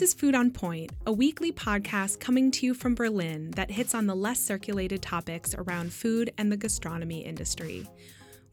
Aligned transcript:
This 0.00 0.14
is 0.14 0.18
Food 0.18 0.34
on 0.34 0.50
Point, 0.50 0.92
a 1.04 1.12
weekly 1.12 1.52
podcast 1.52 2.20
coming 2.20 2.50
to 2.52 2.64
you 2.64 2.72
from 2.72 2.94
Berlin 2.94 3.50
that 3.50 3.70
hits 3.70 3.94
on 3.94 4.06
the 4.06 4.14
less 4.14 4.40
circulated 4.40 5.02
topics 5.02 5.54
around 5.54 5.92
food 5.92 6.32
and 6.38 6.50
the 6.50 6.56
gastronomy 6.56 7.20
industry. 7.20 7.86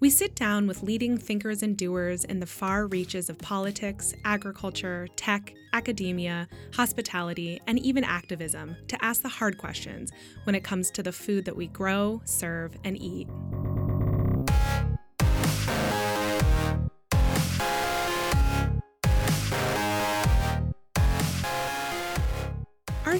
We 0.02 0.10
sit 0.10 0.36
down 0.36 0.68
with 0.68 0.84
leading 0.84 1.18
thinkers 1.18 1.64
and 1.64 1.78
doers 1.78 2.26
in 2.26 2.42
the 2.42 2.46
far 2.46 2.86
reaches 2.88 3.30
of 3.30 3.38
politics, 3.38 4.14
agriculture, 4.26 5.08
tech, 5.16 5.54
academia, 5.72 6.50
hospitality, 6.74 7.62
and 7.66 7.80
even 7.80 8.04
activism 8.04 8.76
to 8.90 9.02
ask 9.02 9.22
the 9.22 9.30
hard 9.30 9.58
questions 9.58 10.12
when 10.44 10.54
it 10.54 10.66
comes 10.66 10.92
to 10.92 11.02
the 11.02 11.14
food 11.14 11.46
that 11.46 11.56
we 11.56 11.68
grow, 11.68 12.22
serve, 12.26 12.76
and 12.84 13.02
eat. 13.02 13.30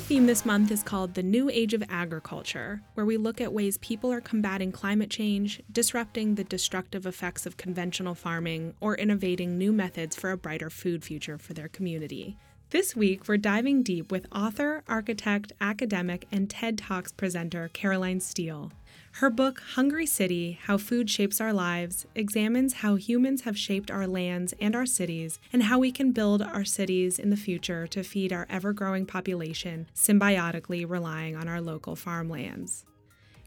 Theme 0.08 0.26
this 0.26 0.46
month 0.46 0.72
is 0.72 0.84
called 0.84 1.16
The 1.16 1.22
New 1.22 1.50
Age 1.50 1.74
of 1.74 1.84
Agriculture, 1.90 2.82
where 2.94 3.06
we 3.06 3.18
look 3.18 3.42
at 3.42 3.52
ways 3.52 3.78
people 3.80 4.10
are 4.10 4.22
combating 4.22 4.72
climate 4.72 5.10
change, 5.10 5.62
disrupting 5.70 6.36
the 6.36 6.46
destructive 6.46 7.06
effects 7.06 7.46
of 7.46 7.58
conventional 7.58 8.16
farming, 8.16 8.74
or 8.80 8.96
innovating 8.96 9.58
new 9.58 9.74
methods 9.74 10.16
for 10.16 10.32
a 10.32 10.38
brighter 10.38 10.70
food 10.70 11.04
future 11.04 11.38
for 11.38 11.54
their 11.54 11.68
community. 11.68 12.38
This 12.70 12.96
week, 12.96 13.28
we're 13.28 13.36
diving 13.36 13.84
deep 13.84 14.10
with 14.10 14.28
author, 14.34 14.82
architect, 14.88 15.52
academic, 15.60 16.26
and 16.32 16.50
TED 16.50 16.78
Talks 16.78 17.12
presenter 17.12 17.70
Caroline 17.74 18.22
Steel. 18.22 18.72
Her 19.18 19.32
book, 19.32 19.64
Hungry 19.74 20.06
City 20.06 20.60
How 20.66 20.78
Food 20.78 21.10
Shapes 21.10 21.42
Our 21.42 21.52
Lives, 21.52 22.06
examines 22.14 22.74
how 22.74 22.98
humans 22.98 23.42
have 23.42 23.58
shaped 23.58 23.90
our 23.90 24.06
lands 24.06 24.54
and 24.62 24.76
our 24.76 24.86
cities, 24.86 25.40
and 25.52 25.64
how 25.64 25.80
we 25.80 25.92
can 25.92 26.12
build 26.12 26.44
our 26.44 26.64
cities 26.64 27.18
in 27.18 27.32
the 27.32 27.36
future 27.36 27.88
to 27.88 28.04
feed 28.04 28.32
our 28.32 28.46
ever 28.48 28.74
growing 28.74 29.08
population, 29.08 29.88
symbiotically 29.96 30.88
relying 30.88 31.36
on 31.36 31.48
our 31.48 31.60
local 31.60 31.96
farmlands. 31.96 32.86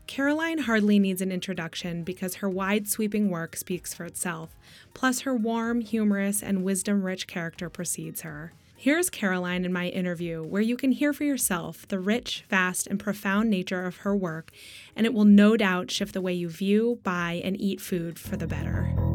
Caroline 0.09 0.59
hardly 0.59 0.99
needs 0.99 1.23
an 1.23 1.31
introduction 1.31 2.03
because 2.03 2.35
her 2.35 2.49
wide 2.51 2.89
sweeping 2.89 3.31
work 3.31 3.55
speaks 3.55 3.95
for 3.95 4.05
itself, 4.05 4.57
plus, 4.93 5.21
her 5.21 5.37
warm, 5.37 5.83
humorous, 5.83 6.43
and 6.43 6.65
wisdom 6.65 7.05
rich 7.05 7.29
character 7.29 7.71
precedes 7.71 8.23
her. 8.23 8.53
Here's 8.83 9.11
Caroline 9.11 9.67
in 9.67 9.75
my 9.75 9.89
interview, 9.89 10.43
where 10.43 10.63
you 10.63 10.75
can 10.75 10.93
hear 10.93 11.13
for 11.13 11.25
yourself 11.25 11.87
the 11.89 11.99
rich, 11.99 12.47
vast, 12.49 12.87
and 12.87 12.99
profound 12.99 13.51
nature 13.51 13.85
of 13.85 13.99
her 13.99 14.17
work, 14.17 14.53
and 14.97 15.05
it 15.05 15.13
will 15.13 15.27
no 15.27 15.55
doubt 15.55 15.91
shift 15.91 16.15
the 16.15 16.23
way 16.23 16.33
you 16.33 16.49
view, 16.49 16.99
buy, 17.03 17.43
and 17.45 17.61
eat 17.61 17.79
food 17.79 18.19
for 18.19 18.39
the 18.39 18.47
better. 18.47 19.10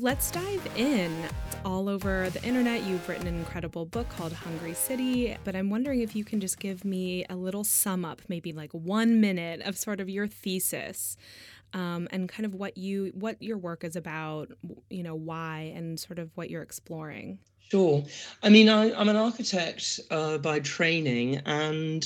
Let's 0.00 0.30
dive 0.30 0.66
in. 0.76 1.10
It's 1.46 1.56
all 1.64 1.88
over 1.88 2.28
the 2.30 2.42
internet. 2.44 2.84
You've 2.84 3.08
written 3.08 3.26
an 3.26 3.36
incredible 3.36 3.86
book 3.86 4.08
called 4.10 4.32
Hungry 4.32 4.74
City, 4.74 5.36
but 5.44 5.56
I'm 5.56 5.70
wondering 5.70 6.00
if 6.00 6.14
you 6.14 6.24
can 6.24 6.40
just 6.40 6.58
give 6.58 6.84
me 6.84 7.24
a 7.30 7.36
little 7.36 7.64
sum 7.64 8.04
up, 8.04 8.20
maybe 8.28 8.52
like 8.52 8.72
one 8.72 9.20
minute 9.20 9.62
of 9.62 9.78
sort 9.78 10.00
of 10.00 10.08
your 10.08 10.26
thesis 10.26 11.16
um, 11.72 12.08
and 12.10 12.28
kind 12.28 12.44
of 12.44 12.54
what 12.54 12.76
you 12.76 13.10
what 13.14 13.42
your 13.42 13.56
work 13.58 13.84
is 13.84 13.96
about, 13.96 14.50
you 14.90 15.02
know, 15.02 15.14
why, 15.14 15.72
and 15.74 15.98
sort 15.98 16.18
of 16.18 16.30
what 16.34 16.50
you're 16.50 16.62
exploring. 16.62 17.38
Sure. 17.70 18.04
I 18.42 18.50
mean, 18.50 18.68
I, 18.68 18.90
am 19.00 19.08
an 19.08 19.16
architect 19.16 19.98
uh, 20.10 20.38
by 20.38 20.60
training, 20.60 21.36
and 21.46 22.04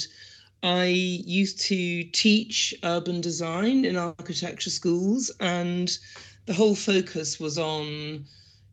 I 0.62 0.86
used 0.86 1.60
to 1.62 2.04
teach 2.04 2.72
urban 2.84 3.20
design 3.20 3.84
in 3.84 3.96
architecture 3.96 4.70
schools, 4.70 5.30
and 5.40 5.90
the 6.46 6.54
whole 6.54 6.74
focus 6.74 7.38
was 7.38 7.58
on 7.58 8.24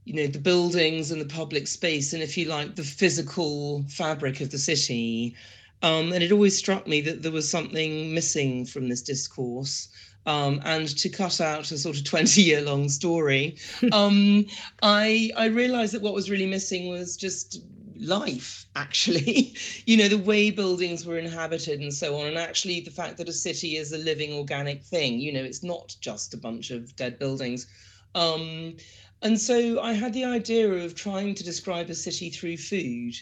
you 0.05 0.13
know 0.13 0.28
the 0.28 0.39
buildings 0.39 1.11
and 1.11 1.19
the 1.19 1.25
public 1.25 1.67
space 1.67 2.13
and 2.13 2.23
if 2.23 2.38
you 2.38 2.45
like 2.45 2.75
the 2.75 2.83
physical 2.83 3.83
fabric 3.89 4.41
of 4.41 4.51
the 4.51 4.57
city. 4.57 5.35
Um, 5.83 6.11
and 6.11 6.23
it 6.23 6.31
always 6.31 6.57
struck 6.57 6.88
me 6.88 7.01
that 7.01 7.22
there 7.22 7.31
was 7.31 7.47
something 7.47 8.11
missing 8.11 8.66
from 8.66 8.89
this 8.89 9.03
discourse 9.03 9.89
um, 10.25 10.59
and 10.66 10.88
to 10.97 11.07
cut 11.07 11.39
out 11.39 11.72
a 11.72 11.77
sort 11.77 11.97
of 11.97 12.03
20 12.13 12.41
year 12.41 12.61
long 12.61 12.89
story 12.89 13.57
um, 13.91 14.45
I, 14.81 15.31
I 15.38 15.45
realized 15.45 15.94
that 15.94 16.01
what 16.01 16.13
was 16.13 16.31
really 16.31 16.47
missing 16.47 16.88
was 16.88 17.16
just 17.16 17.61
life 18.01 18.65
actually. 18.75 19.55
You 19.85 19.97
know 19.97 20.07
the 20.09 20.17
way 20.17 20.51
buildings 20.51 21.05
were 21.05 21.17
inhabited 21.17 21.79
and 21.79 21.93
so 21.93 22.19
on 22.19 22.27
and 22.27 22.37
actually 22.37 22.81
the 22.81 22.91
fact 22.91 23.17
that 23.17 23.29
a 23.29 23.33
city 23.33 23.77
is 23.77 23.91
a 23.93 23.97
living 23.97 24.33
organic 24.33 24.83
thing 24.83 25.19
you 25.19 25.31
know 25.31 25.43
it's 25.43 25.63
not 25.63 25.95
just 26.01 26.33
a 26.33 26.37
bunch 26.37 26.71
of 26.71 26.95
dead 26.95 27.17
buildings. 27.19 27.67
Um, 28.15 28.77
and 29.21 29.39
so 29.39 29.79
i 29.81 29.93
had 29.93 30.13
the 30.13 30.25
idea 30.25 30.71
of 30.71 30.93
trying 30.95 31.33
to 31.35 31.43
describe 31.43 31.89
a 31.89 31.95
city 31.95 32.29
through 32.29 32.57
food 32.57 33.15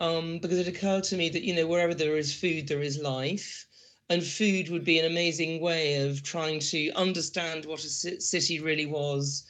um, 0.00 0.38
because 0.38 0.58
it 0.58 0.68
occurred 0.68 1.04
to 1.04 1.16
me 1.16 1.28
that 1.30 1.42
you 1.42 1.54
know 1.54 1.66
wherever 1.66 1.94
there 1.94 2.16
is 2.16 2.34
food 2.34 2.68
there 2.68 2.82
is 2.82 2.98
life. 2.98 3.66
And 4.10 4.22
food 4.22 4.68
would 4.68 4.84
be 4.84 4.98
an 4.98 5.06
amazing 5.06 5.60
way 5.62 5.96
of 6.06 6.22
trying 6.22 6.60
to 6.60 6.90
understand 6.92 7.64
what 7.64 7.82
a 7.84 7.88
city 7.88 8.60
really 8.60 8.84
was 8.84 9.44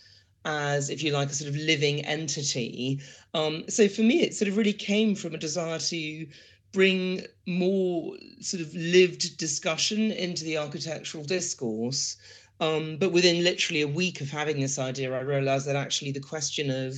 as, 0.44 0.90
if 0.90 1.02
you 1.02 1.12
like, 1.12 1.30
a 1.30 1.34
sort 1.34 1.48
of 1.48 1.56
living 1.56 2.04
entity. 2.04 3.00
Um, 3.32 3.64
so 3.68 3.88
for 3.88 4.02
me, 4.02 4.22
it 4.22 4.34
sort 4.34 4.48
of 4.48 4.56
really 4.56 4.72
came 4.72 5.14
from 5.14 5.34
a 5.34 5.38
desire 5.38 5.78
to 5.78 6.26
bring 6.72 7.22
more 7.46 8.16
sort 8.40 8.60
of 8.60 8.74
lived 8.74 9.36
discussion 9.38 10.10
into 10.10 10.44
the 10.44 10.58
architectural 10.58 11.24
discourse. 11.24 12.16
Um, 12.60 12.96
but 12.98 13.12
within 13.12 13.44
literally 13.44 13.82
a 13.82 13.88
week 13.88 14.20
of 14.20 14.30
having 14.30 14.60
this 14.60 14.78
idea, 14.78 15.12
I 15.12 15.20
realized 15.20 15.66
that 15.66 15.76
actually 15.76 16.12
the 16.12 16.20
question 16.20 16.70
of 16.70 16.94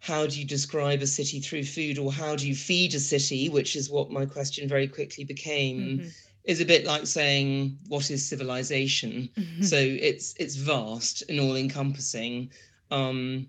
how 0.00 0.26
do 0.26 0.38
you 0.38 0.46
describe 0.46 1.02
a 1.02 1.06
city 1.06 1.40
through 1.40 1.64
food 1.64 1.98
or 1.98 2.12
how 2.12 2.36
do 2.36 2.46
you 2.46 2.54
feed 2.54 2.94
a 2.94 3.00
city, 3.00 3.48
which 3.48 3.74
is 3.74 3.90
what 3.90 4.10
my 4.10 4.26
question 4.26 4.68
very 4.68 4.88
quickly 4.88 5.24
became. 5.24 5.80
Mm-hmm 5.80 6.08
is 6.48 6.60
a 6.60 6.64
bit 6.64 6.84
like 6.84 7.06
saying 7.06 7.78
what 7.86 8.10
is 8.10 8.26
civilization? 8.28 9.28
Mm-hmm. 9.36 9.62
so 9.62 9.76
it's 9.76 10.34
it's 10.40 10.56
vast 10.56 11.22
and 11.28 11.38
all 11.38 11.54
encompassing 11.54 12.50
um 12.90 13.46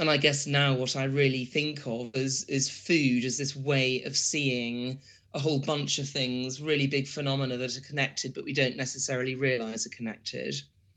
and 0.00 0.10
i 0.10 0.16
guess 0.16 0.46
now 0.46 0.74
what 0.74 0.96
i 0.96 1.04
really 1.04 1.44
think 1.44 1.86
of 1.86 2.10
is 2.14 2.44
is 2.44 2.68
food 2.68 3.24
as 3.24 3.36
this 3.38 3.54
way 3.54 4.02
of 4.04 4.16
seeing 4.16 4.98
a 5.34 5.38
whole 5.38 5.60
bunch 5.60 5.98
of 5.98 6.08
things 6.08 6.60
really 6.60 6.86
big 6.86 7.06
phenomena 7.06 7.56
that 7.56 7.76
are 7.76 7.82
connected 7.82 8.34
but 8.34 8.44
we 8.44 8.52
don't 8.52 8.76
necessarily 8.76 9.34
realize 9.34 9.86
are 9.86 9.90
connected. 9.90 10.54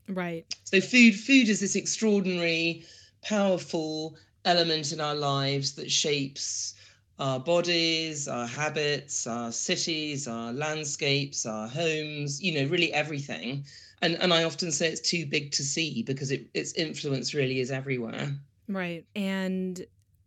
Right. 0.08 0.44
So 0.64 0.80
food 0.80 1.14
food 1.14 1.48
is 1.48 1.60
this 1.60 1.76
extraordinary 1.76 2.84
powerful 3.22 4.16
element 4.44 4.92
in 4.92 5.00
our 5.00 5.14
lives 5.14 5.72
that 5.74 5.90
shapes 5.90 6.73
our 7.18 7.38
bodies, 7.38 8.26
our 8.28 8.46
habits, 8.46 9.26
our 9.26 9.52
cities, 9.52 10.26
our 10.26 10.52
landscapes, 10.52 11.46
our 11.46 11.68
homes, 11.68 12.42
you 12.42 12.52
know, 12.54 12.68
really 12.68 12.92
everything. 12.92 13.64
And 14.02 14.16
and 14.16 14.32
I 14.32 14.44
often 14.44 14.72
say 14.72 14.88
it's 14.88 15.00
too 15.00 15.26
big 15.26 15.52
to 15.52 15.62
see 15.62 16.02
because 16.02 16.30
it, 16.30 16.46
its 16.54 16.72
influence 16.74 17.34
really 17.34 17.60
is 17.60 17.70
everywhere. 17.70 18.32
Right. 18.68 19.04
And 19.14 19.84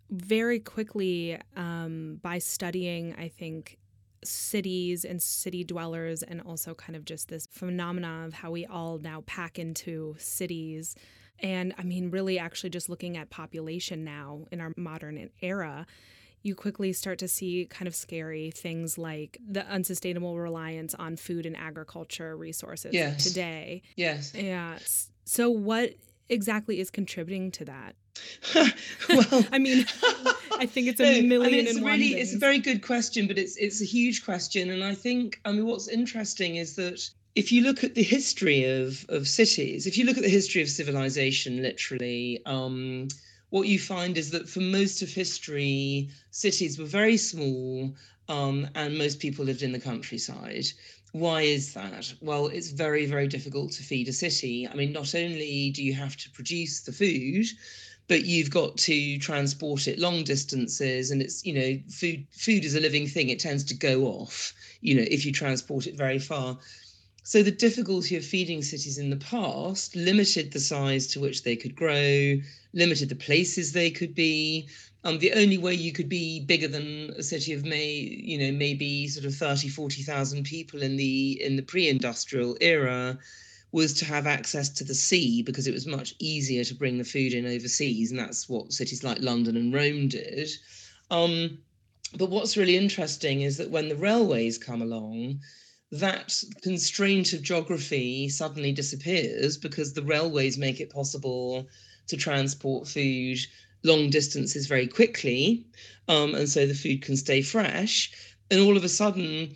very 0.09 0.59
quickly, 0.59 1.37
um, 1.55 2.19
by 2.21 2.39
studying, 2.39 3.13
I 3.17 3.27
think, 3.27 3.77
cities 4.23 5.03
and 5.05 5.21
city 5.21 5.63
dwellers, 5.63 6.23
and 6.23 6.41
also 6.41 6.73
kind 6.73 6.95
of 6.95 7.05
just 7.05 7.27
this 7.27 7.47
phenomena 7.51 8.25
of 8.25 8.33
how 8.33 8.51
we 8.51 8.65
all 8.65 8.97
now 8.99 9.23
pack 9.25 9.59
into 9.59 10.15
cities. 10.17 10.95
And 11.39 11.73
I 11.77 11.83
mean, 11.83 12.09
really, 12.09 12.39
actually, 12.39 12.69
just 12.71 12.89
looking 12.89 13.17
at 13.17 13.29
population 13.29 14.03
now 14.03 14.45
in 14.51 14.61
our 14.61 14.71
modern 14.77 15.29
era, 15.41 15.85
you 16.47 16.55
quickly 16.55 16.93
start 16.93 17.19
to 17.19 17.27
see 17.27 17.67
kind 17.69 17.87
of 17.87 17.93
scary 17.93 18.49
things 18.51 18.97
like 18.97 19.37
the 19.45 19.67
unsustainable 19.67 20.39
reliance 20.39 20.95
on 20.95 21.17
food 21.17 21.45
and 21.45 21.57
agriculture 21.57 22.35
resources 22.35 22.93
yes. 22.93 23.23
today. 23.23 23.81
Yes. 23.97 24.33
Yeah. 24.33 24.79
So 25.25 25.49
what 25.49 25.93
exactly 26.29 26.79
is 26.79 26.89
contributing 26.89 27.51
to 27.51 27.65
that? 27.65 27.95
well, 29.09 29.45
I 29.51 29.59
mean, 29.59 29.85
I 30.57 30.65
think 30.65 30.87
it's 30.87 31.01
a 31.01 31.21
million. 31.27 31.53
I 31.53 31.57
mean, 31.57 31.67
it's 31.67 31.79
really, 31.81 32.15
it's 32.15 32.33
a 32.33 32.39
very 32.39 32.59
good 32.59 32.81
question, 32.81 33.27
but 33.27 33.37
it's 33.37 33.57
it's 33.57 33.81
a 33.81 33.85
huge 33.85 34.25
question, 34.25 34.71
and 34.71 34.83
I 34.83 34.95
think, 34.95 35.39
I 35.45 35.51
mean, 35.51 35.65
what's 35.67 35.87
interesting 35.87 36.55
is 36.55 36.75
that 36.77 37.07
if 37.35 37.51
you 37.51 37.61
look 37.61 37.83
at 37.83 37.93
the 37.93 38.01
history 38.03 38.63
of 38.63 39.05
of 39.09 39.27
cities, 39.27 39.85
if 39.85 39.97
you 39.97 40.05
look 40.05 40.17
at 40.17 40.23
the 40.23 40.29
history 40.29 40.63
of 40.63 40.69
civilization, 40.69 41.61
literally, 41.61 42.41
um, 42.47 43.09
what 43.49 43.67
you 43.67 43.79
find 43.79 44.17
is 44.17 44.31
that 44.31 44.49
for 44.49 44.59
most 44.59 45.01
of 45.01 45.09
history, 45.09 46.09
cities 46.31 46.77
were 46.77 46.85
very 46.85 47.17
small 47.17 47.95
um, 48.29 48.67
and 48.75 48.97
most 48.97 49.19
people 49.19 49.45
lived 49.45 49.63
in 49.63 49.71
the 49.71 49.79
countryside. 49.79 50.65
Why 51.13 51.41
is 51.43 51.73
that? 51.73 52.13
Well, 52.21 52.47
it's 52.47 52.71
very, 52.71 53.05
very 53.05 53.27
difficult 53.27 53.71
to 53.73 53.83
feed 53.83 54.09
a 54.09 54.13
city. 54.13 54.67
I 54.67 54.75
mean, 54.75 54.91
not 54.91 55.15
only 55.15 55.71
do 55.71 55.83
you 55.83 55.93
have 55.93 56.17
to 56.17 56.29
produce 56.31 56.81
the 56.81 56.91
food, 56.91 57.45
but 58.07 58.25
you've 58.25 58.49
got 58.49 58.77
to 58.77 59.17
transport 59.19 59.87
it 59.87 59.99
long 59.99 60.23
distances 60.23 61.11
and 61.11 61.21
it's 61.21 61.45
you 61.45 61.53
know 61.53 61.77
food 61.89 62.25
food 62.31 62.63
is 62.63 62.75
a 62.75 62.79
living 62.79 63.07
thing 63.07 63.29
it 63.29 63.39
tends 63.39 63.63
to 63.65 63.73
go 63.73 64.05
off 64.05 64.53
you 64.81 64.95
know 64.95 65.05
if 65.09 65.25
you 65.25 65.31
transport 65.31 65.87
it 65.87 65.97
very 65.97 66.19
far 66.19 66.57
So 67.27 67.43
the 67.43 67.51
difficulty 67.51 68.15
of 68.15 68.23
feeding 68.23 68.61
cities 68.61 68.97
in 68.97 69.09
the 69.09 69.17
past 69.17 69.97
limited 69.97 70.53
the 70.53 70.61
size 70.61 71.07
to 71.07 71.19
which 71.19 71.43
they 71.43 71.57
could 71.57 71.75
grow, 71.75 72.39
limited 72.71 73.09
the 73.09 73.15
places 73.15 73.73
they 73.73 73.91
could 73.91 74.15
be. 74.15 74.69
Um, 75.03 75.19
the 75.19 75.33
only 75.33 75.57
way 75.57 75.73
you 75.73 75.91
could 75.91 76.07
be 76.07 76.39
bigger 76.39 76.69
than 76.69 77.09
a 77.17 77.23
city 77.23 77.51
of 77.51 77.65
may, 77.65 77.89
you 77.89 78.37
know, 78.37 78.57
maybe 78.57 79.09
sort 79.09 79.25
of 79.25 79.35
30, 79.35 79.67
40,000 79.67 80.45
people 80.45 80.81
in 80.81 80.95
the 80.95 81.43
in 81.43 81.57
the 81.57 81.63
pre-industrial 81.63 82.55
era 82.61 83.19
was 83.73 83.93
to 83.95 84.05
have 84.05 84.25
access 84.25 84.69
to 84.69 84.85
the 84.85 84.95
sea 84.95 85.43
because 85.43 85.67
it 85.67 85.73
was 85.73 85.85
much 85.85 86.15
easier 86.19 86.63
to 86.63 86.75
bring 86.75 86.97
the 86.97 87.03
food 87.03 87.33
in 87.33 87.45
overseas, 87.45 88.09
and 88.09 88.21
that's 88.21 88.47
what 88.47 88.71
cities 88.71 89.03
like 89.03 89.19
London 89.19 89.57
and 89.57 89.73
Rome 89.73 90.07
did. 90.07 90.49
Um, 91.11 91.57
but 92.17 92.29
what's 92.29 92.55
really 92.55 92.77
interesting 92.77 93.41
is 93.41 93.57
that 93.57 93.69
when 93.69 93.89
the 93.89 93.97
railways 93.97 94.57
come 94.57 94.81
along, 94.81 95.41
that 95.91 96.41
constraint 96.61 97.33
of 97.33 97.41
geography 97.41 98.27
suddenly 98.29 98.71
disappears 98.71 99.57
because 99.57 99.93
the 99.93 100.01
railways 100.01 100.57
make 100.57 100.79
it 100.79 100.89
possible 100.89 101.67
to 102.07 102.17
transport 102.17 102.87
food 102.87 103.37
long 103.83 104.09
distances 104.09 104.67
very 104.67 104.87
quickly. 104.87 105.65
Um, 106.07 106.35
and 106.35 106.49
so 106.49 106.65
the 106.65 106.73
food 106.73 107.01
can 107.01 107.15
stay 107.15 107.41
fresh. 107.41 108.11
And 108.51 108.59
all 108.61 108.75
of 108.75 108.83
a 108.83 108.89
sudden, 108.89 109.55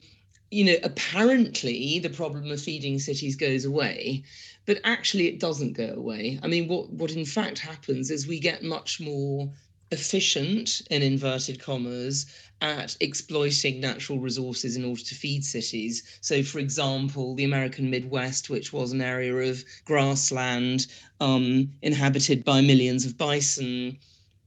you 0.51 0.65
know, 0.65 0.77
apparently 0.83 1.99
the 1.99 2.09
problem 2.09 2.51
of 2.51 2.61
feeding 2.61 2.99
cities 2.99 3.35
goes 3.35 3.65
away, 3.65 4.23
but 4.65 4.79
actually 4.83 5.27
it 5.27 5.39
doesn't 5.39 5.73
go 5.73 5.93
away. 5.95 6.39
I 6.43 6.47
mean, 6.47 6.67
what, 6.67 6.89
what 6.91 7.11
in 7.11 7.25
fact 7.25 7.59
happens 7.59 8.11
is 8.11 8.27
we 8.27 8.39
get 8.39 8.63
much 8.63 8.99
more 8.99 9.51
efficient, 9.91 10.81
in 10.89 11.01
inverted 11.01 11.59
commas, 11.59 12.25
at 12.61 12.95
exploiting 12.99 13.79
natural 13.79 14.19
resources 14.19 14.75
in 14.75 14.85
order 14.85 15.01
to 15.01 15.15
feed 15.15 15.43
cities. 15.43 16.03
So, 16.21 16.43
for 16.43 16.59
example, 16.59 17.33
the 17.35 17.43
American 17.43 17.89
Midwest, 17.89 18.49
which 18.49 18.71
was 18.71 18.91
an 18.91 19.01
area 19.01 19.35
of 19.35 19.63
grassland 19.85 20.87
um, 21.19 21.71
inhabited 21.81 22.45
by 22.45 22.61
millions 22.61 23.05
of 23.05 23.17
bison, 23.17 23.97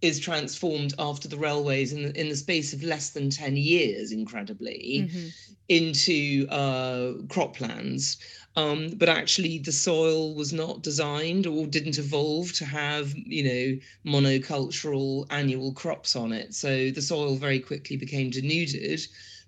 is 0.00 0.20
transformed 0.20 0.94
after 0.98 1.28
the 1.28 1.36
railways 1.36 1.92
in 1.92 2.02
the, 2.02 2.20
in 2.20 2.28
the 2.28 2.36
space 2.36 2.72
of 2.72 2.82
less 2.82 3.10
than 3.10 3.30
10 3.30 3.56
years, 3.56 4.12
incredibly, 4.12 5.08
mm-hmm. 5.08 5.28
into 5.68 6.46
uh, 6.50 7.14
croplands. 7.26 8.18
Um, 8.56 8.90
but 8.90 9.08
actually, 9.08 9.58
the 9.58 9.72
soil 9.72 10.34
was 10.34 10.52
not 10.52 10.82
designed 10.82 11.46
or 11.46 11.66
didn't 11.66 11.98
evolve 11.98 12.52
to 12.54 12.64
have, 12.64 13.12
you 13.16 13.42
know, 13.42 14.12
monocultural 14.12 15.26
annual 15.30 15.72
crops 15.72 16.14
on 16.14 16.32
it. 16.32 16.54
So 16.54 16.90
the 16.90 17.02
soil 17.02 17.34
very 17.36 17.58
quickly 17.58 17.96
became 17.96 18.30
denuded. 18.30 19.04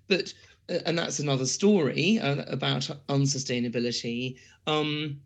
But, 0.09 0.33
uh, 0.69 0.79
and 0.85 0.97
that's 0.97 1.19
another 1.19 1.45
story 1.45 2.19
uh, 2.19 2.43
about 2.47 2.89
unsustainability. 3.07 4.37
Um, 4.65 5.21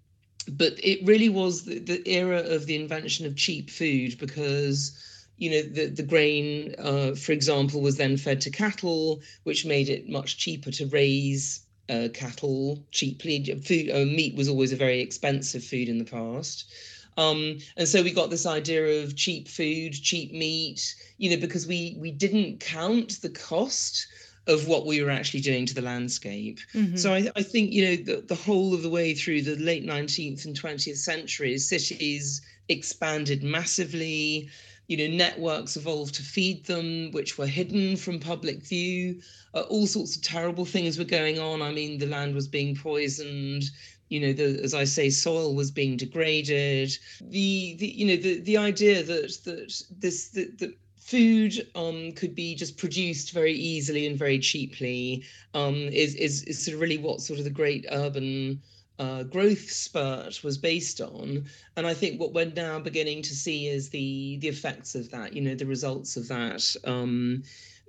but 0.48 0.74
it 0.84 1.06
really 1.06 1.30
was 1.30 1.66
the, 1.66 1.80
the 1.80 2.08
era 2.08 2.40
of 2.40 2.68
the 2.68 2.76
invention 2.76 3.26
of 3.26 3.36
cheap 3.36 3.70
food 3.70 4.18
because 4.20 4.98
you 5.38 5.50
know, 5.50 5.62
the, 5.64 5.88
the 5.88 6.04
grain, 6.04 6.76
uh, 6.78 7.16
for 7.16 7.32
example, 7.32 7.82
was 7.82 7.98
then 7.98 8.16
fed 8.16 8.42
to 8.42 8.52
cattle, 8.52 9.22
which 9.42 9.66
made 9.66 9.90
it 9.90 10.08
much 10.08 10.38
cheaper 10.38 10.70
to 10.70 10.86
raise 10.86 11.62
uh, 11.90 12.08
cattle 12.14 12.84
cheaply. 12.92 13.44
Food, 13.66 13.92
uh, 13.92 14.06
meat 14.06 14.36
was 14.36 14.50
always 14.50 14.72
a 14.72 14.78
very 14.78 15.02
expensive 15.02 15.64
food 15.64 15.90
in 15.90 15.98
the 15.98 16.06
past. 16.06 16.72
Um, 17.18 17.58
and 17.76 17.88
so 17.88 18.02
we 18.02 18.14
got 18.14 18.30
this 18.30 18.46
idea 18.46 19.04
of 19.04 19.16
cheap 19.16 19.48
food, 19.48 19.94
cheap 19.94 20.32
meat, 20.32 20.96
you 21.18 21.30
know, 21.30 21.38
because 21.38 21.68
we 21.68 21.98
we 22.00 22.12
didn't 22.12 22.60
count 22.60 23.22
the 23.22 23.30
cost 23.30 24.08
of 24.48 24.68
what 24.68 24.86
we 24.86 25.04
were 25.04 25.12
actually 25.12 25.42
doing 25.42 25.66
to 25.68 25.74
the 25.74 25.82
landscape. 25.82 26.60
Mm-hmm. 26.74 26.98
So 26.98 27.14
I, 27.14 27.30
I, 27.36 27.44
think, 27.44 27.72
you 27.72 27.86
know, 27.86 27.96
the, 27.96 28.22
the 28.22 28.36
whole 28.36 28.74
of 28.74 28.82
the 28.82 28.90
way 28.90 29.14
through 29.14 29.44
the 29.44 29.56
late 29.56 29.86
19th 29.86 30.46
and 30.46 30.60
20th 30.60 30.98
centuries, 30.98 31.70
cities 31.70 32.42
expanded 32.68 33.44
massively 33.44 34.50
you 34.88 34.98
know 34.98 35.16
networks 35.16 35.78
evolved 35.78 36.16
to 36.16 36.24
feed 36.24 36.66
them 36.66 37.12
which 37.12 37.38
were 37.38 37.48
hidden 37.48 37.96
from 37.96 38.20
public 38.20 38.62
view 38.62 39.22
uh, 39.54 39.62
all 39.62 39.88
sorts 39.88 40.16
of 40.16 40.22
terrible 40.22 40.66
things 40.66 40.98
were 40.98 41.04
going 41.04 41.40
on. 41.40 41.62
I 41.62 41.72
mean 41.72 41.98
the 41.98 42.06
land 42.06 42.36
was 42.36 42.48
being 42.48 42.76
poisoned 42.76 43.64
you 44.10 44.20
know 44.20 44.34
the, 44.34 44.62
as 44.62 44.74
i 44.74 44.84
say 44.84 45.10
soil 45.10 45.56
was 45.56 45.72
being 45.72 45.98
degraded. 45.98 46.92
The, 47.22 47.76
the 47.80 47.88
you 47.88 48.06
know 48.08 48.22
the 48.22 48.42
the 48.42 48.58
idea 48.58 49.04
that 49.04 49.38
that 49.46 49.84
this 50.00 50.28
that, 50.30 50.58
that 50.60 50.78
food 50.98 51.68
um, 51.76 52.12
could 52.14 52.36
be 52.36 52.56
just 52.56 52.78
produced 52.78 53.32
very 53.32 53.54
easily 53.54 54.06
and 54.06 54.18
very 54.18 54.40
cheaply 54.40 55.24
um, 55.54 55.76
is, 55.76 56.16
is 56.16 56.44
is 56.44 56.64
sort 56.64 56.76
of 56.76 56.82
really 56.82 56.98
what 56.98 57.22
sort 57.22 57.40
of 57.40 57.46
the 57.46 57.52
great 57.52 57.86
urban 57.92 58.62
uh, 59.00 59.24
growth 59.24 59.72
spurt 59.72 60.44
was 60.44 60.58
based 60.58 61.02
on. 61.02 61.46
And 61.76 61.88
I 61.88 61.94
think 61.94 62.20
what 62.20 62.34
we're 62.34 62.46
now 62.46 62.80
beginning 62.80 63.22
to 63.24 63.36
see 63.36 63.68
is 63.68 63.90
the 63.90 64.38
the 64.38 64.48
effects 64.48 64.96
of 64.96 65.10
that. 65.12 65.34
You 65.34 65.42
know, 65.42 65.56
the 65.56 65.66
results 65.66 66.18
of 66.18 66.28
that. 66.28 66.76
Um, 66.86 67.44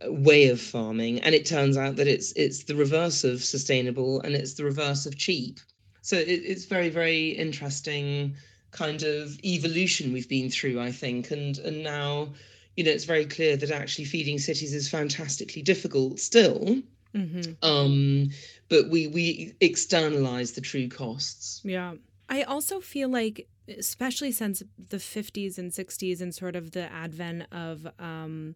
way 0.05 0.49
of 0.49 0.61
farming 0.61 1.21
and 1.21 1.33
it 1.35 1.47
turns 1.47 1.77
out 1.77 1.97
that 1.97 2.09
it's 2.09 2.33
it's 2.33 2.65
the 2.65 2.75
reverse 2.75 3.23
of 3.23 3.43
sustainable 3.43 4.21
and 4.23 4.35
it's 4.35 4.55
the 4.55 4.65
reverse 4.65 5.07
of 5.07 5.17
cheap 5.17 5.61
so 6.01 6.17
it, 6.17 6.43
it's 6.45 6.65
very 6.65 6.89
very 6.89 7.29
interesting 7.29 8.35
kind 8.73 9.03
of 9.03 9.39
evolution 9.45 10.13
we've 10.13 10.29
been 10.29 10.51
through 10.51 10.81
i 10.81 10.91
think 10.91 11.31
and 11.31 11.59
and 11.59 11.85
now 11.85 12.29
you 12.77 12.83
know 12.83 12.91
it's 12.91 13.05
very 13.05 13.25
clear 13.25 13.57
that 13.57 13.71
actually 13.71 14.05
feeding 14.05 14.39
cities 14.39 14.75
is 14.75 14.89
fantastically 14.89 15.63
difficult 15.63 16.19
still 16.19 16.83
mm-hmm. 17.15 17.53
um 17.63 18.31
but 18.69 18.89
we 18.89 19.07
we 19.07 19.55
externalize 19.61 20.53
the 20.53 20.61
true 20.61 20.89
costs. 20.89 21.61
Yeah. 21.65 21.95
I 22.29 22.43
also 22.43 22.81
feel 22.81 23.11
like 23.11 23.47
especially 23.69 24.33
since 24.33 24.63
the 24.89 24.97
50s 24.97 25.59
and 25.59 25.71
60s 25.71 26.21
and 26.21 26.35
sort 26.35 26.57
of 26.57 26.73
the 26.73 26.91
advent 26.93 27.45
of 27.53 27.87
um, 27.99 28.55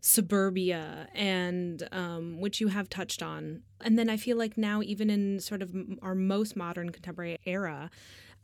suburbia 0.00 1.08
and 1.14 1.88
um, 1.90 2.40
which 2.40 2.60
you 2.60 2.68
have 2.68 2.90
touched 2.90 3.22
on 3.22 3.62
and 3.80 3.98
then 3.98 4.10
i 4.10 4.18
feel 4.18 4.36
like 4.36 4.58
now 4.58 4.82
even 4.82 5.08
in 5.08 5.40
sort 5.40 5.62
of 5.62 5.74
our 6.02 6.14
most 6.14 6.56
modern 6.56 6.90
contemporary 6.90 7.38
era 7.46 7.90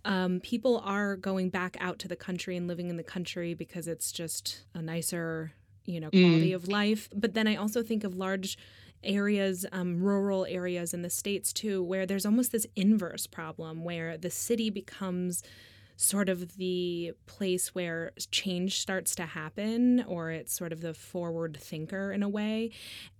um, 0.07 0.41
people 0.41 0.81
are 0.83 1.17
going 1.17 1.51
back 1.51 1.77
out 1.79 1.99
to 1.99 2.09
the 2.09 2.17
country 2.17 2.57
and 2.57 2.67
living 2.67 2.89
in 2.89 2.97
the 2.97 3.03
country 3.03 3.53
because 3.53 3.87
it's 3.87 4.11
just 4.11 4.65
a 4.73 4.81
nicer 4.81 5.53
you 5.85 6.01
know 6.01 6.09
quality 6.09 6.53
mm. 6.53 6.55
of 6.55 6.67
life 6.67 7.11
but 7.15 7.35
then 7.35 7.47
i 7.47 7.57
also 7.57 7.83
think 7.83 8.05
of 8.05 8.15
large 8.15 8.57
areas, 9.03 9.67
um, 9.73 10.01
rural 10.01 10.47
areas 10.47 10.93
in 10.95 11.03
the 11.03 11.11
States 11.11 11.53
too, 11.53 11.83
where 11.83 12.07
there's 12.07 12.27
almost 12.27 12.53
this 12.53 12.67
inverse 12.77 13.27
problem 13.27 13.85
where 13.85 14.17
the 14.17 14.31
city 14.31 14.71
becomes 14.71 15.43
sort 15.97 16.31
of 16.31 16.57
the 16.57 17.13
place 17.27 17.75
where 17.75 18.13
change 18.31 18.81
starts 18.81 19.15
to 19.15 19.27
happen, 19.27 20.03
or 20.09 20.31
it's 20.31 20.55
sort 20.55 20.73
of 20.73 20.81
the 20.81 20.95
forward 20.95 21.59
thinker 21.61 22.11
in 22.11 22.23
a 22.23 22.29
way. 22.29 22.71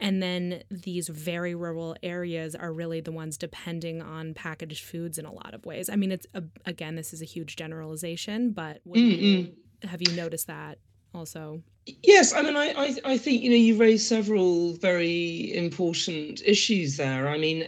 And 0.01 0.23
then 0.23 0.63
these 0.71 1.09
very 1.09 1.55
rural 1.55 1.95
areas 2.03 2.55
are 2.55 2.73
really 2.73 3.03
the 3.03 3.13
ones 3.13 3.37
depending 3.37 4.01
on 4.01 4.33
packaged 4.33 4.83
foods 4.83 5.19
in 5.19 5.27
a 5.27 5.33
lot 5.33 5.53
of 5.53 5.67
ways. 5.67 5.91
I 5.91 5.97
mean, 5.97 6.11
it's 6.11 6.27
a, 6.33 6.43
again, 6.65 6.95
this 6.95 7.13
is 7.13 7.21
a 7.21 7.27
huge 7.27 7.57
generalization, 7.57 8.53
but 8.53 8.81
you, 9.13 9.53
have 9.83 10.01
you 10.01 10.17
noticed 10.17 10.47
that 10.47 10.79
also? 11.15 11.63
Yes, 12.03 12.33
I 12.35 12.43
mean, 12.43 12.57
I, 12.57 12.73
I, 12.77 12.97
I, 13.05 13.19
think 13.19 13.43
you 13.43 13.51
know 13.51 13.57
you 13.57 13.77
raised 13.77 14.07
several 14.07 14.75
very 14.75 15.55
important 15.57 16.43
issues 16.45 16.97
there. 16.97 17.29
I 17.29 17.39
mean, 17.39 17.67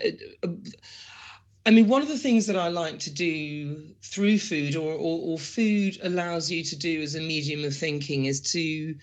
I 1.65 1.71
mean, 1.71 1.89
one 1.89 2.03
of 2.03 2.09
the 2.09 2.19
things 2.19 2.47
that 2.47 2.57
I 2.57 2.69
like 2.69 2.99
to 3.01 3.11
do 3.11 3.95
through 4.03 4.39
food, 4.39 4.77
or, 4.77 4.93
or, 4.93 5.21
or 5.33 5.39
food 5.39 5.99
allows 6.03 6.51
you 6.51 6.65
to 6.65 6.77
do 6.77 7.03
as 7.03 7.15
a 7.15 7.21
medium 7.21 7.65
of 7.65 7.77
thinking, 7.77 8.27
is 8.27 8.41
to 8.53 8.97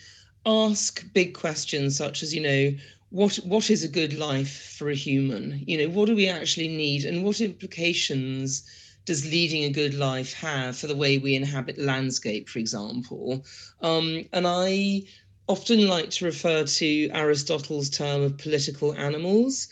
ask 0.46 1.06
big 1.14 1.34
questions 1.34 1.98
such 1.98 2.22
as, 2.22 2.34
you 2.34 2.42
know, 2.42 2.74
what 3.12 3.36
what 3.38 3.70
is 3.70 3.84
a 3.84 3.88
good 3.88 4.14
life 4.14 4.76
for 4.78 4.90
a 4.90 4.96
human? 4.96 5.64
You 5.66 5.80
know, 5.80 5.90
what 5.90 6.06
do 6.08 6.16
we 6.16 6.28
actually 6.28 6.68
need, 6.68 7.06
and 7.06 7.24
what 7.24 7.42
implications 7.42 8.64
does 9.10 9.26
leading 9.26 9.64
a 9.64 9.72
good 9.72 9.96
life 9.96 10.34
have 10.34 10.78
for 10.78 10.86
the 10.86 10.96
way 10.96 11.18
we 11.18 11.34
inhabit 11.34 11.80
landscape, 11.80 12.48
for 12.48 12.60
example? 12.60 13.44
Um, 13.82 14.24
and 14.34 14.46
I 14.46 15.02
often 15.48 15.88
like 15.88 16.12
to 16.12 16.26
refer 16.26 16.64
to 16.64 17.10
Aristotle's 17.10 17.90
term 17.90 18.22
of 18.22 18.38
political 18.38 18.94
animals. 18.94 19.68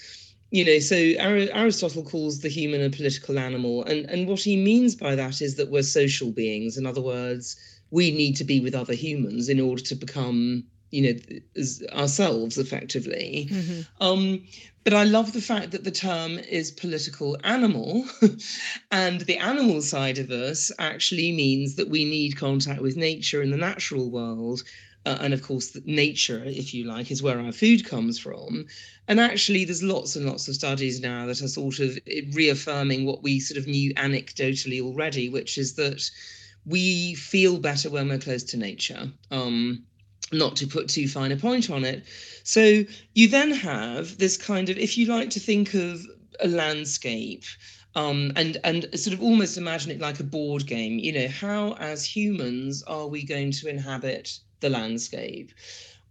You 0.50 0.66
know, 0.66 0.80
so 0.80 0.96
Aristotle 0.96 2.02
calls 2.02 2.40
the 2.40 2.50
human 2.50 2.82
a 2.82 2.90
political 2.90 3.38
animal, 3.38 3.84
and, 3.84 4.10
and 4.10 4.28
what 4.28 4.40
he 4.40 4.58
means 4.58 4.96
by 4.96 5.14
that 5.14 5.40
is 5.40 5.54
that 5.58 5.70
we're 5.70 5.84
social 5.84 6.32
beings. 6.32 6.76
In 6.76 6.88
other 6.88 7.02
words, 7.02 7.56
we 7.92 8.10
need 8.10 8.36
to 8.38 8.44
be 8.44 8.60
with 8.60 8.74
other 8.74 8.96
humans 8.96 9.50
in 9.50 9.60
order 9.60 9.84
to 9.84 9.94
become 9.94 10.64
you 10.92 11.14
know 11.14 11.40
ourselves 11.94 12.58
effectively. 12.58 13.48
Mm-hmm. 13.50 13.82
um, 14.04 14.44
but 14.84 14.94
i 14.94 15.04
love 15.04 15.34
the 15.34 15.42
fact 15.42 15.72
that 15.72 15.84
the 15.84 15.92
term 15.92 16.40
is 16.40 16.72
political 16.72 17.38
animal 17.44 18.06
and 18.92 19.22
the 19.22 19.38
animal 19.38 19.82
side 19.82 20.18
of 20.18 20.32
us 20.32 20.72
actually 20.80 21.34
means 21.34 21.76
that 21.76 21.90
we 21.90 22.06
need 22.06 22.38
contact 22.38 22.82
with 22.82 22.96
nature 22.96 23.42
and 23.42 23.52
the 23.52 23.58
natural 23.58 24.10
world 24.10 24.64
uh, 25.08 25.18
and 25.22 25.34
of 25.34 25.42
course 25.42 25.78
nature 25.86 26.44
if 26.46 26.74
you 26.74 26.84
like 26.84 27.12
is 27.12 27.24
where 27.24 27.40
our 27.40 27.54
food 27.54 27.86
comes 27.86 28.20
from. 28.20 28.66
And 29.08 29.22
actually 29.22 29.64
there's 29.64 29.82
lots 29.82 30.18
and 30.18 30.26
lots 30.26 30.50
of 30.50 30.56
studies 30.56 31.00
now 31.00 31.26
that 31.28 31.42
are 31.42 31.48
sort 31.48 31.80
of 31.80 31.98
reaffirming 32.34 33.06
what 33.06 33.24
we 33.24 33.40
sort 33.40 33.58
of 33.58 33.68
knew 33.68 33.94
anecdotally 33.94 34.82
already 34.82 35.30
which 35.30 35.58
is 35.58 35.76
that 35.76 36.10
we 36.66 37.16
feel 37.16 37.58
better 37.58 37.90
when 37.90 38.10
we're 38.10 38.18
close 38.18 38.44
to 38.44 38.58
nature. 38.58 39.10
Um, 39.32 39.86
not 40.32 40.56
to 40.56 40.68
put 40.68 40.90
too 40.90 41.08
fine 41.08 41.32
a 41.32 41.38
point 41.38 41.70
on 41.70 41.86
it 41.86 42.04
so 42.44 42.84
you 43.14 43.28
then 43.28 43.52
have 43.52 44.18
this 44.18 44.38
kind 44.38 44.70
of 44.70 44.78
if 44.78 44.98
you 44.98 45.06
like 45.06 45.30
to 45.30 45.40
think 45.40 45.74
of 45.74 46.06
a 46.40 46.48
landscape 46.48 47.44
um, 47.98 48.32
and 48.36 48.58
and 48.64 48.88
sort 49.00 49.16
of 49.16 49.24
almost 49.24 49.58
imagine 49.58 49.92
it 49.92 50.00
like 50.00 50.20
a 50.20 50.24
board 50.24 50.68
game. 50.68 51.00
You 51.00 51.14
know, 51.14 51.28
how 51.28 51.74
as 51.74 52.06
humans 52.06 52.84
are 52.84 53.08
we 53.08 53.24
going 53.24 53.52
to 53.54 53.68
inhabit 53.68 54.38
the 54.60 54.70
landscape? 54.70 55.52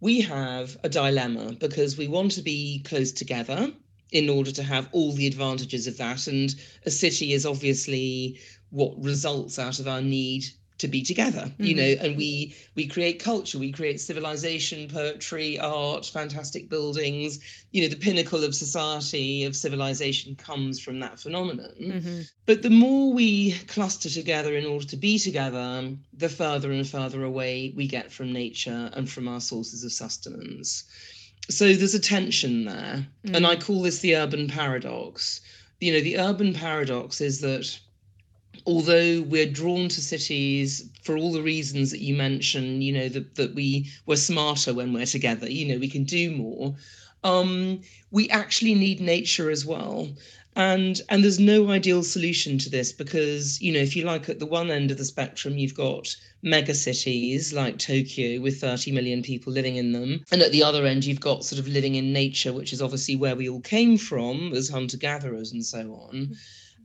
We 0.00 0.20
have 0.22 0.76
a 0.82 0.88
dilemma 0.88 1.52
because 1.52 1.96
we 1.96 2.08
want 2.08 2.32
to 2.32 2.42
be 2.42 2.82
close 2.84 3.12
together 3.12 3.72
in 4.10 4.28
order 4.28 4.50
to 4.50 4.64
have 4.64 4.88
all 4.90 5.12
the 5.12 5.28
advantages 5.28 5.86
of 5.86 5.96
that, 5.98 6.26
and 6.26 6.52
a 6.84 6.90
city 6.90 7.32
is 7.32 7.46
obviously 7.46 8.40
what 8.70 9.00
results 9.00 9.56
out 9.56 9.78
of 9.78 9.86
our 9.86 10.02
need 10.02 10.44
to 10.78 10.88
be 10.88 11.02
together 11.02 11.42
mm-hmm. 11.42 11.64
you 11.64 11.74
know 11.74 11.94
and 12.00 12.16
we 12.16 12.54
we 12.74 12.86
create 12.86 13.22
culture 13.22 13.58
we 13.58 13.72
create 13.72 14.00
civilization 14.00 14.88
poetry 14.88 15.58
art 15.58 16.04
fantastic 16.06 16.68
buildings 16.68 17.40
you 17.72 17.82
know 17.82 17.88
the 17.88 17.96
pinnacle 17.96 18.44
of 18.44 18.54
society 18.54 19.44
of 19.44 19.56
civilization 19.56 20.34
comes 20.36 20.78
from 20.78 21.00
that 21.00 21.18
phenomenon 21.18 21.72
mm-hmm. 21.80 22.20
but 22.44 22.62
the 22.62 22.70
more 22.70 23.12
we 23.12 23.52
cluster 23.68 24.10
together 24.10 24.56
in 24.56 24.66
order 24.66 24.86
to 24.86 24.96
be 24.96 25.18
together 25.18 25.90
the 26.14 26.28
further 26.28 26.72
and 26.72 26.86
further 26.88 27.24
away 27.24 27.72
we 27.76 27.86
get 27.86 28.12
from 28.12 28.32
nature 28.32 28.90
and 28.94 29.10
from 29.10 29.28
our 29.28 29.40
sources 29.40 29.82
of 29.84 29.92
sustenance 29.92 30.84
so 31.48 31.72
there's 31.72 31.94
a 31.94 32.00
tension 32.00 32.64
there 32.64 33.06
mm-hmm. 33.24 33.34
and 33.34 33.46
i 33.46 33.56
mm. 33.56 33.62
call 33.62 33.82
this 33.82 34.00
the 34.00 34.14
urban 34.16 34.48
paradox 34.48 35.40
you 35.80 35.92
know 35.92 36.00
the 36.00 36.18
urban 36.18 36.52
paradox 36.52 37.20
is 37.20 37.40
that 37.40 37.78
although 38.66 39.22
we're 39.22 39.50
drawn 39.50 39.88
to 39.88 40.00
cities 40.00 40.88
for 41.02 41.16
all 41.16 41.32
the 41.32 41.42
reasons 41.42 41.90
that 41.92 42.00
you 42.00 42.14
mentioned, 42.14 42.82
you 42.82 42.92
know, 42.92 43.08
that, 43.08 43.36
that 43.36 43.54
we 43.54 43.88
we're 44.06 44.16
smarter 44.16 44.74
when 44.74 44.92
we're 44.92 45.06
together, 45.06 45.50
you 45.50 45.66
know, 45.66 45.78
we 45.78 45.88
can 45.88 46.04
do 46.04 46.30
more. 46.32 46.74
Um, 47.22 47.80
we 48.10 48.28
actually 48.30 48.74
need 48.74 49.00
nature 49.00 49.50
as 49.50 49.64
well. 49.64 50.08
And 50.56 51.02
and 51.10 51.22
there's 51.22 51.38
no 51.38 51.70
ideal 51.70 52.02
solution 52.02 52.56
to 52.58 52.70
this 52.70 52.90
because, 52.90 53.60
you 53.60 53.72
know, 53.72 53.78
if 53.78 53.94
you 53.94 54.04
like 54.04 54.28
at 54.28 54.38
the 54.38 54.46
one 54.46 54.70
end 54.70 54.90
of 54.90 54.96
the 54.96 55.04
spectrum, 55.04 55.58
you've 55.58 55.74
got 55.74 56.16
mega 56.42 56.74
cities 56.74 57.52
like 57.52 57.78
Tokyo 57.78 58.40
with 58.40 58.60
30 58.60 58.90
million 58.92 59.22
people 59.22 59.52
living 59.52 59.76
in 59.76 59.92
them. 59.92 60.24
And 60.32 60.40
at 60.40 60.52
the 60.52 60.62
other 60.62 60.86
end, 60.86 61.04
you've 61.04 61.20
got 61.20 61.44
sort 61.44 61.58
of 61.58 61.68
living 61.68 61.96
in 61.96 62.12
nature, 62.12 62.52
which 62.52 62.72
is 62.72 62.80
obviously 62.80 63.16
where 63.16 63.36
we 63.36 63.48
all 63.48 63.60
came 63.60 63.98
from 63.98 64.52
as 64.54 64.68
hunter 64.70 64.96
gatherers 64.96 65.52
and 65.52 65.64
so 65.64 65.92
on. 65.92 66.36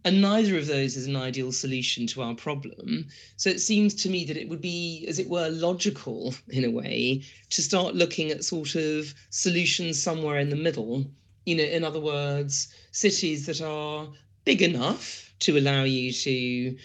And 0.04 0.20
neither 0.22 0.58
of 0.58 0.66
those 0.66 0.98
is 0.98 1.06
an 1.06 1.16
ideal 1.16 1.52
solution 1.52 2.08
to 2.08 2.24
our 2.24 2.34
problem. 2.34 3.08
So 3.38 3.50
it 3.50 3.62
seems 3.62 3.94
to 3.96 4.10
me 4.10 4.26
that 4.26 4.38
it 4.38 4.50
would 4.50 4.62
be, 4.62 5.06
as 5.08 5.20
it 5.20 5.30
were, 5.30 5.50
logical 5.50 6.34
in 6.50 6.66
a 6.66 6.72
way 6.72 7.24
to 7.52 7.62
start 7.62 7.96
looking 7.96 8.32
at 8.32 8.44
sort 8.44 8.76
of 8.76 9.14
solutions 9.30 10.02
somewhere 10.02 10.40
in 10.40 10.50
the 10.50 10.56
middle. 10.56 11.06
You 11.46 11.56
know, 11.56 11.64
in 11.64 11.84
other 11.84 12.00
words, 12.00 12.74
cities 12.92 13.46
that 13.46 13.62
are 13.62 14.08
big 14.44 14.62
enough 14.62 15.34
to 15.40 15.58
allow 15.58 15.84
you 15.84 16.12
to, 16.12 16.78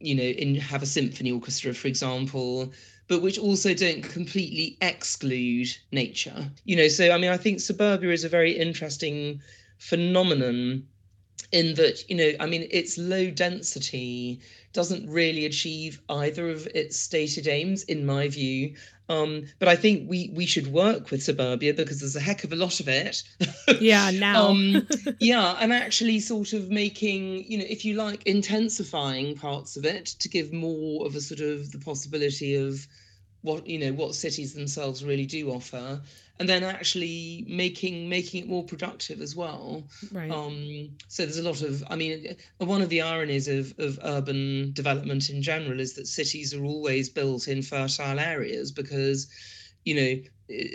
you 0.00 0.14
know, 0.14 0.22
in, 0.22 0.56
have 0.56 0.82
a 0.82 0.86
symphony 0.86 1.30
orchestra, 1.30 1.74
for 1.74 1.88
example, 1.88 2.72
but 3.06 3.22
which 3.22 3.38
also 3.38 3.74
don't 3.74 4.02
completely 4.02 4.76
exclude 4.80 5.68
nature. 5.92 6.50
You 6.64 6.76
know, 6.76 6.88
so 6.88 7.10
I 7.10 7.18
mean, 7.18 7.30
I 7.30 7.36
think 7.36 7.60
suburbia 7.60 8.10
is 8.10 8.24
a 8.24 8.28
very 8.28 8.52
interesting 8.52 9.40
phenomenon 9.78 10.86
in 11.54 11.72
that 11.74 12.10
you 12.10 12.16
know 12.16 12.32
i 12.40 12.46
mean 12.46 12.66
its 12.72 12.98
low 12.98 13.30
density 13.30 14.40
doesn't 14.72 15.08
really 15.08 15.46
achieve 15.46 16.00
either 16.08 16.50
of 16.50 16.66
its 16.74 16.98
stated 16.98 17.46
aims 17.46 17.84
in 17.84 18.04
my 18.04 18.26
view. 18.26 18.74
Um, 19.08 19.44
but 19.60 19.68
i 19.68 19.76
think 19.76 20.10
we 20.10 20.30
we 20.34 20.46
should 20.46 20.66
work 20.66 21.10
with 21.10 21.22
suburbia 21.22 21.72
because 21.74 22.00
there's 22.00 22.16
a 22.16 22.20
heck 22.20 22.42
of 22.42 22.52
a 22.52 22.56
lot 22.56 22.80
of 22.80 22.88
it. 22.88 23.22
Yeah 23.80 24.10
now. 24.10 24.48
Um, 24.48 24.88
yeah 25.20 25.56
and 25.60 25.72
actually 25.72 26.18
sort 26.20 26.52
of 26.54 26.70
making 26.70 27.44
you 27.50 27.58
know 27.58 27.66
if 27.68 27.84
you 27.84 27.94
like 27.94 28.26
intensifying 28.26 29.36
parts 29.36 29.76
of 29.76 29.84
it 29.84 30.06
to 30.06 30.28
give 30.28 30.52
more 30.52 31.06
of 31.06 31.14
a 31.14 31.20
sort 31.20 31.40
of 31.40 31.70
the 31.70 31.78
possibility 31.78 32.56
of 32.56 32.86
what 33.42 33.66
you 33.66 33.78
know 33.78 33.92
what 33.92 34.14
cities 34.14 34.54
themselves 34.54 35.04
really 35.04 35.26
do 35.26 35.50
offer 35.50 36.00
and 36.40 36.48
then 36.48 36.64
actually 36.64 37.44
making 37.48 38.08
making 38.08 38.42
it 38.42 38.48
more 38.48 38.64
productive 38.64 39.20
as 39.20 39.36
well. 39.36 39.84
Right. 40.12 40.30
Um 40.30 40.90
so 41.08 41.24
there's 41.24 41.38
a 41.38 41.42
lot 41.42 41.62
of 41.62 41.84
i 41.90 41.96
mean 41.96 42.36
one 42.58 42.82
of 42.82 42.88
the 42.88 43.02
ironies 43.02 43.48
of 43.48 43.74
of 43.78 43.98
urban 44.02 44.72
development 44.72 45.30
in 45.30 45.42
general 45.42 45.80
is 45.80 45.94
that 45.94 46.06
cities 46.06 46.52
are 46.54 46.64
always 46.64 47.08
built 47.08 47.48
in 47.48 47.62
fertile 47.62 48.18
areas 48.18 48.72
because 48.72 49.28
you 49.84 49.94
know 49.94 50.22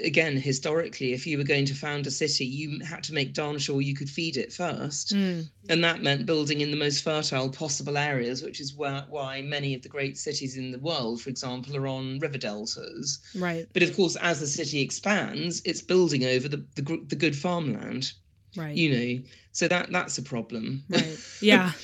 again 0.04 0.36
historically 0.36 1.14
if 1.14 1.28
you 1.28 1.38
were 1.38 1.44
going 1.44 1.66
to 1.66 1.76
found 1.76 2.08
a 2.08 2.12
city 2.12 2.46
you 2.46 2.80
had 2.84 3.04
to 3.04 3.14
make 3.14 3.34
darn 3.34 3.60
sure 3.60 3.82
you 3.82 3.94
could 3.94 4.10
feed 4.10 4.36
it 4.36 4.52
first. 4.52 5.14
Mm. 5.14 5.48
and 5.70 5.84
that 5.84 6.02
meant 6.02 6.26
building 6.26 6.62
in 6.62 6.72
the 6.72 6.78
most 6.78 7.04
fertile 7.04 7.50
possible 7.50 7.98
areas 7.98 8.42
which 8.42 8.60
is 8.60 8.76
where, 8.76 9.06
why 9.10 9.42
many 9.42 9.76
of 9.76 9.82
the 9.82 9.90
great 9.90 10.18
cities 10.18 10.58
in 10.58 10.72
the 10.72 10.80
world 10.80 11.22
for 11.22 11.30
example 11.30 11.76
are 11.78 11.88
on 11.88 12.20
river 12.20 12.38
deltas. 12.38 13.20
Right. 13.36 13.68
But 13.74 13.84
of 13.84 13.96
course 13.96 14.16
as 14.16 14.40
the 14.40 14.48
city 14.48 14.82
expands 14.82 15.62
it's 15.66 15.82
building 15.82 16.26
over 16.26 16.48
the, 16.48 16.66
the, 16.76 17.06
the 17.08 17.16
good 17.16 17.36
farmland 17.36 18.14
right. 18.56 18.76
you 18.76 18.92
know. 18.92 19.24
So 19.52 19.68
that 19.68 19.92
that's 19.92 20.18
a 20.18 20.24
problem. 20.24 20.84
Right. 20.90 21.18
Yeah. 21.42 21.72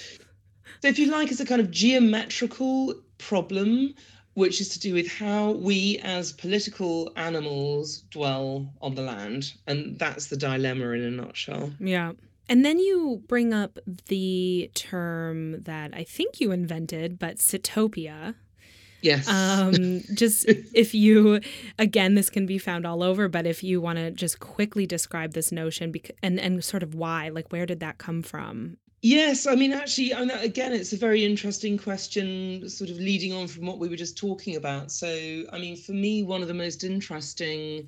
So 0.82 0.89
if 0.89 1.00
you 1.00 1.10
like 1.10 1.32
it's 1.32 1.39
a 1.39 1.46
kind 1.46 1.62
of 1.62 1.72
geometrical 1.72 2.94
problem 3.18 3.96
which 4.36 4.62
is 4.62 4.70
to 4.70 4.80
do 4.80 4.94
with 4.94 5.08
how 5.08 5.51
we 5.51 5.98
as 6.04 6.34
political 6.34 7.12
animals 7.15 8.04
dwell 8.12 8.70
on 8.82 8.94
the 8.94 9.01
land. 9.01 9.54
And 9.65 9.98
that's 9.98 10.27
the 10.27 10.38
dilemma 10.38 10.89
in 10.92 11.01
a 11.01 11.12
nutshell. 11.12 11.72
Yeah. 11.80 12.12
And 12.48 12.63
then 12.63 12.77
you 12.77 13.24
bring 13.27 13.54
up 13.54 13.80
the 14.08 14.70
term 14.75 15.63
that 15.63 15.96
I 15.96 16.04
think 16.04 16.39
you 16.39 16.51
invented, 16.51 17.18
but 17.18 17.38
Sitopia. 17.38 18.36
Yes. 19.01 19.27
Um, 19.27 20.01
just 20.13 20.46
if 20.48 20.94
you, 20.94 21.39
again, 21.80 22.15
this 22.15 22.30
can 22.30 22.46
be 22.46 22.58
found 22.58 22.86
all 22.86 23.04
over, 23.04 23.30
but 23.30 23.48
if 23.48 23.63
you 23.63 23.80
want 23.80 24.00
to 24.00 24.12
just 24.12 24.39
quickly 24.42 24.86
describe 24.86 25.34
this 25.34 25.51
notion 25.51 25.92
bec- 25.94 26.12
and, 26.22 26.39
and 26.39 26.63
sort 26.63 26.84
of 26.84 26.94
why, 26.94 27.30
like 27.30 27.51
where 27.51 27.65
did 27.65 27.80
that 27.80 28.00
come 28.00 28.22
from? 28.22 28.77
Yes, 29.02 29.46
I 29.46 29.56
mean, 29.56 29.72
actually, 29.72 30.12
and 30.12 30.32
again, 30.32 30.74
it's 30.74 30.92
a 30.92 30.98
very 30.98 31.24
interesting 31.24 31.78
question, 31.78 32.68
sort 32.70 32.90
of 32.90 32.98
leading 32.98 33.32
on 33.34 33.48
from 33.48 33.66
what 33.68 33.78
we 33.78 33.88
were 33.88 33.96
just 33.96 34.18
talking 34.18 34.56
about. 34.56 34.92
So, 34.92 35.44
I 35.54 35.60
mean, 35.60 35.78
for 35.78 35.92
me, 35.94 36.24
one 36.24 36.42
of 36.42 36.48
the 36.48 36.56
most 36.56 36.84
interesting 36.84 37.88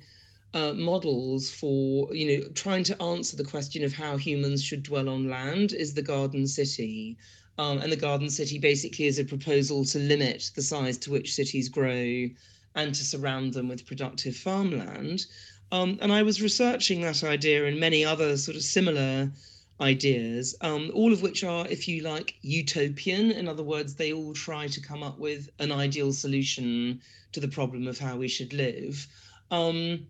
uh, 0.54 0.72
models 0.74 1.50
for, 1.50 2.14
you 2.14 2.38
know, 2.38 2.48
trying 2.54 2.84
to 2.84 3.02
answer 3.02 3.36
the 3.36 3.44
question 3.44 3.82
of 3.84 3.92
how 3.92 4.16
humans 4.16 4.62
should 4.62 4.82
dwell 4.84 5.08
on 5.08 5.28
land 5.28 5.72
is 5.72 5.92
the 5.94 6.02
Garden 6.02 6.46
City. 6.46 7.18
Um, 7.58 7.78
and 7.78 7.90
the 7.90 7.96
Garden 7.96 8.30
City 8.30 8.58
basically 8.58 9.06
is 9.06 9.18
a 9.18 9.24
proposal 9.24 9.84
to 9.86 9.98
limit 9.98 10.50
the 10.54 10.62
size 10.62 10.96
to 10.98 11.10
which 11.10 11.34
cities 11.34 11.68
grow 11.68 12.28
and 12.76 12.94
to 12.94 13.04
surround 13.04 13.54
them 13.54 13.68
with 13.68 13.86
productive 13.86 14.36
farmland. 14.36 15.26
Um, 15.72 15.98
and 16.00 16.12
I 16.12 16.22
was 16.22 16.40
researching 16.40 17.00
that 17.02 17.24
idea 17.24 17.66
and 17.66 17.80
many 17.80 18.04
other 18.04 18.36
sort 18.36 18.56
of 18.56 18.62
similar 18.62 19.32
ideas, 19.80 20.56
um, 20.60 20.90
all 20.94 21.12
of 21.12 21.22
which 21.22 21.44
are, 21.44 21.66
if 21.68 21.88
you 21.88 22.02
like, 22.02 22.34
utopian. 22.42 23.30
In 23.30 23.48
other 23.48 23.62
words, 23.62 23.94
they 23.94 24.12
all 24.12 24.34
try 24.34 24.66
to 24.68 24.80
come 24.80 25.02
up 25.02 25.18
with 25.18 25.48
an 25.58 25.72
ideal 25.72 26.12
solution 26.12 27.00
to 27.32 27.40
the 27.40 27.48
problem 27.48 27.86
of 27.86 27.98
how 27.98 28.16
we 28.16 28.28
should 28.28 28.52
live. 28.52 29.06
Um, 29.50 30.06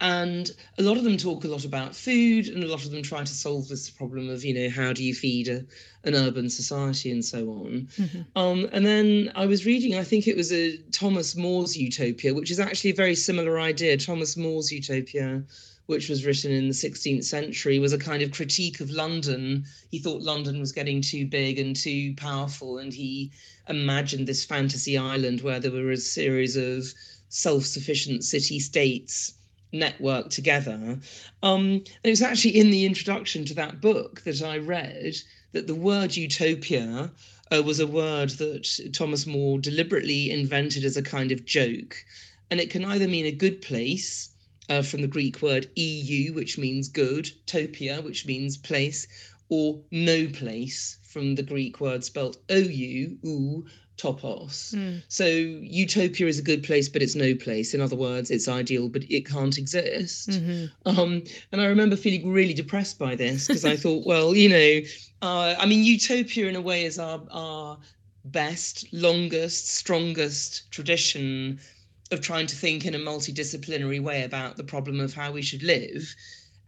and 0.00 0.50
a 0.78 0.82
lot 0.82 0.98
of 0.98 1.04
them 1.04 1.16
talk 1.16 1.44
a 1.44 1.48
lot 1.48 1.64
about 1.64 1.96
food, 1.96 2.48
and 2.48 2.62
a 2.62 2.68
lot 2.68 2.84
of 2.84 2.90
them 2.90 3.02
try 3.02 3.20
to 3.20 3.34
solve 3.34 3.66
this 3.68 3.88
problem 3.88 4.28
of, 4.28 4.44
you 4.44 4.52
know, 4.52 4.68
how 4.68 4.92
do 4.92 5.02
you 5.02 5.14
feed 5.14 5.48
a, 5.48 5.64
an 6.04 6.14
urban 6.14 6.50
society 6.50 7.10
and 7.10 7.24
so 7.24 7.48
on. 7.48 7.88
Mm-hmm. 7.96 8.38
Um, 8.38 8.68
and 8.72 8.84
then 8.84 9.32
I 9.34 9.46
was 9.46 9.64
reading, 9.64 9.98
I 9.98 10.04
think 10.04 10.28
it 10.28 10.36
was 10.36 10.52
a 10.52 10.76
Thomas 10.92 11.34
More's 11.34 11.76
Utopia, 11.76 12.34
which 12.34 12.50
is 12.50 12.60
actually 12.60 12.90
a 12.90 12.94
very 12.94 13.14
similar 13.14 13.58
idea. 13.58 13.96
Thomas 13.96 14.36
More's 14.36 14.70
Utopia 14.70 15.42
which 15.86 16.08
was 16.08 16.24
written 16.24 16.50
in 16.50 16.68
the 16.68 16.74
16th 16.74 17.24
century, 17.24 17.78
was 17.78 17.92
a 17.92 17.98
kind 17.98 18.22
of 18.22 18.32
critique 18.32 18.80
of 18.80 18.90
London. 18.90 19.64
He 19.90 19.98
thought 19.98 20.22
London 20.22 20.58
was 20.58 20.72
getting 20.72 21.00
too 21.00 21.26
big 21.26 21.58
and 21.58 21.74
too 21.74 22.14
powerful, 22.16 22.78
and 22.78 22.92
he 22.92 23.30
imagined 23.68 24.26
this 24.26 24.44
fantasy 24.44 24.98
island 24.98 25.40
where 25.42 25.60
there 25.60 25.70
were 25.70 25.92
a 25.92 25.96
series 25.96 26.56
of 26.56 26.92
self 27.28 27.64
sufficient 27.64 28.24
city 28.24 28.58
states 28.58 29.34
networked 29.72 30.30
together. 30.30 30.98
Um, 31.42 31.62
and 31.62 32.04
it 32.04 32.10
was 32.10 32.22
actually 32.22 32.58
in 32.58 32.70
the 32.70 32.84
introduction 32.84 33.44
to 33.46 33.54
that 33.54 33.80
book 33.80 34.22
that 34.22 34.42
I 34.42 34.58
read 34.58 35.16
that 35.52 35.66
the 35.66 35.74
word 35.74 36.16
utopia 36.16 37.10
uh, 37.52 37.62
was 37.62 37.80
a 37.80 37.86
word 37.86 38.30
that 38.30 38.90
Thomas 38.92 39.26
More 39.26 39.58
deliberately 39.58 40.30
invented 40.30 40.84
as 40.84 40.96
a 40.96 41.02
kind 41.02 41.32
of 41.32 41.44
joke 41.44 42.04
and 42.50 42.60
it 42.60 42.70
can 42.70 42.84
either 42.84 43.08
mean 43.08 43.26
a 43.26 43.32
good 43.32 43.62
place 43.62 44.30
uh, 44.68 44.82
from 44.82 45.02
the 45.02 45.08
Greek 45.08 45.42
word 45.42 45.68
EU, 45.76 46.32
which 46.32 46.58
means 46.58 46.88
good, 46.88 47.30
topia, 47.46 48.02
which 48.02 48.26
means 48.26 48.56
place, 48.56 49.06
or 49.48 49.80
no 49.90 50.26
place 50.28 50.98
from 51.02 51.34
the 51.34 51.42
Greek 51.42 51.80
word 51.80 52.04
spelt 52.04 52.38
O-U, 52.50 53.18
ou, 53.24 53.64
topos. 53.96 54.74
Mm. 54.74 55.02
So 55.08 55.26
utopia 55.26 56.26
is 56.26 56.38
a 56.38 56.42
good 56.42 56.62
place, 56.62 56.88
but 56.88 57.02
it's 57.02 57.14
no 57.14 57.34
place. 57.34 57.74
In 57.74 57.80
other 57.80 57.96
words, 57.96 58.30
it's 58.30 58.48
ideal, 58.48 58.88
but 58.88 59.04
it 59.10 59.26
can't 59.26 59.56
exist. 59.56 60.30
Mm-hmm. 60.30 60.66
Um, 60.98 61.22
and 61.52 61.60
I 61.60 61.66
remember 61.66 61.96
feeling 61.96 62.30
really 62.30 62.54
depressed 62.54 62.98
by 62.98 63.14
this 63.14 63.46
because 63.46 63.64
I 63.64 63.76
thought, 63.76 64.06
well, 64.06 64.34
you 64.34 64.48
know, 64.48 64.80
uh, 65.22 65.54
I 65.58 65.66
mean, 65.66 65.84
utopia 65.84 66.48
in 66.48 66.56
a 66.56 66.60
way 66.60 66.84
is 66.84 66.98
our, 66.98 67.22
our 67.30 67.78
best, 68.26 68.86
longest, 68.92 69.68
strongest 69.68 70.70
tradition 70.70 71.60
of 72.10 72.20
trying 72.20 72.46
to 72.46 72.56
think 72.56 72.84
in 72.84 72.94
a 72.94 72.98
multidisciplinary 72.98 74.00
way 74.00 74.22
about 74.22 74.56
the 74.56 74.64
problem 74.64 75.00
of 75.00 75.14
how 75.14 75.32
we 75.32 75.42
should 75.42 75.62
live. 75.62 76.14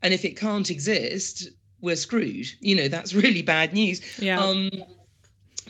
And 0.03 0.13
if 0.13 0.25
it 0.25 0.37
can't 0.37 0.71
exist, 0.71 1.49
we're 1.81 1.97
screwed. 1.97 2.49
You 2.61 2.75
know, 2.75 2.89
that's 2.89 3.15
really 3.25 3.43
bad 3.43 3.73
news. 3.73 4.01
Yeah. 4.19 4.41
Um, 4.41 4.71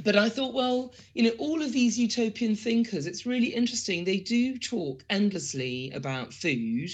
but 0.05 0.17
I 0.17 0.29
thought, 0.29 0.55
well, 0.55 0.95
you 1.15 1.25
know, 1.25 1.35
all 1.39 1.61
of 1.61 1.73
these 1.73 1.99
utopian 1.99 2.55
thinkers, 2.55 3.07
it's 3.07 3.27
really 3.27 3.49
interesting. 3.49 4.05
They 4.05 4.19
do 4.19 4.57
talk 4.59 5.05
endlessly 5.11 5.91
about 5.91 6.33
food 6.33 6.91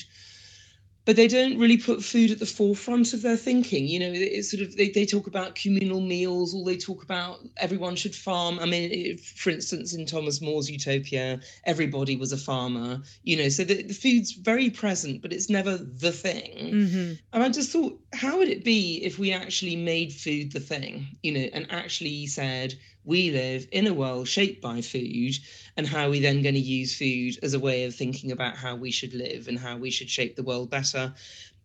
but 1.05 1.17
they 1.17 1.29
don't 1.29 1.59
really 1.59 1.77
put 1.77 2.03
food 2.03 2.31
at 2.31 2.39
the 2.39 2.47
forefront 2.47 3.13
of 3.13 3.23
their 3.23 3.37
thinking. 3.37 3.87
You 3.87 4.01
know, 4.01 4.11
it's 4.13 4.51
sort 4.51 4.63
of 4.63 4.77
they, 4.77 4.89
they 4.89 5.05
talk 5.05 5.27
about 5.27 5.55
communal 5.55 6.01
meals, 6.01 6.55
or 6.55 6.65
they 6.65 6.77
talk 6.77 7.03
about 7.03 7.41
everyone 7.59 7.97
should 7.97 8.15
farm. 8.15 8.59
I 8.59 8.67
mean, 8.67 8.91
if, 8.91 9.25
for 9.25 9.51
instance, 9.51 9.93
in 9.93 10.07
Thomas 10.07 10.41
More's 10.41 10.71
Utopia, 10.71 11.41
everybody 11.65 12.17
was 12.17 12.33
a 12.33 12.39
farmer. 12.39 13.03
You 13.23 13.37
know, 13.37 13.49
so 13.49 13.65
the, 13.65 13.83
the 13.83 13.95
food's 13.95 14.33
very 14.33 14.71
present, 14.71 15.21
but 15.21 15.33
it's 15.33 15.51
never 15.51 15.77
the 15.77 16.13
thing. 16.13 16.53
Mm-hmm. 16.57 17.13
And 17.33 17.43
I 17.43 17.49
just 17.51 17.71
thought, 17.71 18.01
how 18.15 18.39
would 18.39 18.49
it 18.49 18.65
be 18.65 19.03
if 19.05 19.19
we 19.19 19.33
actually 19.33 19.77
made 19.77 20.13
food 20.13 20.53
the 20.53 20.61
thing? 20.61 21.07
You 21.23 21.33
know, 21.33 21.49
and 21.53 21.67
actually 21.71 22.27
said 22.27 22.75
we 23.05 23.31
live 23.31 23.67
in 23.73 23.87
a 23.87 23.95
world 23.95 24.29
shaped 24.29 24.63
by 24.63 24.81
food 24.81 25.35
and 25.77 25.87
how 25.87 26.11
we 26.11 26.21
then 26.21 26.43
going 26.43 26.55
to 26.55 26.61
use 26.61 26.97
food 26.97 27.39
as 27.43 27.55
a 27.55 27.59
way 27.59 27.85
of 27.85 27.95
thinking 27.95 28.33
about 28.33 28.57
how 28.57 28.75
we 28.75 28.91
should 28.91 29.15
live 29.15 29.49
and 29.49 29.59
how 29.59 29.77
we 29.77 29.91
should 29.91 30.11
shape 30.11 30.37
the 30.37 30.43
world 30.43 30.71
better? 30.71 31.15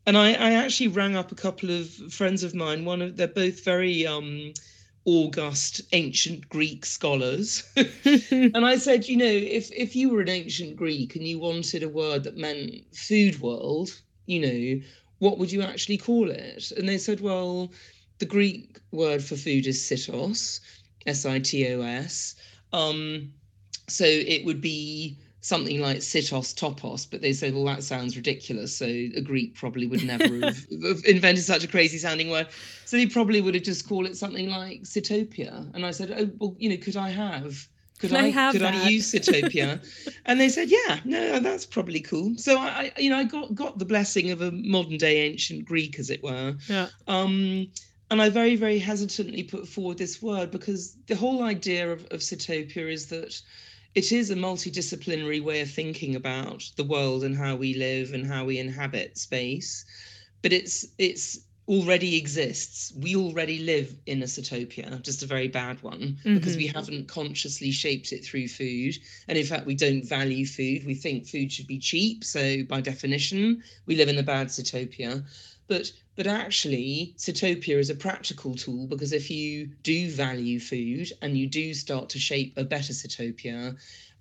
And 0.05 0.17
I, 0.17 0.34
I 0.34 0.51
actually 0.53 0.88
rang 0.88 1.15
up 1.15 1.31
a 1.31 1.36
couple 1.36 1.69
of 1.69 1.89
friends 2.12 2.43
of 2.43 2.55
mine. 2.55 2.86
One 2.86 3.01
of 3.01 3.17
they're 3.17 3.27
both 3.27 3.63
very 3.63 4.08
um, 4.08 4.53
august 5.05 5.81
ancient 5.93 6.48
greek 6.50 6.86
scholars. 6.86 7.63
And 8.05 8.65
i 8.65 8.77
said 8.77 9.08
you 9.08 9.17
know 9.17 9.25
if 9.25 9.72
if 9.72 9.96
you 9.96 10.10
were 10.10 10.22
an 10.22 10.29
ancient 10.29 10.75
greek 10.75 11.15
and 11.15 11.25
you 11.25 11.39
wanted 11.39 11.84
a 11.84 11.89
word 11.89 12.24
that 12.25 12.38
meant 12.38 12.84
food 12.93 13.39
world 13.39 13.89
you 14.25 14.39
know 14.39 14.81
what 15.19 15.38
would 15.38 15.51
you 15.51 15.62
actually 15.62 15.98
call 15.98 16.29
it? 16.29 16.72
And 16.77 16.88
they 16.88 16.98
said 16.98 17.22
well 17.22 17.72
the 18.19 18.25
greek 18.25 18.79
word 18.91 19.24
for 19.24 19.36
food 19.36 19.67
is 19.67 19.81
sitos 19.81 20.60
S-I-T-O-S. 21.06 22.36
Um, 22.74 23.34
so 23.88 24.06
it 24.06 24.46
would 24.46 24.62
be 24.62 25.18
something 25.41 25.79
like 25.79 25.98
sitos 25.98 26.53
topos, 26.53 27.10
but 27.10 27.22
they 27.22 27.34
said, 27.34 27.53
well, 27.53 27.65
that 27.65 27.84
sounds 27.84 28.15
ridiculous. 28.15 28.75
So 28.75 28.86
a 28.86 29.22
Greek 29.22 29.56
probably 29.56 29.88
would 29.88 30.03
never 30.03 30.24
have, 30.46 30.65
invented 31.06 31.44
such 31.44 31.63
a 31.63 31.68
crazy 31.68 31.98
sounding 31.98 32.29
word. 32.29 32.48
So 32.86 32.98
he 32.98 33.08
probably 33.08 33.41
would 33.41 33.56
have 33.56 33.63
just 33.63 33.88
called 33.88 34.06
it 34.06 34.18
something 34.18 34.50
like 34.50 34.84
Sitopia. 34.84 35.74
And 35.74 35.86
I 35.86 35.91
said, 35.91 36.13
oh, 36.15 36.29
well, 36.39 36.56
you 36.60 36.70
know, 36.70 36.77
could 36.77 36.98
I 36.98 37.10
have? 37.10 37.68
Could 38.00 38.13
I, 38.13 38.25
I 38.25 38.29
have 38.29 38.53
could 38.53 38.62
that? 38.62 38.74
I 38.74 38.89
use 38.89 39.12
Sitopia? 39.12 39.82
and 40.26 40.39
they 40.39 40.50
said, 40.50 40.69
yeah, 40.69 41.00
no, 41.04 41.39
that's 41.39 41.65
probably 41.65 42.00
cool. 42.00 42.34
So 42.38 42.58
I, 42.58 42.91
you 42.97 43.10
know, 43.10 43.17
I 43.17 43.26
got 43.26 43.54
got 43.54 43.78
the 43.78 43.86
blessing 43.86 44.32
of 44.32 44.41
a 44.41 44.52
modern 44.52 44.97
day 44.97 45.21
ancient 45.21 45.65
Greek, 45.65 46.00
as 46.00 46.10
it 46.10 46.24
were. 46.24 46.56
Yeah. 46.67 46.88
Um, 47.08 47.67
and 48.12 48.22
I 48.22 48.30
very, 48.30 48.56
very 48.56 48.80
hesitantly 48.80 49.43
put 49.43 49.67
forward 49.67 49.98
this 49.98 50.22
word 50.22 50.52
because 50.52 50.95
the 51.08 51.15
whole 51.15 51.43
idea 51.43 51.91
of, 51.91 52.06
of 52.12 52.22
Sitopia 52.22 52.91
is 52.91 53.08
that 53.08 53.39
it 53.95 54.12
is 54.12 54.32
a 54.32 54.36
multidisciplinary 54.36 55.43
way 55.43 55.62
of 55.62 55.69
thinking 55.69 56.15
about 56.15 56.69
the 56.76 56.84
world 56.84 57.24
and 57.24 57.36
how 57.36 57.56
we 57.56 57.74
live 57.76 58.13
and 58.13 58.26
how 58.26 58.45
we 58.45 58.60
inhabit 58.60 59.17
space. 59.17 59.86
But 60.41 60.54
it's 60.54 60.86
it's 60.98 61.39
already 61.67 62.17
exists. 62.17 62.91
We 62.98 63.15
already 63.15 63.60
live 63.60 63.95
in 64.08 64.24
a 64.24 64.26
Sitopia, 64.26 65.02
just 65.04 65.22
a 65.22 65.28
very 65.28 65.48
bad 65.48 65.82
one, 65.84 66.00
mm-hmm. 66.00 66.34
because 66.34 66.58
we 66.58 66.65
haven't 66.65 67.08
consciously 67.08 67.69
shaped 67.69 68.12
it 68.12 68.26
through 68.26 68.48
food. 68.48 68.98
And 69.28 69.38
in 69.38 69.45
fact, 69.45 69.67
we 69.67 69.76
don't 69.76 70.04
value 70.04 70.48
food. 70.48 70.84
We 70.86 70.95
think 70.95 71.28
food 71.28 71.52
should 71.52 71.67
be 71.67 71.78
cheap. 71.78 72.24
So 72.24 72.63
by 72.63 72.82
definition, 72.82 73.63
we 73.86 73.95
live 73.95 74.10
in 74.10 74.17
a 74.17 74.24
bad 74.24 74.48
Sitopia. 74.48 75.24
But 75.69 75.91
but 76.15 76.27
actually, 76.27 77.13
Sitopia 77.17 77.77
is 77.77 77.89
a 77.89 77.95
practical 77.95 78.55
tool 78.55 78.88
because 78.88 79.13
if 79.13 79.29
you 79.32 79.69
do 79.84 80.10
value 80.10 80.60
food 80.60 81.10
and 81.21 81.38
you 81.38 81.47
do 81.47 81.73
start 81.73 82.10
to 82.10 82.19
shape 82.19 82.53
a 82.58 82.65
better 82.65 82.91
Sitopia, 82.91 83.77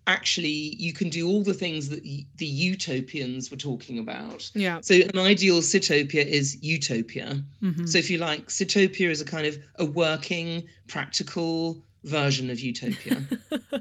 actually 0.06 0.76
you 0.78 0.92
can 0.92 1.08
do 1.10 1.28
all 1.28 1.42
the 1.42 1.54
things 1.54 1.88
that 1.88 2.02
the 2.02 2.46
utopians 2.46 3.50
were 3.50 3.56
talking 3.56 3.98
about. 3.98 4.48
Yeah. 4.54 4.80
So 4.80 4.94
an 4.94 5.18
ideal 5.18 5.60
Sitopia 5.60 6.24
is 6.24 6.62
utopia. 6.62 7.42
Mm-hmm. 7.62 7.86
So 7.86 7.98
if 7.98 8.10
you 8.10 8.18
like, 8.18 8.46
Sitopia 8.46 9.10
is 9.10 9.20
a 9.20 9.24
kind 9.24 9.46
of 9.46 9.58
a 9.76 9.84
working, 9.84 10.68
practical 10.86 11.82
version 12.04 12.48
of 12.48 12.60
utopia. 12.60 13.22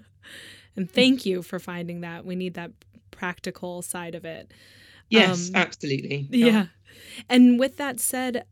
and 0.75 0.91
thank 0.91 1.25
you 1.25 1.43
for 1.43 1.59
finding 1.59 2.01
that. 2.01 2.25
We 2.25 2.35
need 2.35 2.55
that 2.55 2.71
practical 3.11 3.81
side 3.81 4.15
of 4.15 4.25
it. 4.25 4.51
Yes, 5.09 5.49
um, 5.49 5.55
absolutely. 5.55 6.27
Yeah. 6.29 6.65
And 7.29 7.59
with 7.59 7.77
that 7.77 7.99
said, 7.99 8.45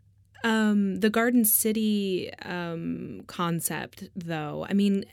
um, 0.43 0.97
the 0.97 1.09
Garden 1.09 1.45
City 1.45 2.31
um, 2.43 3.23
concept, 3.27 4.09
though, 4.15 4.65
I 4.69 4.73
mean, 4.73 5.05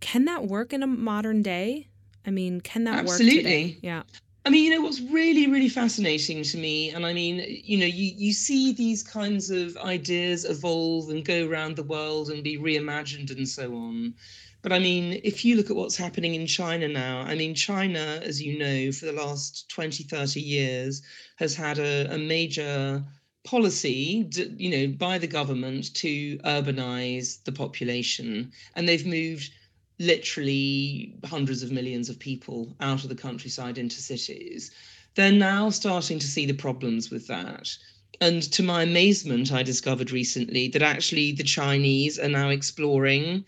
can 0.00 0.24
that 0.24 0.46
work 0.46 0.72
in 0.72 0.82
a 0.82 0.86
modern 0.86 1.42
day? 1.42 1.88
I 2.26 2.30
mean, 2.30 2.60
can 2.60 2.84
that 2.84 2.98
Absolutely. 2.98 3.36
work 3.36 3.44
Absolutely. 3.46 3.78
Yeah. 3.82 4.02
I 4.46 4.50
mean, 4.50 4.64
you 4.64 4.70
know, 4.70 4.82
what's 4.82 5.00
really, 5.00 5.46
really 5.46 5.68
fascinating 5.68 6.42
to 6.44 6.56
me, 6.56 6.90
and 6.90 7.04
I 7.04 7.12
mean, 7.12 7.44
you 7.62 7.76
know, 7.78 7.86
you, 7.86 8.14
you 8.16 8.32
see 8.32 8.72
these 8.72 9.02
kinds 9.02 9.50
of 9.50 9.76
ideas 9.76 10.46
evolve 10.46 11.10
and 11.10 11.24
go 11.24 11.46
around 11.46 11.76
the 11.76 11.82
world 11.82 12.30
and 12.30 12.42
be 12.42 12.58
reimagined 12.58 13.30
and 13.36 13.46
so 13.46 13.74
on. 13.74 14.14
But 14.62 14.72
I 14.72 14.78
mean, 14.78 15.20
if 15.24 15.44
you 15.44 15.56
look 15.56 15.70
at 15.70 15.76
what's 15.76 15.96
happening 15.96 16.34
in 16.34 16.46
China 16.46 16.86
now, 16.86 17.20
I 17.20 17.34
mean, 17.34 17.54
China, 17.54 18.20
as 18.22 18.42
you 18.42 18.58
know, 18.58 18.92
for 18.92 19.06
the 19.06 19.12
last 19.12 19.68
20, 19.70 20.04
30 20.04 20.40
years, 20.40 21.02
has 21.36 21.54
had 21.54 21.78
a, 21.78 22.12
a 22.14 22.18
major 22.18 23.02
policy, 23.44 24.28
you 24.58 24.70
know, 24.70 24.94
by 24.98 25.16
the 25.16 25.26
government 25.26 25.94
to 25.94 26.36
urbanize 26.38 27.42
the 27.44 27.52
population. 27.52 28.52
And 28.76 28.86
they've 28.86 29.06
moved 29.06 29.50
literally 29.98 31.14
hundreds 31.24 31.62
of 31.62 31.72
millions 31.72 32.10
of 32.10 32.18
people 32.18 32.76
out 32.80 33.02
of 33.02 33.08
the 33.08 33.14
countryside 33.14 33.78
into 33.78 33.96
cities. 33.96 34.70
They're 35.14 35.32
now 35.32 35.70
starting 35.70 36.18
to 36.18 36.26
see 36.26 36.44
the 36.44 36.54
problems 36.54 37.10
with 37.10 37.26
that. 37.28 37.74
And 38.20 38.42
to 38.52 38.62
my 38.62 38.82
amazement, 38.82 39.52
I 39.52 39.62
discovered 39.62 40.10
recently 40.10 40.68
that 40.68 40.82
actually 40.82 41.32
the 41.32 41.44
Chinese 41.44 42.18
are 42.18 42.28
now 42.28 42.50
exploring 42.50 43.46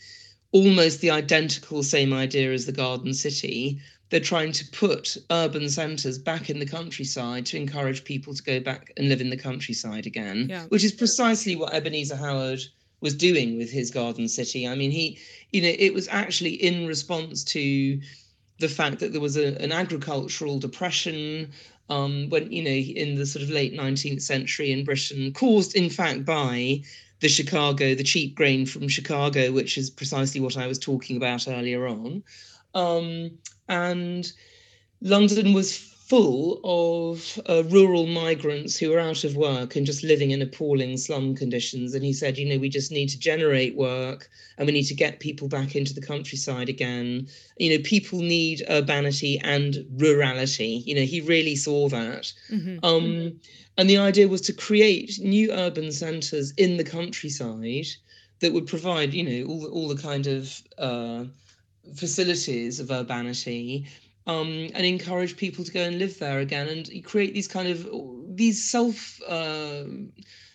almost 0.52 1.00
the 1.00 1.10
identical 1.10 1.82
same 1.82 2.12
idea 2.12 2.52
as 2.52 2.66
the 2.66 2.72
Garden 2.72 3.14
City. 3.14 3.80
They're 4.10 4.20
trying 4.20 4.52
to 4.52 4.66
put 4.66 5.16
urban 5.30 5.70
centres 5.70 6.18
back 6.18 6.50
in 6.50 6.58
the 6.58 6.66
countryside 6.66 7.46
to 7.46 7.56
encourage 7.56 8.04
people 8.04 8.34
to 8.34 8.42
go 8.42 8.60
back 8.60 8.92
and 8.98 9.08
live 9.08 9.22
in 9.22 9.30
the 9.30 9.38
countryside 9.38 10.06
again, 10.06 10.48
yeah. 10.50 10.64
which 10.66 10.84
is 10.84 10.92
precisely 10.92 11.56
what 11.56 11.72
Ebenezer 11.72 12.16
Howard 12.16 12.60
was 13.00 13.14
doing 13.14 13.56
with 13.56 13.70
his 13.70 13.90
Garden 13.90 14.28
City. 14.28 14.68
I 14.68 14.74
mean, 14.74 14.90
he, 14.90 15.18
you 15.50 15.62
know, 15.62 15.74
it 15.76 15.94
was 15.94 16.08
actually 16.08 16.54
in 16.54 16.86
response 16.86 17.42
to 17.44 18.00
the 18.60 18.68
fact 18.68 19.00
that 19.00 19.12
there 19.12 19.20
was 19.20 19.36
a, 19.36 19.60
an 19.60 19.72
agricultural 19.72 20.58
depression 20.58 21.50
um, 21.88 22.28
when, 22.28 22.52
you 22.52 22.62
know, 22.62 22.70
in 22.70 23.16
the 23.16 23.26
sort 23.26 23.42
of 23.42 23.50
late 23.50 23.74
19th 23.74 24.22
century 24.22 24.70
in 24.72 24.84
Britain, 24.84 25.32
caused 25.32 25.74
in 25.74 25.90
fact 25.90 26.24
by 26.24 26.82
the 27.22 27.28
Chicago, 27.28 27.94
the 27.94 28.02
cheap 28.02 28.34
grain 28.34 28.66
from 28.66 28.88
Chicago, 28.88 29.52
which 29.52 29.78
is 29.78 29.88
precisely 29.88 30.40
what 30.40 30.58
I 30.58 30.66
was 30.66 30.78
talking 30.78 31.16
about 31.16 31.48
earlier 31.48 31.86
on. 31.86 32.22
Um, 32.74 33.38
and 33.68 34.30
London 35.00 35.52
was 35.52 35.91
full 36.12 36.60
of 36.62 37.40
uh, 37.48 37.64
rural 37.70 38.06
migrants 38.06 38.76
who 38.76 38.92
are 38.92 38.98
out 38.98 39.24
of 39.24 39.34
work 39.34 39.76
and 39.76 39.86
just 39.86 40.04
living 40.04 40.30
in 40.30 40.42
appalling 40.42 40.94
slum 40.98 41.34
conditions. 41.34 41.94
And 41.94 42.04
he 42.04 42.12
said, 42.12 42.36
you 42.36 42.46
know, 42.46 42.58
we 42.58 42.68
just 42.68 42.92
need 42.92 43.08
to 43.08 43.18
generate 43.18 43.76
work 43.76 44.28
and 44.58 44.66
we 44.66 44.74
need 44.74 44.88
to 44.88 44.94
get 44.94 45.20
people 45.20 45.48
back 45.48 45.74
into 45.74 45.94
the 45.94 46.02
countryside 46.02 46.68
again. 46.68 47.28
You 47.56 47.70
know, 47.70 47.82
people 47.82 48.18
need 48.18 48.62
urbanity 48.68 49.38
and 49.38 49.86
rurality. 49.96 50.82
You 50.84 50.96
know, 50.96 51.06
he 51.06 51.22
really 51.22 51.56
saw 51.56 51.88
that. 51.88 52.30
Mm-hmm. 52.50 52.84
Um, 52.84 53.40
and 53.78 53.88
the 53.88 53.96
idea 53.96 54.28
was 54.28 54.42
to 54.42 54.52
create 54.52 55.18
new 55.18 55.50
urban 55.50 55.90
centres 55.90 56.52
in 56.58 56.76
the 56.76 56.84
countryside 56.84 57.86
that 58.40 58.52
would 58.52 58.66
provide, 58.66 59.14
you 59.14 59.24
know, 59.24 59.50
all, 59.50 59.64
all 59.68 59.88
the 59.88 60.02
kind 60.02 60.26
of 60.26 60.60
uh, 60.76 61.24
facilities 61.96 62.80
of 62.80 62.90
urbanity 62.90 63.86
um, 64.26 64.70
and 64.74 64.86
encourage 64.86 65.36
people 65.36 65.64
to 65.64 65.72
go 65.72 65.82
and 65.82 65.98
live 65.98 66.18
there 66.18 66.38
again 66.38 66.68
and 66.68 67.04
create 67.04 67.34
these 67.34 67.48
kind 67.48 67.68
of 67.68 67.88
these 68.36 68.62
self 68.70 69.20
uh, 69.28 69.84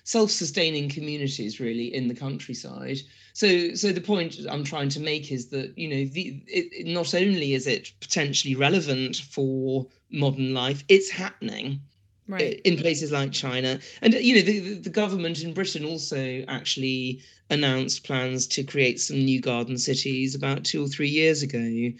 self-sustaining 0.03 0.87
communities 0.89 1.59
really 1.59 1.93
in 1.93 2.07
the 2.07 2.15
countryside. 2.15 2.97
So 3.33 3.75
so 3.75 3.91
the 3.91 4.01
point 4.01 4.37
i'm 4.49 4.63
trying 4.63 4.89
to 4.89 4.99
make 4.99 5.31
is 5.31 5.49
that 5.49 5.77
you 5.77 5.87
know 5.89 6.05
the, 6.11 6.41
it, 6.47 6.87
not 6.87 7.13
only 7.13 7.53
is 7.53 7.67
it 7.67 7.91
potentially 7.99 8.55
relevant 8.55 9.17
for 9.17 9.85
modern 10.09 10.53
life 10.53 10.83
it's 10.87 11.09
happening 11.09 11.81
right. 12.27 12.59
in 12.63 12.77
places 12.77 13.11
like 13.11 13.31
china. 13.31 13.79
And 14.01 14.13
you 14.13 14.35
know 14.35 14.41
the, 14.41 14.79
the 14.79 14.89
government 14.89 15.43
in 15.43 15.53
britain 15.53 15.85
also 15.85 16.43
actually 16.47 17.21
announced 17.49 18.05
plans 18.05 18.47
to 18.47 18.63
create 18.63 18.99
some 18.99 19.23
new 19.23 19.39
garden 19.39 19.77
cities 19.77 20.33
about 20.33 20.63
two 20.63 20.83
or 20.83 20.87
three 20.87 21.09
years 21.09 21.43
ago 21.43 21.91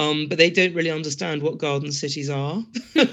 um, 0.00 0.26
but 0.28 0.38
they 0.38 0.48
don't 0.48 0.74
really 0.74 0.90
understand 0.90 1.42
what 1.42 1.58
garden 1.58 1.92
cities 1.92 2.30
are, 2.30 2.64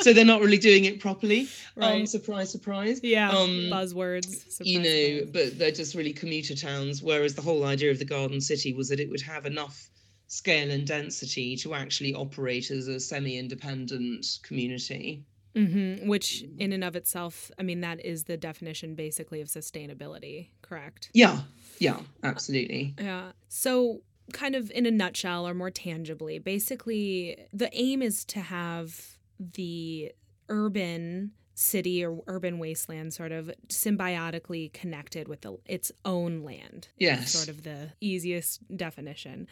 so 0.00 0.12
they're 0.12 0.24
not 0.24 0.42
really 0.42 0.58
doing 0.58 0.84
it 0.84 1.00
properly. 1.00 1.40
Um, 1.40 1.48
right. 1.76 2.00
Um, 2.00 2.06
surprise, 2.06 2.50
surprise. 2.50 3.00
Yeah. 3.02 3.30
Um, 3.30 3.70
buzzwords. 3.72 4.26
Surprise, 4.26 4.60
you 4.60 4.78
know, 4.80 5.26
surprise. 5.26 5.30
but 5.32 5.58
they're 5.58 5.70
just 5.70 5.94
really 5.94 6.12
commuter 6.12 6.54
towns. 6.54 7.02
Whereas 7.02 7.34
the 7.34 7.42
whole 7.42 7.64
idea 7.64 7.90
of 7.90 7.98
the 7.98 8.04
garden 8.04 8.42
city 8.42 8.74
was 8.74 8.90
that 8.90 9.00
it 9.00 9.08
would 9.08 9.22
have 9.22 9.46
enough 9.46 9.88
scale 10.26 10.70
and 10.70 10.86
density 10.86 11.56
to 11.56 11.72
actually 11.72 12.14
operate 12.14 12.70
as 12.70 12.86
a 12.86 13.00
semi-independent 13.00 14.26
community. 14.42 15.24
Mm-hmm. 15.54 16.06
Which, 16.06 16.44
in 16.58 16.72
and 16.72 16.84
of 16.84 16.96
itself, 16.96 17.50
I 17.58 17.62
mean, 17.62 17.80
that 17.80 18.04
is 18.04 18.24
the 18.24 18.36
definition 18.36 18.94
basically 18.94 19.40
of 19.40 19.48
sustainability, 19.48 20.48
correct? 20.60 21.08
Yeah, 21.14 21.40
yeah, 21.78 22.00
absolutely. 22.22 22.94
Yeah. 23.00 23.32
So, 23.48 24.02
kind 24.32 24.54
of 24.54 24.70
in 24.72 24.86
a 24.86 24.90
nutshell 24.90 25.46
or 25.46 25.54
more 25.54 25.70
tangibly, 25.70 26.38
basically 26.38 27.36
the 27.52 27.70
aim 27.72 28.02
is 28.02 28.24
to 28.26 28.40
have 28.40 29.18
the 29.38 30.12
urban 30.48 31.32
city 31.54 32.04
or 32.04 32.22
urban 32.26 32.58
wasteland 32.58 33.14
sort 33.14 33.32
of 33.32 33.50
symbiotically 33.68 34.72
connected 34.74 35.26
with 35.26 35.40
the, 35.40 35.56
its 35.64 35.90
own 36.04 36.42
land. 36.42 36.88
Yes. 36.98 37.32
Sort 37.32 37.48
of 37.48 37.62
the 37.62 37.92
easiest 38.00 38.60
definition. 38.76 39.48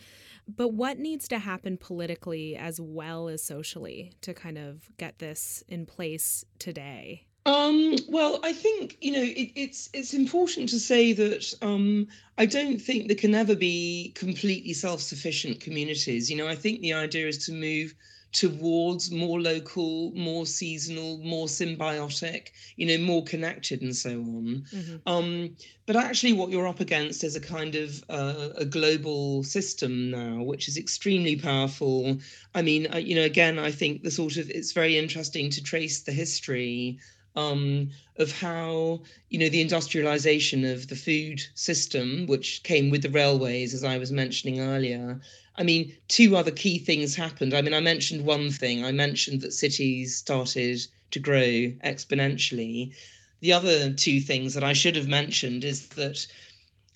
But 0.47 0.75
what 0.75 0.99
needs 0.99 1.27
to 1.29 1.39
happen 1.39 1.79
politically 1.79 2.57
as 2.57 2.79
well 2.79 3.29
as 3.29 3.43
socially 3.43 4.13
to 4.21 4.35
kind 4.35 4.59
of 4.59 4.91
get 4.99 5.19
this 5.19 5.65
in 5.67 5.87
place 5.87 6.45
today? 6.59 7.27
Um, 7.47 7.97
well, 8.09 8.41
I 8.43 8.53
think 8.53 8.97
you 9.01 9.13
know 9.13 9.23
it, 9.23 9.51
it's 9.55 9.91
it's 9.93 10.15
important 10.15 10.71
to 10.71 10.81
say 10.81 11.13
that 11.13 11.53
um, 11.61 12.09
I 12.39 12.47
don't 12.47 12.79
think 12.79 13.07
there 13.07 13.17
can 13.17 13.35
ever 13.35 13.55
be 13.55 14.13
completely 14.15 14.73
self-sufficient 14.73 15.61
communities. 15.61 16.31
You 16.31 16.39
know, 16.39 16.49
I 16.49 16.55
think 16.55 16.81
the 16.81 16.95
idea 16.95 17.29
is 17.29 17.45
to 17.47 17.53
move 17.53 17.95
towards 18.33 19.13
more 19.13 19.41
local, 19.41 20.11
more 20.13 20.45
seasonal, 20.45 21.19
more 21.19 21.47
symbiotic, 21.47 22.49
you 22.77 22.87
know, 22.87 22.99
more 22.99 23.23
connected, 23.23 23.81
and 23.83 23.95
so 23.95 24.11
on. 24.11 24.67
Mm-hmm. 24.73 24.97
Um, 25.07 25.57
but 25.87 25.97
actually, 25.97 26.33
what 26.33 26.49
you're 26.51 26.67
up 26.67 26.81
against 26.81 27.25
is 27.25 27.37
a 27.37 27.41
kind 27.41 27.75
of 27.75 28.03
uh, 28.09 28.49
a 28.57 28.65
global 28.65 29.45
system 29.45 30.11
now, 30.11 30.43
which 30.43 30.67
is 30.67 30.79
extremely 30.79 31.37
powerful. 31.37 32.17
I 32.55 32.63
mean, 32.63 32.89
uh, 32.93 32.97
you 32.97 33.15
know, 33.15 33.23
again, 33.23 33.59
I 33.59 33.71
think 33.71 34.03
the 34.03 34.11
sort 34.11 34.39
of 34.39 34.49
it's 34.51 34.73
very 34.73 34.99
interesting 34.99 35.51
to 35.51 35.63
trace 35.63 36.01
the 36.01 36.13
history 36.13 36.99
um, 37.37 37.91
of 38.17 38.31
how 38.33 39.03
you 39.29 39.39
know 39.39 39.49
the 39.49 39.61
industrialization 39.61 40.65
of 40.65 40.89
the 40.89 40.97
food 40.97 41.43
system, 41.55 42.27
which 42.27 42.63
came 42.63 42.91
with 42.91 43.03
the 43.03 43.11
railways, 43.11 43.75
as 43.75 43.85
I 43.85 43.99
was 43.99 44.13
mentioning 44.13 44.61
earlier. 44.61 45.21
I 45.57 45.63
mean, 45.63 45.97
two 46.09 46.37
other 46.37 46.51
key 46.51 46.79
things 46.79 47.15
happened. 47.15 47.55
I 47.55 47.63
mean, 47.63 47.75
I 47.75 47.81
mentioned 47.81 48.25
one 48.25 48.51
thing. 48.51 48.85
I 48.85 48.93
mentioned 48.93 49.41
that 49.43 49.53
cities 49.53 50.17
started 50.17 50.81
to 51.13 51.21
grow 51.21 51.73
exponentially. 51.85 52.93
The 53.41 53.53
other 53.53 53.93
two 53.93 54.21
things 54.21 54.55
that 54.55 54.65
I 54.65 54.73
should 54.73 54.97
have 54.97 55.09
mentioned 55.09 55.65
is 55.65 55.89
that 55.89 56.27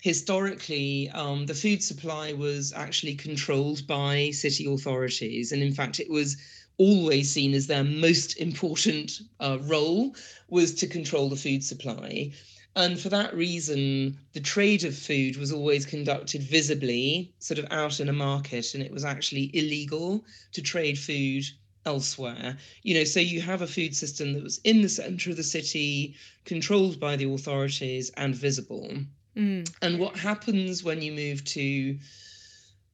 historically, 0.01 1.09
um, 1.09 1.45
the 1.45 1.53
food 1.53 1.83
supply 1.83 2.33
was 2.33 2.73
actually 2.73 3.15
controlled 3.15 3.85
by 3.85 4.31
city 4.31 4.65
authorities. 4.65 5.51
And 5.51 5.61
in 5.61 5.73
fact, 5.73 5.99
it 5.99 6.09
was 6.09 6.37
always 6.79 7.29
seen 7.29 7.53
as 7.53 7.67
their 7.67 7.83
most 7.83 8.37
important 8.37 9.21
uh, 9.39 9.59
role 9.61 10.15
was 10.47 10.73
to 10.73 10.87
control 10.87 11.29
the 11.29 11.35
food 11.35 11.63
supply. 11.63 12.31
And 12.75 12.99
for 12.99 13.09
that 13.09 13.35
reason, 13.35 14.17
the 14.33 14.39
trade 14.39 14.83
of 14.83 14.95
food 14.95 15.35
was 15.37 15.51
always 15.51 15.85
conducted 15.85 16.41
visibly, 16.41 17.33
sort 17.39 17.59
of 17.59 17.67
out 17.71 17.99
in 17.99 18.09
a 18.09 18.13
market, 18.13 18.73
and 18.73 18.81
it 18.81 18.91
was 18.91 19.03
actually 19.03 19.51
illegal 19.53 20.23
to 20.53 20.61
trade 20.61 20.97
food 20.97 21.43
elsewhere. 21.85 22.57
You 22.83 22.93
know, 22.95 23.03
so 23.03 23.19
you 23.19 23.41
have 23.41 23.61
a 23.61 23.67
food 23.67 23.95
system 23.95 24.33
that 24.33 24.43
was 24.43 24.61
in 24.63 24.81
the 24.81 24.89
center 24.89 25.31
of 25.31 25.37
the 25.37 25.43
city, 25.43 26.15
controlled 26.45 26.99
by 26.99 27.15
the 27.15 27.29
authorities, 27.31 28.11
and 28.15 28.33
visible. 28.35 28.89
Mm. 29.35 29.69
And 29.81 29.99
what 29.99 30.15
happens 30.15 30.83
when 30.83 31.01
you 31.01 31.11
move 31.11 31.43
to 31.45 31.97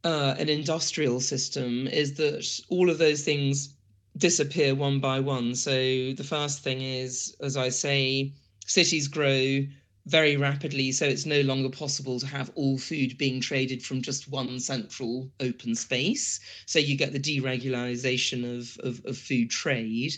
uh, 0.06 0.36
an 0.38 0.50
industrial 0.50 1.20
system 1.20 1.88
is 1.88 2.14
that 2.14 2.48
all 2.70 2.92
of 2.92 3.00
those 3.00 3.24
things 3.24 3.74
disappear 4.18 4.76
one 4.76 5.00
by 5.00 5.20
one. 5.20 5.56
So 5.56 5.74
the 6.14 6.24
first 6.24 6.62
thing 6.62 6.82
is, 6.82 7.36
as 7.42 7.58
I 7.58 7.70
say, 7.70 8.32
cities 8.68 9.08
grow 9.08 9.66
very 10.06 10.38
rapidly, 10.38 10.92
so 10.92 11.08
it's 11.08 11.26
no 11.26 11.42
longer 11.42 11.70
possible 11.70 12.20
to 12.20 12.28
have 12.28 12.52
all 12.54 12.78
food 12.78 13.18
being 13.18 13.42
traded 13.42 13.82
from 13.82 14.04
just 14.04 14.30
one 14.30 14.60
central 14.60 15.32
open 15.40 15.74
space. 15.74 16.40
So 16.68 16.78
you 16.78 16.96
get 16.96 17.12
the 17.12 17.20
deregulation 17.20 18.60
of, 18.60 18.78
of, 18.86 19.04
of 19.06 19.18
food 19.18 19.50
trade. 19.50 20.16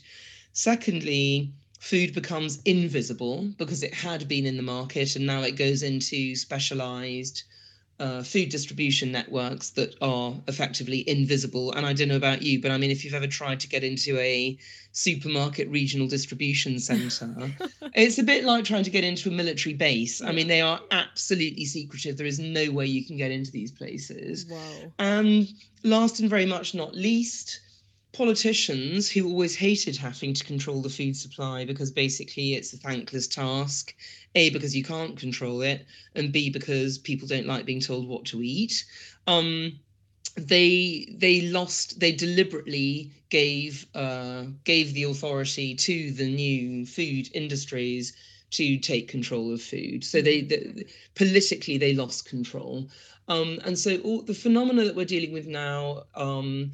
Secondly, 0.51 1.53
food 1.79 2.13
becomes 2.13 2.61
invisible 2.65 3.53
because 3.57 3.83
it 3.83 3.93
had 3.93 4.27
been 4.27 4.45
in 4.45 4.57
the 4.57 4.63
market 4.63 5.15
and 5.15 5.25
now 5.25 5.43
it 5.43 5.55
goes 5.55 5.81
into 5.81 6.35
specialized 6.35 7.43
uh, 7.99 8.21
food 8.21 8.49
distribution 8.49 9.11
networks 9.11 9.71
that 9.71 9.95
are 10.01 10.35
effectively 10.47 11.07
invisible. 11.09 11.71
And 11.73 11.85
I 11.85 11.93
don't 11.93 12.07
know 12.07 12.15
about 12.15 12.41
you, 12.41 12.61
but 12.61 12.71
I 12.71 12.77
mean, 12.77 12.91
if 12.91 13.03
you've 13.03 13.13
ever 13.13 13.27
tried 13.27 13.59
to 13.61 13.67
get 13.67 13.83
into 13.83 14.17
a 14.19 14.57
supermarket 14.91 15.67
regional 15.69 16.07
distribution 16.07 16.79
center, 16.79 17.51
it's 17.95 18.19
a 18.19 18.23
bit 18.23 18.43
like 18.45 18.65
trying 18.65 18.83
to 18.83 18.91
get 18.91 19.03
into 19.03 19.29
a 19.29 19.31
military 19.31 19.73
base. 19.73 20.21
I 20.21 20.31
mean, 20.31 20.47
they 20.47 20.61
are 20.61 20.79
absolutely 20.91 21.65
secretive. 21.65 22.17
There 22.17 22.27
is 22.27 22.39
no 22.39 22.71
way 22.71 22.85
you 22.85 23.05
can 23.05 23.17
get 23.17 23.31
into 23.31 23.51
these 23.51 23.71
places. 23.71 24.45
Wow. 24.45 24.91
And 24.99 25.47
last 25.83 26.19
and 26.19 26.29
very 26.29 26.45
much 26.45 26.75
not 26.75 26.93
least, 26.93 27.61
politicians 28.17 29.09
who 29.09 29.27
always 29.27 29.55
hated 29.55 29.95
having 29.95 30.33
to 30.33 30.43
control 30.43 30.81
the 30.81 30.89
food 30.89 31.15
supply 31.15 31.63
because 31.63 31.91
basically 31.91 32.55
it's 32.55 32.73
a 32.73 32.77
thankless 32.77 33.27
task. 33.27 33.93
A 34.33 34.49
because 34.49 34.75
you 34.75 34.83
can't 34.83 35.17
control 35.17 35.61
it 35.61 35.85
and 36.15 36.31
b 36.31 36.49
because 36.49 36.97
people 36.97 37.27
don't 37.27 37.45
like 37.45 37.65
being 37.65 37.79
told 37.79 38.07
what 38.07 38.25
to 38.25 38.41
eat. 38.41 38.83
Um, 39.27 39.79
they 40.35 41.15
they 41.17 41.41
lost 41.41 41.99
they 41.99 42.11
deliberately 42.11 43.11
gave 43.29 43.85
uh, 43.93 44.45
gave 44.63 44.93
the 44.93 45.03
authority 45.03 45.75
to 45.75 46.11
the 46.11 46.27
new 46.27 46.85
food 46.85 47.29
industries 47.33 48.13
to 48.49 48.77
take 48.77 49.07
control 49.07 49.53
of 49.53 49.61
food. 49.61 50.03
So 50.03 50.21
they, 50.21 50.41
they 50.41 50.85
politically 51.15 51.77
they 51.77 51.93
lost 51.93 52.27
control. 52.27 52.89
Um, 53.27 53.59
and 53.65 53.77
so 53.77 53.97
all 53.97 54.21
the 54.21 54.33
phenomena 54.33 54.85
that 54.85 54.95
we're 54.95 55.05
dealing 55.05 55.33
with 55.33 55.47
now 55.47 56.03
um, 56.15 56.71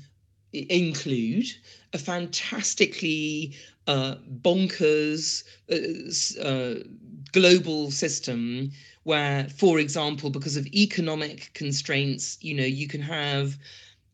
include 0.53 1.47
a 1.93 1.97
fantastically 1.97 3.55
uh, 3.87 4.15
bonkers 4.41 5.43
uh, 5.71 6.41
uh, 6.41 6.83
global 7.31 7.91
system 7.91 8.71
where, 9.03 9.49
for 9.49 9.79
example, 9.79 10.29
because 10.29 10.55
of 10.55 10.65
economic 10.67 11.51
constraints, 11.53 12.37
you 12.41 12.53
know, 12.53 12.63
you 12.63 12.87
can 12.87 13.01
have 13.01 13.57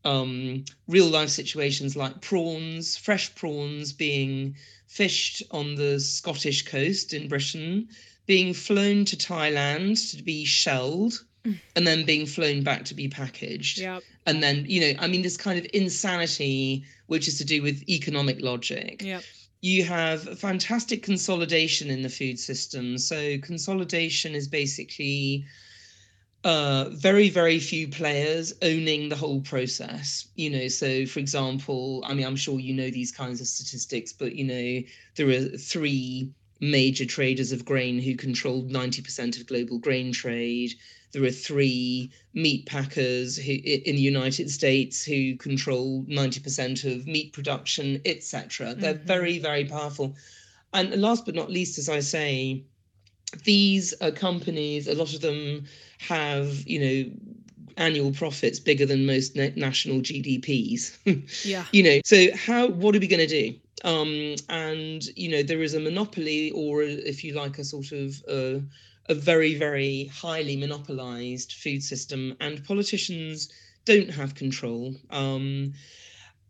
um, 0.03 0.65
real 0.87 1.07
life 1.07 1.29
situations 1.29 1.95
like 1.95 2.21
prawns, 2.21 2.97
fresh 2.97 3.33
prawns 3.35 3.93
being 3.93 4.55
fished 4.87 5.43
on 5.51 5.75
the 5.75 5.99
Scottish 5.99 6.65
coast 6.65 7.13
in 7.13 7.27
Britain, 7.27 7.87
being 8.25 8.53
flown 8.53 9.05
to 9.05 9.15
Thailand 9.15 10.15
to 10.15 10.23
be 10.23 10.45
shelled 10.45 11.23
and 11.75 11.87
then 11.87 12.05
being 12.05 12.25
flown 12.25 12.63
back 12.63 12.85
to 12.85 12.93
be 12.93 13.07
packaged. 13.07 13.79
Yep. 13.79 14.03
And 14.29 14.43
then, 14.43 14.65
you 14.67 14.79
know, 14.81 14.93
I 14.99 15.07
mean, 15.07 15.23
this 15.23 15.37
kind 15.37 15.57
of 15.57 15.65
insanity, 15.73 16.85
which 17.07 17.27
is 17.27 17.39
to 17.39 17.45
do 17.45 17.63
with 17.63 17.81
economic 17.89 18.41
logic. 18.41 19.01
Yep. 19.01 19.23
You 19.61 19.83
have 19.85 20.37
fantastic 20.37 21.01
consolidation 21.01 21.89
in 21.89 22.03
the 22.03 22.09
food 22.09 22.39
system. 22.39 22.99
So, 22.99 23.39
consolidation 23.39 24.35
is 24.35 24.47
basically 24.47 25.45
uh, 26.43 26.89
very, 26.91 27.29
very 27.29 27.59
few 27.59 27.87
players 27.87 28.53
owning 28.61 29.09
the 29.09 29.15
whole 29.15 29.41
process. 29.41 30.27
You 30.35 30.51
know, 30.51 30.67
so 30.67 31.07
for 31.07 31.19
example, 31.19 32.03
I 32.05 32.13
mean, 32.13 32.27
I'm 32.27 32.35
sure 32.35 32.59
you 32.59 32.75
know 32.75 32.91
these 32.91 33.11
kinds 33.11 33.41
of 33.41 33.47
statistics, 33.47 34.13
but, 34.13 34.35
you 34.35 34.45
know, 34.45 34.87
there 35.15 35.29
are 35.29 35.57
three 35.57 36.31
major 36.59 37.05
traders 37.05 37.51
of 37.51 37.65
grain 37.65 37.99
who 37.99 38.15
control 38.15 38.63
90% 38.63 39.39
of 39.39 39.47
global 39.47 39.77
grain 39.77 40.11
trade. 40.11 40.73
There 41.11 41.23
are 41.23 41.31
three 41.31 42.11
meat 42.33 42.65
packers 42.65 43.37
who, 43.37 43.53
in 43.53 43.95
the 43.95 44.01
United 44.01 44.49
States 44.51 45.03
who 45.03 45.35
control 45.37 46.03
90% 46.03 46.83
of 46.85 47.07
meat 47.07 47.33
production, 47.33 48.01
etc. 48.05 48.75
They're 48.75 48.93
mm-hmm. 48.93 49.07
very, 49.07 49.39
very 49.39 49.65
powerful. 49.65 50.15
And 50.73 50.93
last 51.01 51.25
but 51.25 51.35
not 51.35 51.49
least, 51.49 51.79
as 51.79 51.89
I 51.89 52.01
say, 52.01 52.63
these 53.43 53.93
uh, 54.01 54.11
companies, 54.11 54.87
a 54.87 54.95
lot 54.95 55.13
of 55.13 55.21
them 55.21 55.65
have, 55.99 56.67
you 56.67 56.79
know, 56.79 57.11
annual 57.77 58.11
profits 58.11 58.59
bigger 58.59 58.85
than 58.85 59.05
most 59.05 59.35
na- 59.35 59.49
national 59.55 60.01
GDPs. 60.01 60.97
yeah. 61.45 61.65
You 61.71 61.83
know, 61.83 61.99
so 62.05 62.27
how 62.35 62.67
what 62.67 62.95
are 62.95 62.99
we 62.99 63.07
going 63.07 63.27
to 63.27 63.27
do? 63.27 63.57
Um, 63.83 64.35
and 64.49 65.03
you 65.15 65.29
know, 65.29 65.43
there 65.43 65.63
is 65.63 65.73
a 65.73 65.79
monopoly, 65.79 66.51
or 66.51 66.81
if 66.83 67.23
you 67.23 67.33
like, 67.33 67.57
a 67.57 67.63
sort 67.63 67.91
of 67.91 68.21
a 68.27 68.61
very 69.13 69.55
very 69.55 70.05
highly 70.05 70.55
monopolized 70.55 71.53
food 71.53 71.83
system, 71.83 72.35
and 72.39 72.63
politicians 72.65 73.49
don't 73.85 74.09
have 74.09 74.35
control. 74.35 74.95
Um, 75.09 75.73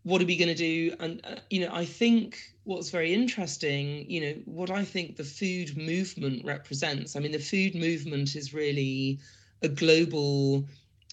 what 0.02 0.22
are 0.22 0.26
we 0.26 0.36
going 0.36 0.48
to 0.48 0.54
do? 0.54 0.94
And 0.98 1.20
uh, 1.24 1.36
you 1.50 1.60
know, 1.60 1.72
I 1.72 1.84
think 1.84 2.38
what's 2.64 2.90
very 2.90 3.12
interesting, 3.12 4.10
you 4.10 4.20
know, 4.20 4.34
what 4.44 4.70
I 4.70 4.84
think 4.84 5.16
the 5.16 5.24
food 5.24 5.76
movement 5.76 6.44
represents. 6.44 7.16
I 7.16 7.20
mean, 7.20 7.32
the 7.32 7.38
food 7.38 7.74
movement 7.74 8.36
is 8.36 8.54
really 8.54 9.18
a 9.62 9.68
global 9.68 10.66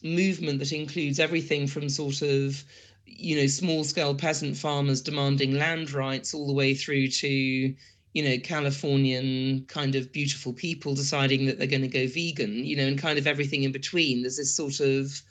movement 0.04 0.60
that 0.60 0.72
includes 0.72 1.20
everything 1.20 1.68
from 1.68 1.90
sort 1.90 2.22
of 2.22 2.64
you 3.08 3.36
know 3.36 3.48
small 3.48 3.84
scale 3.84 4.14
peasant 4.14 4.56
farmers 4.56 5.02
demanding 5.02 5.56
land 5.56 5.92
rights 5.92 6.34
all 6.34 6.46
the 6.46 6.54
way 6.54 6.74
through 6.76 7.08
to 7.08 7.74
you 8.14 8.24
know 8.24 8.38
californian 8.44 9.66
kind 9.68 9.96
of 9.96 10.12
beautiful 10.12 10.54
people 10.54 10.94
deciding 10.94 11.46
that 11.46 11.58
they're 11.58 11.68
going 11.68 11.82
to 11.82 11.88
go 11.88 12.08
vegan 12.08 12.66
you 12.66 12.76
know 12.76 12.86
and 12.86 13.00
kind 13.00 13.18
of 13.18 13.28
everything 13.28 13.64
in 13.64 13.72
between. 13.72 14.22
There's 14.22 14.38
this 14.38 14.54
sort 14.54 14.80
of 14.80 15.22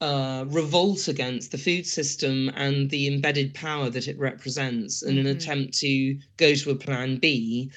uh, 0.00 0.46
revolt 0.48 1.08
against 1.08 1.52
the 1.52 1.58
food 1.58 1.86
system 1.86 2.50
and 2.56 2.88
the 2.88 3.06
embedded 3.06 3.52
power 3.52 3.90
that 3.90 4.08
it 4.08 4.18
represents 4.18 5.02
in 5.02 5.16
mm-hmm. 5.16 5.26
an 5.26 5.36
attempt 5.36 5.78
to 5.78 6.18
go 6.38 6.54
to 6.54 6.70
a 6.70 6.74
plan 6.74 7.16
b. 7.16 7.70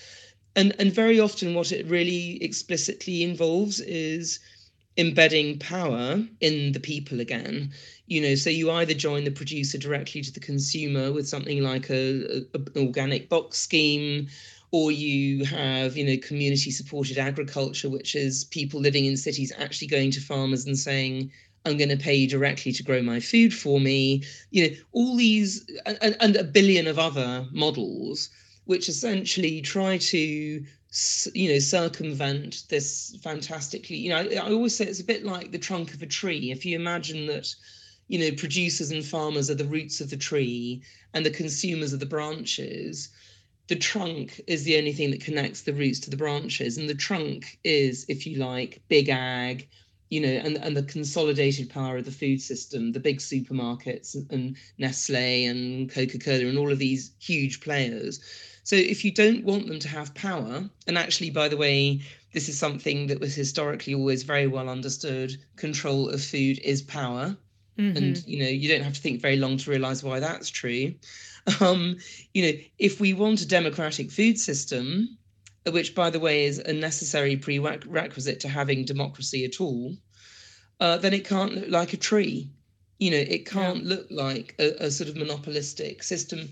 And 0.56 0.73
and 0.79 0.91
very 0.93 1.19
often 1.19 1.53
what 1.53 1.71
it 1.71 1.86
really 1.88 2.41
explicitly 2.41 3.23
involves 3.23 3.79
is 3.82 4.39
embedding 4.97 5.58
power 5.60 6.23
in 6.39 6.71
the 6.71 6.79
people 6.79 7.19
again 7.19 7.73
you 8.13 8.21
know 8.21 8.36
so 8.36 8.49
you 8.49 8.69
either 8.71 8.93
join 8.93 9.23
the 9.23 9.32
producer 9.32 9.78
directly 9.78 10.21
to 10.21 10.32
the 10.32 10.39
consumer 10.39 11.12
with 11.12 11.28
something 11.28 11.63
like 11.63 11.89
a, 11.89 12.45
a, 12.54 12.60
an 12.76 12.88
organic 12.88 13.28
box 13.28 13.58
scheme 13.58 14.28
or 14.69 14.91
you 14.91 15.43
have 15.45 15.97
you 15.97 16.06
know 16.06 16.17
community 16.17 16.69
supported 16.69 17.17
agriculture 17.17 17.89
which 17.89 18.15
is 18.15 18.43
people 18.45 18.80
living 18.80 19.06
in 19.06 19.17
cities 19.17 19.52
actually 19.58 19.88
going 19.88 20.12
to 20.12 20.21
farmers 20.21 20.65
and 20.65 20.78
saying 20.78 21.32
i'm 21.65 21.76
going 21.76 21.89
to 21.89 21.97
pay 21.97 22.13
you 22.13 22.28
directly 22.28 22.71
to 22.71 22.84
grow 22.84 23.02
my 23.02 23.19
food 23.19 23.54
for 23.54 23.80
me. 23.80 24.23
You 24.52 24.69
know 24.69 24.76
all 24.91 25.15
these 25.15 25.65
and, 25.86 26.15
and 26.19 26.36
a 26.36 26.43
billion 26.43 26.86
of 26.86 26.99
other 26.99 27.47
models 27.52 28.30
which 28.65 28.88
essentially 28.89 29.60
try 29.62 29.97
to 29.97 30.63
you 31.34 31.52
know 31.52 31.60
circumvent 31.60 32.63
this 32.69 33.17
fantastically 33.23 33.97
you 33.97 34.10
know 34.10 34.17
I, 34.17 34.36
I, 34.36 34.52
always 34.52 34.76
say 34.76 34.86
it's 34.86 34.99
a 34.99 35.04
bit 35.04 35.26
like 35.26 35.52
the 35.52 35.58
trunk 35.58 35.95
of 35.95 36.04
a 36.04 36.06
tree. 36.06 36.52
If 36.52 36.63
you 36.65 36.76
imagine 36.76 37.26
that 37.26 37.56
you 38.08 38.20
know 38.20 38.32
producers 38.36 38.92
and 38.92 39.06
farmers 39.06 39.50
are 39.50 39.56
the 39.56 39.66
roots 39.66 40.02
of 40.02 40.10
the 40.10 40.18
tree 40.18 40.82
and 41.13 41.26
the 41.26 41.32
consumers 41.32 41.94
are 41.94 41.98
the 41.98 42.06
branches 42.06 43.10
the 43.68 43.76
trunk 43.76 44.42
is 44.48 44.63
the 44.63 44.78
only 44.78 44.92
thing 44.92 45.12
that 45.12 45.24
connects 45.24 45.62
the 45.62 45.74
roots 45.74 46.00
to 46.00 46.10
the 46.10 46.18
branches 46.18 46.78
and 46.78 46.89
the 46.89 46.96
trunk 46.96 47.58
is 47.63 48.06
if 48.10 48.28
you 48.28 48.38
like 48.38 48.82
big 48.89 49.10
ag 49.10 49.68
you 50.10 50.20
know 50.20 50.28
and, 50.28 50.58
and 50.58 50.76
the 50.76 50.84
consolidated 50.84 51.70
power 51.70 51.98
of 51.98 52.06
the 52.06 52.12
food 52.12 52.42
system 52.42 52.92
the 52.92 53.00
big 53.00 53.20
supermarkets 53.20 54.16
and 54.32 54.58
Nestlé 54.80 55.50
and 55.50 55.89
coca-cola 55.89 56.46
and 56.46 56.58
all 56.58 56.72
of 56.72 56.80
these 56.80 57.12
huge 57.20 57.62
players 57.62 58.20
so 58.66 58.78
if 58.78 59.04
you 59.04 59.12
don't 59.12 59.44
want 59.44 59.68
them 59.68 59.80
to 59.80 59.89
have 59.89 60.16
power, 60.16 60.70
and 60.88 60.98
actually, 60.98 61.30
by 61.32 61.50
the 61.50 61.58
way, 61.58 62.00
this 62.32 62.48
is 62.48 62.58
something 62.58 63.08
that 63.08 63.20
was 63.20 63.36
historically 63.36 63.94
always 63.94 64.24
very 64.24 64.48
well 64.48 64.70
understood 64.70 65.36
control 65.58 66.08
of 66.08 66.24
food 66.24 66.60
is 66.60 66.82
power. 66.82 67.36
Mm-hmm. 67.77 67.97
And 67.97 68.27
you 68.27 68.43
know, 68.43 68.49
you 68.49 68.69
don't 68.69 68.83
have 68.83 68.93
to 68.93 69.01
think 69.01 69.21
very 69.21 69.38
long 69.38 69.57
to 69.57 69.69
realize 69.69 70.03
why 70.03 70.19
that's 70.19 70.49
true. 70.49 70.93
Um, 71.59 71.97
you 72.33 72.43
know, 72.43 72.57
if 72.79 73.01
we 73.01 73.12
want 73.13 73.41
a 73.41 73.45
democratic 73.45 74.12
food 74.12 74.39
system, 74.39 75.17
which 75.69 75.93
by 75.93 76.09
the 76.09 76.19
way 76.19 76.45
is 76.45 76.59
a 76.59 76.71
necessary 76.71 77.36
prerequisite 77.36 78.39
to 78.39 78.47
having 78.47 78.86
democracy 78.86 79.43
at 79.43 79.59
all, 79.59 79.93
uh, 80.79 80.97
then 80.99 81.13
it 81.13 81.27
can't 81.27 81.53
look 81.53 81.67
like 81.67 81.91
a 81.91 81.97
tree. 81.97 82.49
You 82.97 83.12
know, 83.12 83.17
it 83.17 83.45
can't 83.45 83.83
yeah. 83.83 83.89
look 83.89 84.07
like 84.09 84.55
a, 84.57 84.86
a, 84.86 84.89
sort 84.89 85.09
of 85.09 85.17
monopolistic 85.17 86.03
system 86.03 86.47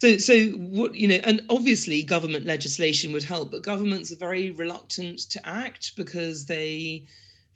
so, 0.00 0.16
so 0.18 0.46
what 0.50 0.94
you 0.94 1.08
know, 1.08 1.20
and 1.24 1.42
obviously 1.50 2.02
government 2.02 2.46
legislation 2.46 3.12
would 3.12 3.24
help, 3.24 3.50
but 3.50 3.62
governments 3.62 4.12
are 4.12 4.16
very 4.16 4.52
reluctant 4.52 5.18
to 5.30 5.48
act 5.48 5.96
because 5.96 6.46
they 6.46 7.06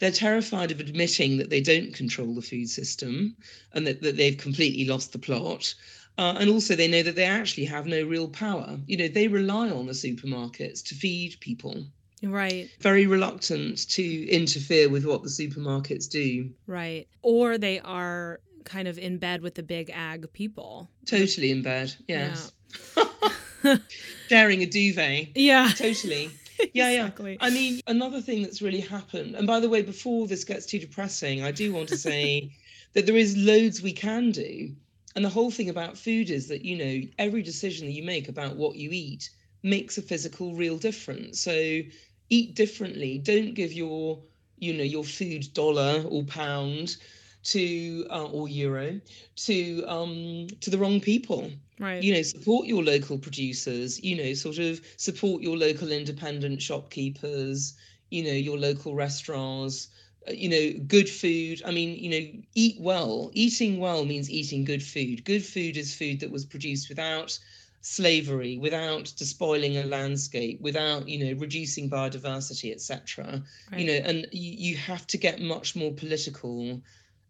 they're 0.02 0.10
terrified 0.10 0.72
of 0.72 0.80
admitting 0.80 1.36
that 1.36 1.48
they 1.48 1.60
don't 1.60 1.94
control 1.94 2.34
the 2.34 2.42
food 2.42 2.68
system 2.68 3.36
and 3.72 3.86
that, 3.86 4.02
that 4.02 4.16
they've 4.16 4.36
completely 4.36 4.84
lost 4.84 5.12
the 5.12 5.18
plot. 5.18 5.72
Uh, 6.18 6.34
and 6.40 6.50
also, 6.50 6.74
they 6.74 6.88
know 6.88 7.04
that 7.04 7.14
they 7.14 7.24
actually 7.24 7.64
have 7.64 7.86
no 7.86 8.02
real 8.02 8.26
power. 8.26 8.80
You 8.86 8.96
know, 8.96 9.06
they 9.06 9.28
rely 9.28 9.70
on 9.70 9.86
the 9.86 9.92
supermarkets 9.92 10.82
to 10.86 10.96
feed 10.96 11.36
people. 11.38 11.86
Right. 12.20 12.68
Very 12.80 13.06
reluctant 13.06 13.88
to 13.90 14.28
interfere 14.28 14.88
with 14.88 15.06
what 15.06 15.22
the 15.22 15.28
supermarkets 15.28 16.10
do. 16.10 16.50
Right. 16.66 17.06
Or 17.22 17.56
they 17.56 17.78
are 17.78 18.40
kind 18.64 18.88
of 18.88 18.98
in 18.98 19.18
bed 19.18 19.40
with 19.40 19.54
the 19.54 19.62
big 19.62 19.88
ag 19.94 20.32
people. 20.32 20.90
Totally 21.06 21.52
in 21.52 21.62
bed, 21.62 21.94
yes. 22.08 22.50
Yeah. 22.96 23.76
Sharing 24.28 24.62
a 24.62 24.66
duvet. 24.66 25.28
Yeah. 25.36 25.70
Totally. 25.76 26.32
Yeah, 26.74 26.90
exactly. 26.90 27.32
yeah. 27.32 27.46
I 27.46 27.50
mean, 27.50 27.80
another 27.86 28.20
thing 28.20 28.42
that's 28.42 28.62
really 28.62 28.80
happened, 28.80 29.34
and 29.34 29.46
by 29.46 29.60
the 29.60 29.68
way, 29.68 29.82
before 29.82 30.26
this 30.26 30.44
gets 30.44 30.66
too 30.66 30.78
depressing, 30.78 31.42
I 31.42 31.52
do 31.52 31.72
want 31.72 31.88
to 31.88 31.96
say 31.96 32.52
that 32.94 33.06
there 33.06 33.16
is 33.16 33.36
loads 33.36 33.82
we 33.82 33.92
can 33.92 34.30
do. 34.30 34.74
And 35.14 35.24
the 35.24 35.28
whole 35.30 35.50
thing 35.50 35.68
about 35.68 35.98
food 35.98 36.30
is 36.30 36.48
that, 36.48 36.64
you 36.64 36.76
know, 36.76 37.08
every 37.18 37.42
decision 37.42 37.86
that 37.86 37.92
you 37.92 38.02
make 38.02 38.28
about 38.28 38.56
what 38.56 38.76
you 38.76 38.90
eat 38.92 39.28
makes 39.62 39.98
a 39.98 40.02
physical, 40.02 40.54
real 40.54 40.78
difference. 40.78 41.40
So 41.40 41.82
eat 42.30 42.54
differently. 42.54 43.18
Don't 43.18 43.54
give 43.54 43.72
your, 43.74 44.22
you 44.56 44.72
know, 44.72 44.84
your 44.84 45.04
food 45.04 45.52
dollar 45.52 46.02
or 46.08 46.24
pound 46.24 46.96
to 47.44 48.06
uh, 48.10 48.24
or 48.26 48.48
euro 48.48 49.00
to 49.34 49.84
um 49.88 50.46
to 50.60 50.70
the 50.70 50.78
wrong 50.78 51.00
people 51.00 51.50
right. 51.78 52.02
you 52.02 52.12
know 52.14 52.22
support 52.22 52.66
your 52.66 52.82
local 52.82 53.18
producers 53.18 54.02
you 54.02 54.16
know 54.16 54.32
sort 54.34 54.58
of 54.58 54.80
support 54.96 55.42
your 55.42 55.56
local 55.56 55.90
independent 55.90 56.60
shopkeepers 56.60 57.74
you 58.10 58.22
know 58.22 58.32
your 58.32 58.58
local 58.58 58.94
restaurants 58.94 59.88
uh, 60.28 60.32
you 60.32 60.48
know 60.48 60.84
good 60.86 61.08
food. 61.08 61.62
I 61.64 61.70
mean 61.72 61.96
you 61.98 62.10
know 62.10 62.42
eat 62.54 62.76
well. 62.78 63.30
Eating 63.34 63.80
well 63.80 64.04
means 64.04 64.30
eating 64.30 64.64
good 64.64 64.82
food. 64.82 65.24
Good 65.24 65.44
food 65.44 65.76
is 65.76 65.94
food 65.94 66.20
that 66.20 66.30
was 66.30 66.44
produced 66.44 66.88
without 66.88 67.38
slavery 67.84 68.58
without 68.58 69.12
despoiling 69.16 69.76
a 69.76 69.82
landscape 69.82 70.60
without 70.60 71.08
you 71.08 71.18
know 71.18 71.40
reducing 71.40 71.90
biodiversity 71.90 72.72
etc 72.72 73.42
right. 73.72 73.80
you 73.80 73.84
know 73.84 74.08
and 74.08 74.24
you, 74.30 74.52
you 74.52 74.76
have 74.76 75.04
to 75.04 75.18
get 75.18 75.40
much 75.40 75.74
more 75.74 75.90
political 75.90 76.80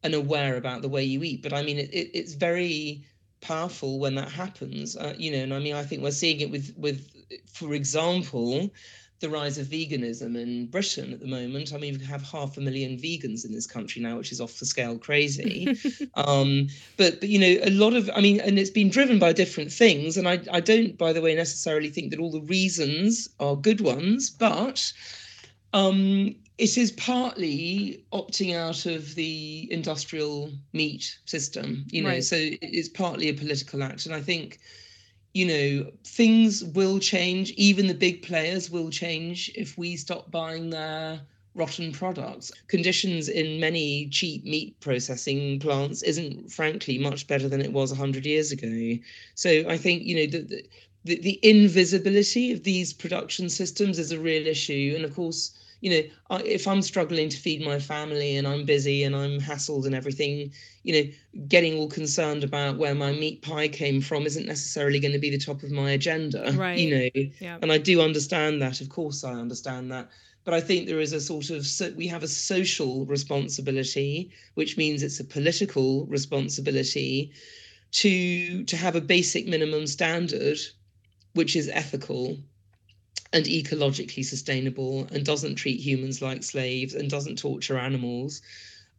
and 0.03 0.15
aware 0.15 0.57
about 0.57 0.83
the 0.83 0.89
way 0.89 1.05
you 1.05 1.23
eat. 1.23 1.43
But 1.43 1.53
I 1.53 1.63
mean, 1.63 1.79
it, 1.79 1.91
it, 1.93 2.11
it's 2.13 2.35
very 2.35 3.05
powerful 3.43 3.99
when 3.99 4.15
that 4.15 4.31
happens. 4.31 4.97
Uh, 4.97 5.15
you 5.19 5.31
know, 5.31 5.39
and 5.39 5.53
I 5.53 5.59
mean, 5.59 5.75
I 5.75 5.83
think 5.83 6.03
we're 6.03 6.11
seeing 6.11 6.41
it 6.41 6.51
with 6.51 6.75
with, 6.79 7.07
for 7.53 7.75
example, 7.75 8.71
the 9.21 9.29
rise 9.29 9.59
of 9.59 9.67
veganism 9.67 10.37
in 10.41 10.67
Britain 10.67 11.13
at 11.13 11.21
the 11.21 11.27
moment. 11.27 11.73
I 11.73 11.79
mean, 11.79 11.99
we 11.99 12.05
have 12.07 12.23
half 12.23 12.57
a 12.57 12.61
million 12.61 12.97
vegans 12.97 13.45
in 13.45 13.53
this 13.53 13.67
country 13.67 14.03
now, 14.03 14.17
which 14.17 14.33
is 14.33 14.41
off 14.41 14.59
the 14.59 14.67
scale 14.67 14.99
crazy. 14.99 15.77
um, 16.15 16.69
but 16.97 17.21
but 17.21 17.29
you 17.29 17.39
know, 17.39 17.61
a 17.65 17.71
lot 17.71 17.95
of 17.95 18.11
I 18.15 18.21
mean, 18.21 18.41
and 18.41 18.59
it's 18.59 18.71
been 18.71 18.91
driven 18.91 19.19
by 19.19 19.33
different 19.33 19.73
things. 19.73 20.17
And 20.17 20.29
I 20.29 20.41
I 20.51 20.61
don't, 20.61 20.97
by 20.97 21.13
the 21.13 21.21
way, 21.21 21.35
necessarily 21.35 21.91
think 21.91 22.11
that 22.11 22.21
all 22.21 22.31
the 22.31 22.43
reasons 22.43 23.29
are 23.39 23.57
good 23.57 23.81
ones, 23.81 24.31
but 24.31 24.93
um, 25.73 26.35
it 26.59 26.77
is 26.77 26.93
partly 26.93 28.05
opting 28.13 28.55
out 28.55 28.87
of 28.87 29.15
the 29.15 29.69
industrial 29.71 30.53
meat 30.73 31.19
system, 31.25 31.87
you 31.91 32.03
know, 32.03 32.11
right. 32.11 32.25
so 32.25 32.37
it's 32.39 32.89
partly 32.89 33.29
a 33.29 33.35
political 33.35 33.83
act. 33.83 34.07
And 34.07 34.15
I 34.15 34.21
think, 34.21 34.59
you 35.33 35.47
know, 35.47 35.91
things 36.05 36.63
will 36.63 36.99
change. 36.99 37.53
Even 37.53 37.87
the 37.87 37.95
big 37.95 38.23
players 38.23 38.71
will 38.71 38.91
change 38.91 39.51
if 39.55 39.79
we 39.79 39.97
stop 39.97 40.31
buying 40.31 40.71
their 40.71 41.21
rotten 41.55 41.91
products. 41.91 42.53
Conditions 42.69 43.29
in 43.29 43.59
many 43.59 44.09
cheap 44.09 44.45
meat 44.45 44.79
processing 44.81 45.59
plants 45.59 46.03
isn't, 46.03 46.51
frankly, 46.51 46.99
much 46.99 47.27
better 47.27 47.49
than 47.49 47.63
it 47.63 47.73
was 47.73 47.91
100 47.91 48.27
years 48.27 48.53
ago. 48.53 48.99
So 49.35 49.65
I 49.69 49.79
think, 49.79 50.03
you 50.03 50.17
know, 50.17 50.27
the, 50.27 50.43
the 50.43 50.69
the, 51.05 51.21
the 51.21 51.41
invisibility 51.43 52.53
of 52.53 52.63
these 52.63 52.93
production 52.93 53.49
systems 53.49 53.99
is 53.99 54.13
a 54.13 54.21
real 54.21 54.47
issue. 54.47 54.93
And 54.95 55.05
of 55.05 55.15
course, 55.17 55.51
you 55.83 55.91
know, 55.91 56.03
I, 56.31 56.43
if 56.43 56.69
I'm 56.69 56.81
struggling 56.81 57.29
to 57.29 57.37
feed 57.37 57.61
my 57.61 57.79
family 57.81 58.37
and 58.37 58.47
I'm 58.47 58.65
busy 58.65 59.03
and 59.03 59.17
I'm 59.17 59.41
hassled 59.41 59.85
and 59.85 59.97
everything, 59.97 60.53
you 60.85 60.93
know, 60.95 61.11
getting 61.49 61.77
all 61.77 61.89
concerned 61.89 62.45
about 62.45 62.79
where 62.79 62.95
my 62.95 63.11
meat 63.11 63.43
pie 63.43 63.67
came 63.67 64.01
from 64.01 64.25
isn't 64.25 64.47
necessarily 64.47 65.01
going 65.01 65.13
to 65.13 65.19
be 65.19 65.29
the 65.29 65.39
top 65.45 65.65
of 65.65 65.73
my 65.73 65.91
agenda. 65.91 66.53
Right. 66.57 66.79
You 66.79 66.91
know, 66.95 67.25
Yeah. 67.41 67.59
and 67.61 67.73
I 67.73 67.79
do 67.79 68.01
understand 68.01 68.63
that. 68.63 68.81
Of 68.81 68.91
course, 68.91 69.25
I 69.25 69.33
understand 69.33 69.91
that. 69.91 70.09
But 70.45 70.55
I 70.55 70.61
think 70.61 70.87
there 70.87 71.01
is 71.01 71.13
a 71.13 71.21
sort 71.21 71.51
of 71.51 71.67
so 71.67 71.93
we 71.97 72.07
have 72.07 72.23
a 72.23 72.29
social 72.29 73.05
responsibility, 73.07 74.31
which 74.55 74.77
means 74.77 75.03
it's 75.03 75.19
a 75.21 75.25
political 75.25 76.07
responsibility 76.07 77.33
to 77.93 78.63
to 78.65 78.77
have 78.77 78.95
a 78.95 79.01
basic 79.01 79.49
minimum 79.49 79.89
standard, 79.89 80.59
which 81.35 81.57
is 81.57 81.69
ethical 81.69 82.39
and 83.33 83.47
ecologically 83.47 84.25
sustainable 84.25 85.07
and 85.11 85.25
doesn't 85.25 85.57
treat 85.57 85.81
humans 85.81 86.21
like 86.21 86.43
slaves 86.43 86.95
and 86.95 87.11
doesn't 87.11 87.39
torture 87.39 87.79
animals. 87.79 88.43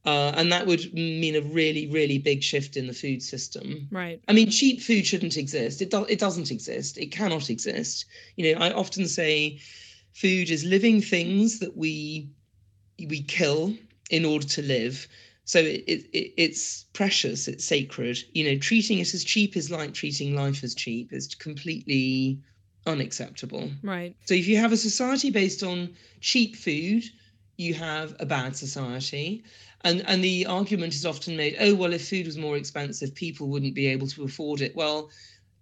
Uh, 0.05 0.33
and 0.35 0.51
that 0.51 0.65
would 0.67 0.93
mean 0.93 1.35
a 1.35 1.41
really, 1.41 1.87
really 1.87 2.17
big 2.17 2.43
shift 2.43 2.75
in 2.75 2.87
the 2.87 2.93
food 2.93 3.23
system. 3.23 3.87
Right. 3.89 4.19
I 4.27 4.33
mean, 4.33 4.49
cheap 4.49 4.81
food 4.81 5.05
shouldn't 5.05 5.37
exist. 5.37 5.81
It, 5.81 5.91
do- 5.91 6.05
it 6.09 6.19
doesn't 6.19 6.51
exist. 6.51 6.97
It 6.97 7.11
cannot 7.11 7.49
exist. 7.49 8.05
You 8.35 8.53
know, 8.53 8.59
I 8.61 8.73
often 8.73 9.07
say 9.07 9.59
food 10.13 10.49
is 10.49 10.65
living 10.65 11.01
things 11.01 11.59
that 11.59 11.77
we 11.77 12.29
we 13.07 13.21
kill 13.21 13.73
in 14.09 14.25
order 14.25 14.45
to 14.45 14.61
live. 14.61 15.07
So 15.45 15.59
it, 15.59 15.83
it, 15.87 16.33
it's 16.37 16.85
precious. 16.93 17.47
It's 17.47 17.65
sacred. 17.65 18.17
You 18.33 18.45
know, 18.45 18.57
treating 18.59 18.99
it 18.99 19.13
as 19.13 19.23
cheap 19.23 19.55
is 19.55 19.71
like 19.71 19.93
treating 19.93 20.35
life 20.35 20.63
as 20.63 20.75
cheap. 20.75 21.09
It's 21.11 21.33
completely 21.33 22.39
unacceptable. 22.85 23.69
Right. 23.81 24.15
So 24.25 24.33
if 24.33 24.47
you 24.47 24.57
have 24.57 24.71
a 24.71 24.77
society 24.77 25.31
based 25.31 25.63
on 25.63 25.95
cheap 26.21 26.55
food, 26.55 27.03
you 27.57 27.73
have 27.73 28.15
a 28.19 28.25
bad 28.25 28.55
society. 28.55 29.43
And 29.81 30.03
and 30.07 30.23
the 30.23 30.45
argument 30.45 30.93
is 30.93 31.05
often 31.05 31.35
made, 31.35 31.57
oh 31.59 31.75
well, 31.75 31.93
if 31.93 32.07
food 32.07 32.25
was 32.25 32.37
more 32.37 32.57
expensive, 32.57 33.13
people 33.13 33.49
wouldn't 33.49 33.75
be 33.75 33.87
able 33.87 34.07
to 34.07 34.23
afford 34.23 34.61
it. 34.61 34.75
Well, 34.75 35.09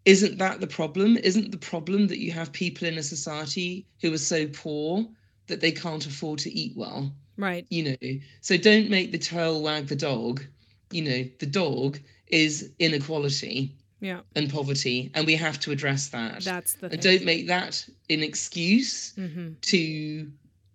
isn't 0.05 0.37
that 0.37 0.59
the 0.59 0.67
problem? 0.67 1.17
Isn't 1.17 1.51
the 1.51 1.57
problem 1.57 2.07
that 2.07 2.19
you 2.19 2.31
have 2.31 2.51
people 2.51 2.87
in 2.87 2.97
a 2.97 3.03
society 3.03 3.85
who 4.01 4.13
are 4.13 4.19
so 4.19 4.47
poor 4.47 5.05
that 5.47 5.61
they 5.61 5.71
can't 5.71 6.05
afford 6.05 6.39
to 6.39 6.51
eat 6.51 6.73
well? 6.75 7.11
Right. 7.37 7.65
You 7.69 7.83
know, 7.83 8.19
so 8.41 8.57
don't 8.57 8.89
make 8.89 9.11
the 9.11 9.17
tail 9.17 9.61
wag 9.61 9.87
the 9.87 9.95
dog. 9.95 10.43
You 10.91 11.03
know, 11.03 11.29
the 11.39 11.45
dog 11.45 11.99
is 12.27 12.71
inequality 12.79 13.75
Yeah. 14.01 14.21
and 14.35 14.49
poverty, 14.51 15.11
and 15.13 15.25
we 15.25 15.35
have 15.35 15.59
to 15.61 15.71
address 15.71 16.09
that. 16.09 16.43
That's 16.43 16.73
the 16.73 16.87
and 16.87 17.01
thing. 17.01 17.17
don't 17.19 17.25
make 17.25 17.47
that 17.47 17.87
an 18.09 18.23
excuse 18.23 19.13
hmm 19.15 19.49
to 19.61 20.27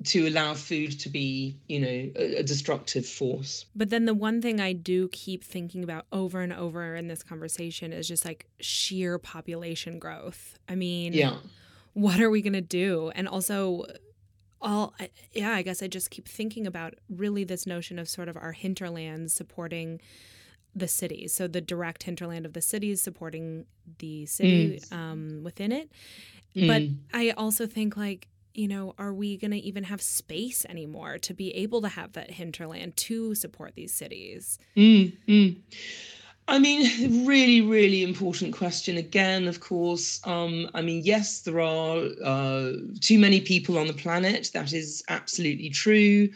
to 0.05 0.29
allow 0.29 0.53
food 0.55 1.01
to 1.01 1.09
be 1.09 1.57
you 1.69 1.81
know 1.81 1.89
a, 2.17 2.37
a 2.37 2.43
destructive 2.43 3.07
force 3.07 3.65
But 3.75 3.89
then 3.91 4.05
the 4.05 4.15
one 4.15 4.41
thing 4.43 4.61
I 4.61 4.73
do 4.75 5.09
keep 5.09 5.43
thinking 5.43 5.83
about 5.83 6.05
over 6.12 6.43
and 6.43 6.53
over 6.53 6.95
in 6.95 7.09
this 7.09 7.23
conversation 7.23 7.93
is 7.93 8.07
just 8.07 8.25
like 8.25 8.47
sheer 8.61 9.19
population 9.19 9.99
growth. 9.99 10.59
I 10.69 10.75
mean, 10.75 11.12
yeah 11.12 11.39
what 11.95 12.21
are 12.21 12.29
we 12.29 12.43
going 12.43 12.53
to 12.53 12.61
do? 12.61 13.11
And 13.15 13.27
also, 13.27 13.87
all, 14.61 14.93
I- 15.01 15.09
yeah, 15.33 15.53
I 15.53 15.62
guess 15.62 15.83
I 15.83 15.89
just 15.89 16.11
keep 16.11 16.29
thinking 16.29 16.67
about 16.67 16.93
really 17.09 17.43
this 17.43 17.67
notion 17.67 17.99
of 17.99 18.07
sort 18.07 18.29
of 18.29 18.37
our 18.37 18.53
hinterlands 18.53 19.33
supporting 19.33 19.99
the 20.77 20.87
cities. 20.87 21.33
So 21.33 21.49
the 21.49 21.61
direct 21.61 22.03
hinterland 22.05 22.47
of 22.47 22.53
the 22.53 22.61
cities 22.61 23.01
supporting 23.03 23.65
the 23.99 24.27
city 24.27 24.81
um, 24.93 25.41
within 25.43 25.73
it. 25.73 25.91
But 26.55 26.83
Mm. 26.83 26.97
I 27.12 27.31
also 27.31 27.67
think 27.67 27.97
like, 27.97 28.29
you 28.55 28.69
know, 28.69 28.95
are 28.99 29.12
we 29.12 29.37
going 29.37 29.51
to 29.51 29.59
even 29.59 29.85
have 29.85 30.01
space 30.01 30.65
anymore 30.67 31.19
to 31.19 31.35
be 31.35 31.55
able 31.55 31.83
to 31.83 31.89
have 31.89 32.12
that 32.12 32.31
hinterland 32.31 32.97
to 32.97 33.35
support 33.35 33.75
these 33.75 33.93
cities? 33.93 34.59
Mm, 34.77 35.12
mm. 35.29 35.57
I 36.49 36.59
mean, 36.59 37.27
really, 37.27 37.61
really 37.61 38.03
important 38.03 38.55
question. 38.57 38.97
Again, 38.97 39.49
of 39.49 39.61
course, 39.61 40.21
um, 40.25 40.71
I 40.75 40.81
mean, 40.81 41.03
yes, 41.05 41.41
there 41.41 41.61
are 41.61 42.07
uh, 42.25 42.73
too 43.01 43.19
many 43.19 43.41
people 43.41 43.79
on 43.79 43.87
the 43.89 43.93
planet. 43.93 44.51
That 44.55 44.73
is 44.73 45.03
absolutely 45.09 45.71
true. 45.71 46.31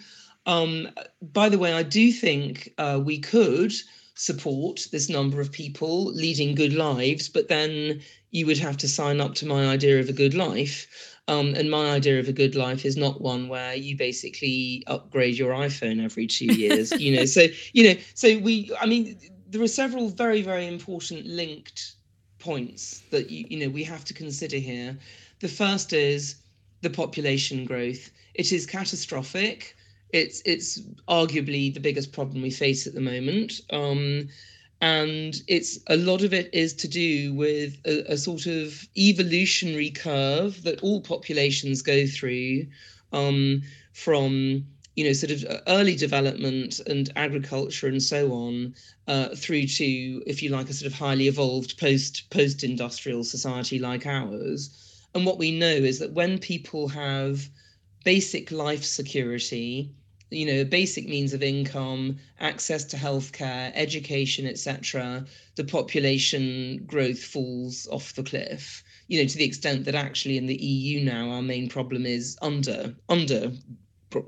Um, 0.46 0.88
by 1.32 1.48
the 1.48 1.58
way, 1.58 1.72
I 1.72 1.84
do 1.84 2.12
think 2.12 2.74
uh, 2.76 3.00
we 3.02 3.18
could 3.20 3.72
support 4.20 4.86
this 4.92 5.08
number 5.08 5.40
of 5.40 5.50
people 5.50 6.12
leading 6.12 6.54
good 6.54 6.74
lives, 6.74 7.26
but 7.26 7.48
then 7.48 8.02
you 8.32 8.44
would 8.44 8.58
have 8.58 8.76
to 8.76 8.86
sign 8.86 9.18
up 9.18 9.34
to 9.34 9.46
my 9.46 9.66
idea 9.66 9.98
of 9.98 10.10
a 10.10 10.12
good 10.12 10.34
life. 10.34 10.86
Um, 11.26 11.54
and 11.54 11.70
my 11.70 11.90
idea 11.90 12.20
of 12.20 12.28
a 12.28 12.32
good 12.32 12.54
life 12.54 12.84
is 12.84 12.98
not 12.98 13.22
one 13.22 13.48
where 13.48 13.74
you 13.74 13.96
basically 13.96 14.82
upgrade 14.88 15.38
your 15.38 15.54
iPhone 15.54 16.04
every 16.04 16.26
two 16.26 16.44
years. 16.62 16.92
you 17.00 17.16
know, 17.16 17.24
so 17.24 17.46
you 17.72 17.84
know, 17.84 18.00
so 18.12 18.36
we. 18.38 18.70
I 18.78 18.84
mean, 18.84 19.18
there 19.48 19.62
are 19.62 19.68
several 19.68 20.10
very, 20.10 20.42
very 20.42 20.66
important 20.66 21.24
linked 21.24 21.94
points 22.38 23.02
that 23.10 23.30
you, 23.30 23.46
you 23.48 23.58
know 23.58 23.70
we 23.70 23.84
have 23.84 24.04
to 24.04 24.12
consider 24.12 24.58
here. 24.58 24.98
The 25.38 25.48
first 25.48 25.94
is 25.94 26.36
the 26.82 26.90
population 26.90 27.64
growth. 27.64 28.10
It 28.34 28.52
is 28.52 28.66
catastrophic. 28.66 29.76
It's 30.12 30.42
it's 30.44 30.80
arguably 31.08 31.72
the 31.72 31.80
biggest 31.80 32.12
problem 32.12 32.42
we 32.42 32.50
face 32.50 32.86
at 32.86 32.94
the 32.94 33.00
moment. 33.00 33.60
Um, 33.70 34.28
and 34.80 35.42
it's 35.46 35.78
a 35.88 35.96
lot 35.96 36.22
of 36.22 36.32
it 36.32 36.48
is 36.54 36.72
to 36.72 36.88
do 36.88 37.34
with 37.34 37.76
a, 37.84 38.12
a 38.12 38.16
sort 38.16 38.46
of 38.46 38.88
evolutionary 38.96 39.90
curve 39.90 40.62
that 40.62 40.82
all 40.82 41.00
populations 41.02 41.82
go 41.82 42.06
through 42.06 42.66
um, 43.12 43.62
from 43.92 44.64
you 44.96 45.04
know 45.04 45.12
sort 45.12 45.30
of 45.30 45.44
early 45.66 45.96
development 45.96 46.80
and 46.86 47.10
agriculture 47.16 47.86
and 47.86 48.02
so 48.02 48.32
on 48.32 48.74
uh, 49.06 49.28
through 49.36 49.66
to 49.66 50.22
if 50.26 50.42
you 50.42 50.50
like 50.50 50.68
a 50.68 50.72
sort 50.72 50.90
of 50.90 50.98
highly 50.98 51.28
evolved 51.28 51.78
post 51.78 52.28
post 52.30 52.64
industrial 52.64 53.22
society 53.22 53.78
like 53.78 54.06
ours 54.06 54.70
and 55.14 55.26
what 55.26 55.38
we 55.38 55.50
know 55.50 55.68
is 55.68 55.98
that 55.98 56.12
when 56.12 56.38
people 56.38 56.88
have 56.88 57.48
basic 58.04 58.50
life 58.50 58.84
security 58.84 59.90
you 60.30 60.46
know 60.46 60.64
basic 60.64 61.08
means 61.08 61.32
of 61.34 61.42
income 61.42 62.16
access 62.38 62.84
to 62.84 62.96
healthcare 62.96 63.72
education 63.74 64.46
etc 64.46 65.24
the 65.56 65.64
population 65.64 66.82
growth 66.86 67.22
falls 67.22 67.88
off 67.90 68.14
the 68.14 68.22
cliff 68.22 68.82
you 69.08 69.20
know 69.20 69.26
to 69.26 69.36
the 69.36 69.44
extent 69.44 69.84
that 69.84 69.94
actually 69.94 70.36
in 70.36 70.46
the 70.46 70.56
eu 70.56 71.04
now 71.04 71.30
our 71.30 71.42
main 71.42 71.68
problem 71.68 72.06
is 72.06 72.38
under 72.42 72.94
under 73.08 73.52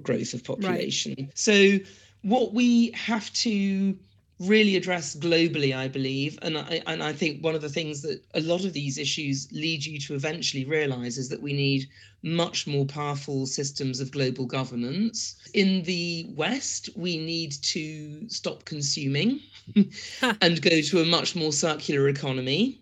growth 0.03 0.35
of 0.35 0.45
population 0.45 1.15
right. 1.19 1.31
so 1.35 1.79
what 2.23 2.53
we 2.53 2.91
have 2.93 3.33
to 3.33 3.97
really 4.43 4.77
address 4.77 5.15
globally 5.15 5.75
i 5.77 5.89
believe. 5.89 6.39
And 6.43 6.59
I, 6.59 6.83
and 6.87 7.03
I 7.03 7.13
think 7.13 7.43
one 7.43 7.55
of 7.55 7.63
the 7.63 7.69
things 7.69 8.03
that 8.03 8.23
a 8.35 8.41
lot 8.41 8.65
of 8.65 8.73
these 8.73 8.99
issues 8.99 9.49
lead 9.53 9.85
you 9.85 9.99
to 10.01 10.15
eventually 10.15 10.65
realize 10.65 11.19
is 11.19 11.29
that 11.29 11.43
we 11.43 11.53
need 11.53 11.89
much 12.23 12.67
more 12.67 12.87
powerful 12.87 13.47
systems 13.47 14.01
of 14.01 14.11
global 14.13 14.47
governance. 14.47 15.37
In 15.55 15.83
the 15.83 16.27
west 16.35 16.91
we 16.97 17.17
need 17.17 17.53
to 17.63 18.29
stop 18.29 18.65
consuming 18.65 19.41
and 20.41 20.63
go 20.63 20.81
to 20.81 21.01
a 21.01 21.05
much 21.05 21.37
more 21.37 21.53
circular 21.53 22.09
economy. 22.09 22.81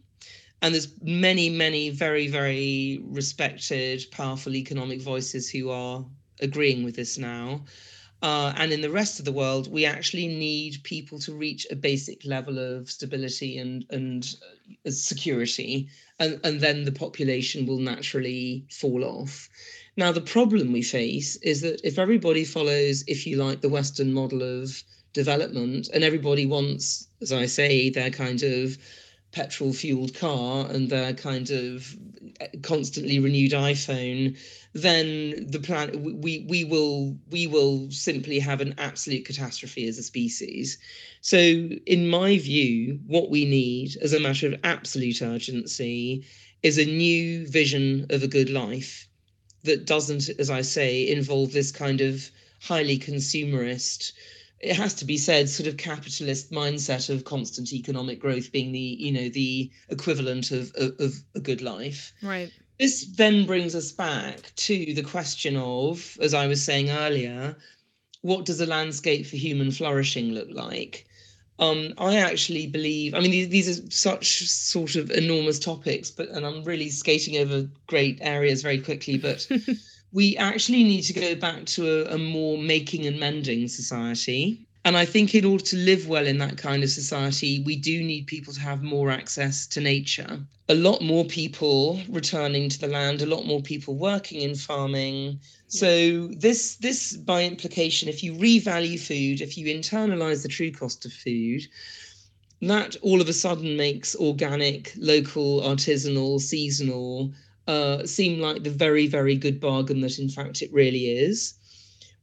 And 0.62 0.74
there's 0.74 0.88
many 1.02 1.48
many 1.50 1.90
very 1.90 2.28
very 2.28 3.00
respected 3.04 4.04
powerful 4.10 4.54
economic 4.54 5.00
voices 5.00 5.48
who 5.50 5.70
are 5.70 6.04
agreeing 6.40 6.84
with 6.84 6.96
this 6.96 7.18
now 7.18 7.64
uh, 8.22 8.52
and 8.56 8.72
in 8.72 8.80
the 8.82 8.90
rest 8.90 9.18
of 9.18 9.24
the 9.24 9.32
world, 9.32 9.70
we 9.70 9.86
actually 9.86 10.28
need 10.28 10.82
people 10.82 11.18
to 11.20 11.32
reach 11.32 11.66
a 11.70 11.76
basic 11.76 12.24
level 12.24 12.58
of 12.58 12.90
stability 12.90 13.58
and 13.58 13.86
and 13.90 14.34
uh, 14.86 14.90
security, 14.90 15.88
and, 16.18 16.40
and 16.44 16.60
then 16.60 16.84
the 16.84 16.92
population 16.92 17.66
will 17.66 17.78
naturally 17.78 18.64
fall 18.70 19.04
off. 19.04 19.48
Now, 19.96 20.12
the 20.12 20.20
problem 20.20 20.72
we 20.72 20.82
face 20.82 21.36
is 21.36 21.62
that 21.62 21.80
if 21.84 21.98
everybody 21.98 22.44
follows, 22.44 23.04
if 23.06 23.26
you 23.26 23.36
like, 23.36 23.60
the 23.60 23.68
Western 23.68 24.12
model 24.12 24.42
of 24.42 24.82
development, 25.12 25.88
and 25.92 26.04
everybody 26.04 26.46
wants, 26.46 27.08
as 27.20 27.32
I 27.32 27.46
say, 27.46 27.90
their 27.90 28.10
kind 28.10 28.42
of 28.42 28.78
petrol 29.32 29.72
fueled 29.72 30.14
car 30.14 30.68
and 30.70 30.88
their 30.88 31.12
kind 31.14 31.50
of 31.50 31.96
constantly 32.62 33.18
renewed 33.18 33.52
iPhone, 33.52 34.36
then 34.72 35.46
the 35.50 35.60
planet 35.60 36.00
we 36.00 36.44
we 36.48 36.64
will 36.64 37.18
we 37.30 37.46
will 37.46 37.90
simply 37.90 38.38
have 38.38 38.60
an 38.60 38.74
absolute 38.78 39.24
catastrophe 39.24 39.86
as 39.88 39.98
a 39.98 40.02
species. 40.02 40.78
So, 41.20 41.38
in 41.86 42.08
my 42.08 42.38
view, 42.38 43.00
what 43.06 43.30
we 43.30 43.44
need 43.44 43.96
as 44.02 44.12
a 44.12 44.20
matter 44.20 44.46
of 44.48 44.60
absolute 44.64 45.22
urgency 45.22 46.24
is 46.62 46.78
a 46.78 46.84
new 46.84 47.46
vision 47.46 48.06
of 48.10 48.22
a 48.22 48.28
good 48.28 48.50
life 48.50 49.08
that 49.64 49.84
doesn't, 49.86 50.28
as 50.38 50.50
I 50.50 50.62
say, 50.62 51.08
involve 51.08 51.52
this 51.52 51.70
kind 51.70 52.00
of 52.00 52.30
highly 52.60 52.98
consumerist 52.98 54.12
it 54.60 54.76
has 54.76 54.94
to 54.94 55.04
be 55.04 55.16
said, 55.16 55.48
sort 55.48 55.66
of 55.66 55.76
capitalist 55.76 56.52
mindset 56.52 57.08
of 57.08 57.24
constant 57.24 57.72
economic 57.72 58.20
growth 58.20 58.52
being 58.52 58.72
the, 58.72 58.78
you 58.78 59.10
know, 59.10 59.28
the 59.30 59.70
equivalent 59.88 60.50
of, 60.50 60.70
of, 60.74 60.94
of 61.00 61.14
a 61.34 61.40
good 61.40 61.62
life. 61.62 62.12
Right. 62.22 62.52
This 62.78 63.06
then 63.16 63.46
brings 63.46 63.74
us 63.74 63.90
back 63.90 64.52
to 64.56 64.94
the 64.94 65.02
question 65.02 65.56
of, 65.56 66.16
as 66.20 66.34
I 66.34 66.46
was 66.46 66.62
saying 66.62 66.90
earlier, 66.90 67.56
what 68.20 68.44
does 68.44 68.60
a 68.60 68.66
landscape 68.66 69.26
for 69.26 69.36
human 69.36 69.70
flourishing 69.70 70.32
look 70.32 70.48
like? 70.50 71.06
Um, 71.58 71.94
I 71.98 72.16
actually 72.16 72.66
believe, 72.66 73.14
I 73.14 73.20
mean, 73.20 73.30
these, 73.30 73.48
these, 73.48 73.78
are 73.78 73.90
such 73.90 74.46
sort 74.48 74.96
of 74.96 75.10
enormous 75.10 75.58
topics, 75.58 76.10
but 76.10 76.28
and 76.30 76.46
I'm 76.46 76.64
really 76.64 76.88
skating 76.88 77.36
over 77.36 77.68
great 77.86 78.18
areas 78.22 78.62
very 78.62 78.80
quickly, 78.80 79.18
but 79.18 79.46
we 80.12 80.36
actually 80.36 80.82
need 80.82 81.02
to 81.02 81.12
go 81.12 81.34
back 81.34 81.64
to 81.64 81.88
a, 81.88 82.14
a 82.14 82.18
more 82.18 82.58
making 82.58 83.06
and 83.06 83.18
mending 83.18 83.68
society. 83.68 84.66
And 84.84 84.96
I 84.96 85.04
think 85.04 85.34
in 85.34 85.44
order 85.44 85.62
to 85.64 85.76
live 85.76 86.08
well 86.08 86.26
in 86.26 86.38
that 86.38 86.56
kind 86.56 86.82
of 86.82 86.88
society, 86.88 87.62
we 87.66 87.76
do 87.76 88.02
need 88.02 88.26
people 88.26 88.54
to 88.54 88.60
have 88.60 88.82
more 88.82 89.10
access 89.10 89.66
to 89.68 89.80
nature. 89.80 90.40
A 90.70 90.74
lot 90.74 91.02
more 91.02 91.24
people 91.26 92.00
returning 92.08 92.70
to 92.70 92.80
the 92.80 92.86
land, 92.86 93.20
a 93.20 93.26
lot 93.26 93.44
more 93.44 93.60
people 93.60 93.94
working 93.94 94.40
in 94.40 94.54
farming. 94.54 95.38
So 95.68 96.28
this 96.28 96.76
this 96.76 97.14
by 97.16 97.44
implication, 97.44 98.08
if 98.08 98.24
you 98.24 98.32
revalue 98.32 98.98
food, 98.98 99.42
if 99.42 99.58
you 99.58 99.66
internalize 99.66 100.42
the 100.42 100.48
true 100.48 100.72
cost 100.72 101.04
of 101.04 101.12
food, 101.12 101.66
that 102.62 102.96
all 103.02 103.20
of 103.20 103.28
a 103.28 103.34
sudden 103.34 103.76
makes 103.76 104.16
organic, 104.16 104.94
local, 104.96 105.60
artisanal, 105.60 106.40
seasonal 106.40 107.32
uh, 107.70 108.06
seem 108.06 108.40
like 108.40 108.62
the 108.62 108.76
very, 108.84 109.06
very 109.06 109.36
good 109.36 109.58
bargain 109.60 110.00
that 110.00 110.18
in 110.18 110.28
fact 110.28 110.62
it 110.62 110.72
really 110.72 111.04
is 111.26 111.54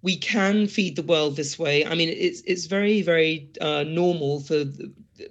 we 0.01 0.15
can 0.15 0.67
feed 0.67 0.95
the 0.95 1.01
world 1.01 1.35
this 1.35 1.57
way. 1.57 1.85
I 1.85 1.95
mean, 1.95 2.09
it's 2.09 2.41
it's 2.45 2.65
very 2.65 3.01
very 3.01 3.49
uh, 3.61 3.83
normal 3.83 4.41
for 4.41 4.63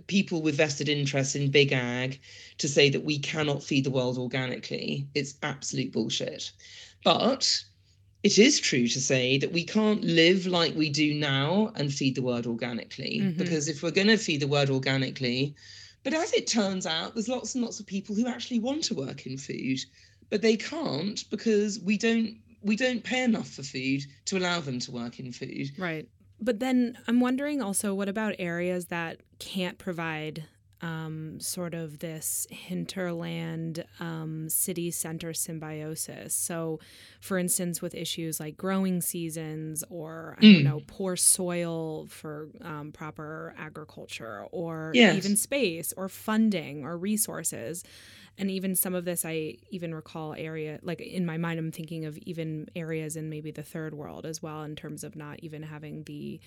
people 0.06 0.42
with 0.42 0.56
vested 0.56 0.88
interests 0.88 1.34
in 1.36 1.50
big 1.50 1.72
ag 1.72 2.20
to 2.58 2.68
say 2.68 2.90
that 2.90 3.04
we 3.04 3.18
cannot 3.18 3.62
feed 3.62 3.84
the 3.84 3.90
world 3.90 4.18
organically. 4.18 5.06
It's 5.14 5.34
absolute 5.42 5.92
bullshit. 5.92 6.50
But 7.04 7.64
it 8.22 8.38
is 8.38 8.58
true 8.58 8.88
to 8.88 9.00
say 9.00 9.38
that 9.38 9.52
we 9.52 9.64
can't 9.64 10.02
live 10.02 10.46
like 10.46 10.74
we 10.74 10.90
do 10.90 11.14
now 11.14 11.72
and 11.76 11.92
feed 11.92 12.16
the 12.16 12.22
world 12.22 12.46
organically. 12.46 13.20
Mm-hmm. 13.22 13.38
Because 13.38 13.68
if 13.68 13.82
we're 13.82 13.92
going 13.92 14.08
to 14.08 14.16
feed 14.16 14.40
the 14.40 14.48
world 14.48 14.70
organically, 14.70 15.54
but 16.02 16.14
as 16.14 16.32
it 16.32 16.46
turns 16.46 16.86
out, 16.86 17.14
there's 17.14 17.28
lots 17.28 17.54
and 17.54 17.62
lots 17.64 17.78
of 17.78 17.86
people 17.86 18.16
who 18.16 18.26
actually 18.26 18.58
want 18.58 18.82
to 18.84 18.94
work 18.94 19.26
in 19.26 19.38
food, 19.38 19.78
but 20.30 20.42
they 20.42 20.56
can't 20.56 21.28
because 21.30 21.80
we 21.80 21.96
don't 21.96 22.36
we 22.62 22.76
don't 22.76 23.04
pay 23.04 23.22
enough 23.22 23.48
for 23.48 23.62
food 23.62 24.02
to 24.24 24.36
allow 24.36 24.60
them 24.60 24.80
to 24.80 24.90
work 24.90 25.20
in 25.20 25.32
food. 25.32 25.70
Right. 25.78 26.08
But 26.40 26.58
then 26.58 26.98
I'm 27.06 27.20
wondering 27.20 27.62
also 27.62 27.94
what 27.94 28.08
about 28.08 28.34
areas 28.38 28.86
that 28.86 29.20
can't 29.38 29.78
provide 29.78 30.44
um, 30.82 31.40
sort 31.40 31.74
of 31.74 32.00
this 32.00 32.46
hinterland 32.50 33.84
um, 33.98 34.48
city 34.48 34.90
center 34.90 35.32
symbiosis. 35.32 36.34
So, 36.34 36.80
for 37.20 37.38
instance, 37.38 37.80
with 37.80 37.94
issues 37.94 38.38
like 38.38 38.56
growing 38.56 39.00
seasons 39.00 39.82
or, 39.88 40.36
I 40.38 40.44
mm. 40.44 40.54
don't 40.54 40.64
know, 40.64 40.82
poor 40.86 41.16
soil 41.16 42.06
for 42.06 42.48
um, 42.62 42.92
proper 42.92 43.54
agriculture 43.58 44.46
or 44.52 44.92
yes. 44.94 45.16
even 45.16 45.36
space 45.36 45.94
or 45.96 46.08
funding 46.08 46.84
or 46.84 46.96
resources 46.96 47.82
and 48.38 48.50
even 48.50 48.74
some 48.74 48.94
of 48.94 49.04
this 49.04 49.24
i 49.24 49.54
even 49.70 49.94
recall 49.94 50.34
area 50.34 50.78
like 50.82 51.00
in 51.00 51.24
my 51.24 51.38
mind 51.38 51.58
i'm 51.58 51.72
thinking 51.72 52.04
of 52.04 52.18
even 52.18 52.68
areas 52.76 53.16
in 53.16 53.30
maybe 53.30 53.50
the 53.50 53.62
third 53.62 53.94
world 53.94 54.26
as 54.26 54.42
well 54.42 54.62
in 54.62 54.76
terms 54.76 55.04
of 55.04 55.16
not 55.16 55.38
even 55.40 55.62
having 55.62 56.02
the 56.04 56.38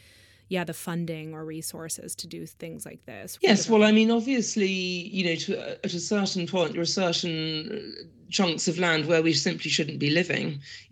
yeah 0.50 0.64
the 0.64 0.74
funding 0.74 1.34
or 1.34 1.46
resources 1.46 2.16
to 2.16 2.28
do 2.28 2.46
things 2.46 2.86
like 2.86 3.06
this 3.06 3.38
yes 3.42 3.70
well 3.70 3.84
i 3.84 3.92
mean 3.92 4.12
obviously 4.12 4.68
you 4.68 5.24
know 5.26 5.36
to, 5.36 5.58
uh, 5.58 5.76
at 5.84 5.94
a 5.94 6.00
certain 6.00 6.46
point 6.48 6.74
there 6.74 6.82
are 6.82 6.86
certain 6.86 7.96
uh, 7.98 8.04
chunks 8.30 8.68
of 8.68 8.78
land 8.78 9.06
where 9.06 9.22
we 9.22 9.34
simply 9.34 9.70
shouldn't 9.70 10.00
be 10.00 10.10
living. 10.10 10.62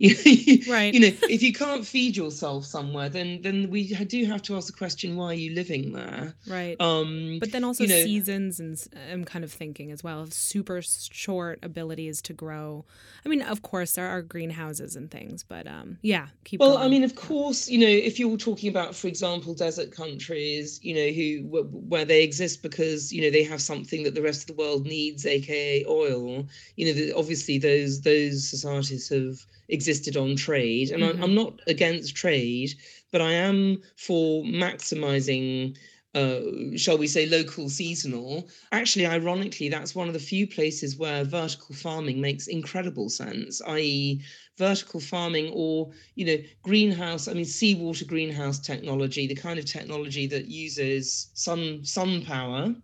right. 0.68 0.92
You 0.92 1.00
know, 1.00 1.16
if 1.28 1.42
you 1.42 1.52
can't 1.52 1.86
feed 1.86 2.16
yourself 2.16 2.64
somewhere, 2.64 3.08
then 3.08 3.42
then 3.42 3.70
we 3.70 3.94
do 3.94 4.24
have 4.26 4.42
to 4.42 4.56
ask 4.56 4.66
the 4.66 4.72
question, 4.72 5.16
why 5.16 5.26
are 5.26 5.34
you 5.34 5.54
living 5.54 5.92
there? 5.92 6.34
Right. 6.48 6.76
Um, 6.80 7.38
but 7.40 7.52
then 7.52 7.64
also 7.64 7.84
you 7.84 7.90
know, 7.90 8.02
seasons, 8.02 8.60
and 8.60 8.78
I'm 9.10 9.24
kind 9.24 9.44
of 9.44 9.52
thinking 9.52 9.90
as 9.90 10.02
well, 10.02 10.20
of 10.20 10.32
super 10.32 10.80
short 10.82 11.58
abilities 11.62 12.20
to 12.22 12.32
grow. 12.32 12.84
I 13.24 13.28
mean, 13.28 13.42
of 13.42 13.62
course 13.62 13.92
there 13.92 14.08
are 14.08 14.22
greenhouses 14.22 14.96
and 14.96 15.10
things, 15.10 15.42
but 15.42 15.66
um, 15.66 15.98
yeah, 16.02 16.28
keep. 16.44 16.60
Well, 16.60 16.74
going. 16.74 16.86
I 16.86 16.88
mean, 16.88 17.04
of 17.04 17.14
course, 17.14 17.68
you 17.68 17.78
know, 17.78 17.86
if 17.86 18.18
you're 18.18 18.36
talking 18.36 18.68
about, 18.68 18.94
for 18.94 19.06
example, 19.06 19.54
desert 19.54 19.92
countries, 19.92 20.80
you 20.82 20.94
know, 20.94 21.08
who 21.12 21.64
where 21.88 22.04
they 22.04 22.22
exist 22.22 22.62
because 22.62 23.12
you 23.12 23.22
know 23.22 23.30
they 23.30 23.44
have 23.44 23.60
something 23.60 24.02
that 24.04 24.14
the 24.14 24.22
rest 24.22 24.48
of 24.48 24.56
the 24.56 24.62
world 24.62 24.84
needs, 24.84 25.26
aka 25.26 25.84
oil. 25.86 26.46
You 26.76 26.86
know, 26.86 26.92
the, 26.92 27.12
obviously 27.28 27.58
those 27.58 28.00
those 28.00 28.48
societies 28.48 29.10
have 29.10 29.44
existed 29.68 30.16
on 30.16 30.34
trade, 30.34 30.90
and 30.90 31.02
mm-hmm. 31.02 31.22
I'm, 31.22 31.24
I'm 31.24 31.34
not 31.34 31.60
against 31.66 32.16
trade, 32.16 32.72
but 33.12 33.20
I 33.20 33.32
am 33.32 33.82
for 33.96 34.44
maximizing 34.44 35.76
uh, 36.14 36.40
shall 36.74 36.96
we 36.96 37.06
say, 37.06 37.26
local 37.26 37.68
seasonal. 37.68 38.48
Actually, 38.72 39.06
ironically, 39.06 39.68
that's 39.68 39.94
one 39.94 40.08
of 40.08 40.14
the 40.14 40.18
few 40.18 40.46
places 40.46 40.96
where 40.96 41.22
vertical 41.22 41.74
farming 41.74 42.18
makes 42.18 42.46
incredible 42.46 43.10
sense, 43.10 43.60
i.e., 43.66 44.22
vertical 44.56 45.00
farming 45.00 45.52
or, 45.52 45.90
you 46.14 46.24
know, 46.24 46.38
greenhouse, 46.62 47.28
I 47.28 47.34
mean, 47.34 47.44
seawater 47.44 48.06
greenhouse 48.06 48.58
technology, 48.58 49.26
the 49.26 49.34
kind 49.34 49.58
of 49.58 49.66
technology 49.66 50.26
that 50.28 50.46
uses 50.46 51.28
sun, 51.34 51.84
sun 51.84 52.24
power 52.24 52.74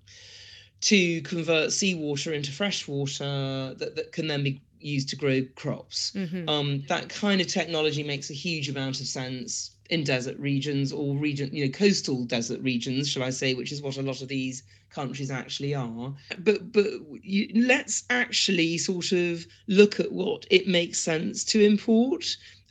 to 0.82 1.20
convert 1.22 1.72
seawater 1.72 2.32
into 2.32 2.52
fresh 2.52 2.86
water 2.86 3.74
that, 3.78 3.96
that 3.96 4.12
can 4.12 4.26
then 4.26 4.42
be 4.42 4.60
used 4.80 5.08
to 5.08 5.16
grow 5.16 5.42
crops. 5.56 6.12
Mm-hmm. 6.14 6.48
Um, 6.48 6.84
that 6.88 7.08
kind 7.08 7.40
of 7.40 7.46
technology 7.46 8.02
makes 8.02 8.30
a 8.30 8.34
huge 8.34 8.68
amount 8.68 9.00
of 9.00 9.06
sense 9.06 9.70
in 9.90 10.04
desert 10.04 10.38
regions 10.38 10.92
or 10.92 11.16
region, 11.16 11.50
you 11.52 11.64
know, 11.64 11.70
coastal 11.70 12.24
desert 12.24 12.60
regions, 12.62 13.08
shall 13.08 13.22
I 13.22 13.30
say, 13.30 13.54
which 13.54 13.72
is 13.72 13.82
what 13.82 13.96
a 13.96 14.02
lot 14.02 14.22
of 14.22 14.28
these 14.28 14.62
countries 14.90 15.30
actually 15.30 15.74
are. 15.74 16.14
But 16.38 16.72
but 16.72 16.86
you, 17.22 17.50
let's 17.54 18.04
actually 18.10 18.78
sort 18.78 19.12
of 19.12 19.46
look 19.66 20.00
at 20.00 20.12
what 20.12 20.46
it 20.50 20.68
makes 20.68 21.00
sense 21.00 21.44
to 21.44 21.64
import 21.64 22.24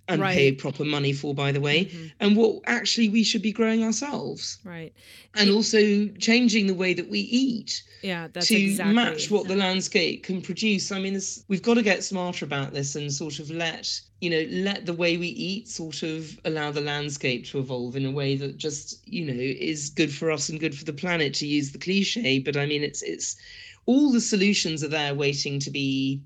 and 0.07 0.21
right. 0.21 0.35
pay 0.35 0.51
proper 0.51 0.83
money 0.83 1.13
for, 1.13 1.33
by 1.33 1.51
the 1.51 1.61
way, 1.61 1.85
mm-hmm. 1.85 2.07
and 2.19 2.35
what 2.35 2.61
actually 2.65 3.09
we 3.09 3.23
should 3.23 3.41
be 3.41 3.51
growing 3.51 3.83
ourselves. 3.83 4.59
Right. 4.65 4.93
And 5.35 5.49
it, 5.49 5.53
also 5.53 6.07
changing 6.19 6.67
the 6.67 6.73
way 6.73 6.93
that 6.93 7.09
we 7.09 7.19
eat. 7.19 7.83
Yeah, 8.01 8.27
that's 8.27 8.51
exactly. 8.51 8.65
to 8.65 8.71
exactly, 8.71 8.93
match 8.95 9.31
what 9.31 9.47
the 9.47 9.55
landscape 9.55 10.23
can 10.23 10.41
produce. 10.41 10.91
I 10.91 10.99
mean, 10.99 11.13
this, 11.13 11.45
we've 11.47 11.61
got 11.61 11.75
to 11.75 11.81
get 11.81 12.03
smarter 12.03 12.43
about 12.43 12.73
this 12.73 12.95
and 12.95 13.11
sort 13.13 13.39
of 13.39 13.49
let 13.49 13.99
you 14.19 14.29
know 14.29 14.45
let 14.49 14.85
the 14.85 14.93
way 14.93 15.17
we 15.17 15.27
eat 15.27 15.67
sort 15.67 16.03
of 16.03 16.39
allow 16.45 16.71
the 16.71 16.81
landscape 16.81 17.45
to 17.47 17.59
evolve 17.59 17.95
in 17.95 18.05
a 18.05 18.11
way 18.11 18.35
that 18.37 18.57
just 18.57 19.05
you 19.07 19.25
know 19.25 19.33
is 19.33 19.89
good 19.89 20.13
for 20.13 20.31
us 20.31 20.49
and 20.49 20.59
good 20.59 20.77
for 20.77 20.85
the 20.85 20.93
planet 20.93 21.33
to 21.35 21.47
use 21.47 21.71
the 21.71 21.77
cliche. 21.77 22.39
But 22.39 22.57
I 22.57 22.65
mean, 22.65 22.83
it's 22.83 23.01
it's 23.01 23.37
all 23.85 24.11
the 24.11 24.21
solutions 24.21 24.83
are 24.83 24.89
there 24.89 25.15
waiting 25.15 25.59
to 25.59 25.71
be 25.71 26.21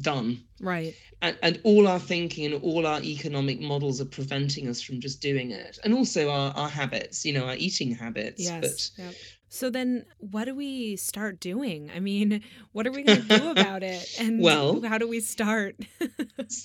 done. 0.00 0.42
Right. 0.60 0.94
And, 1.20 1.36
and 1.42 1.60
all 1.64 1.88
our 1.88 1.98
thinking 1.98 2.52
and 2.52 2.62
all 2.62 2.86
our 2.86 3.00
economic 3.02 3.60
models 3.60 4.00
are 4.00 4.06
preventing 4.06 4.68
us 4.68 4.80
from 4.80 5.00
just 5.00 5.20
doing 5.20 5.50
it. 5.50 5.78
And 5.82 5.92
also 5.92 6.30
our, 6.30 6.52
our 6.52 6.68
habits, 6.68 7.24
you 7.24 7.32
know, 7.32 7.46
our 7.46 7.56
eating 7.56 7.92
habits. 7.92 8.44
Yes. 8.44 8.90
But 8.96 9.04
yep. 9.04 9.14
So 9.50 9.70
then 9.70 10.04
what 10.18 10.44
do 10.44 10.54
we 10.54 10.96
start 10.96 11.40
doing? 11.40 11.90
I 11.94 12.00
mean, 12.00 12.42
what 12.72 12.86
are 12.86 12.92
we 12.92 13.02
going 13.02 13.22
to 13.22 13.38
do 13.38 13.50
about 13.50 13.82
it? 13.82 14.06
And 14.20 14.42
well, 14.42 14.82
how 14.82 14.98
do 14.98 15.08
we 15.08 15.20
start? 15.20 15.76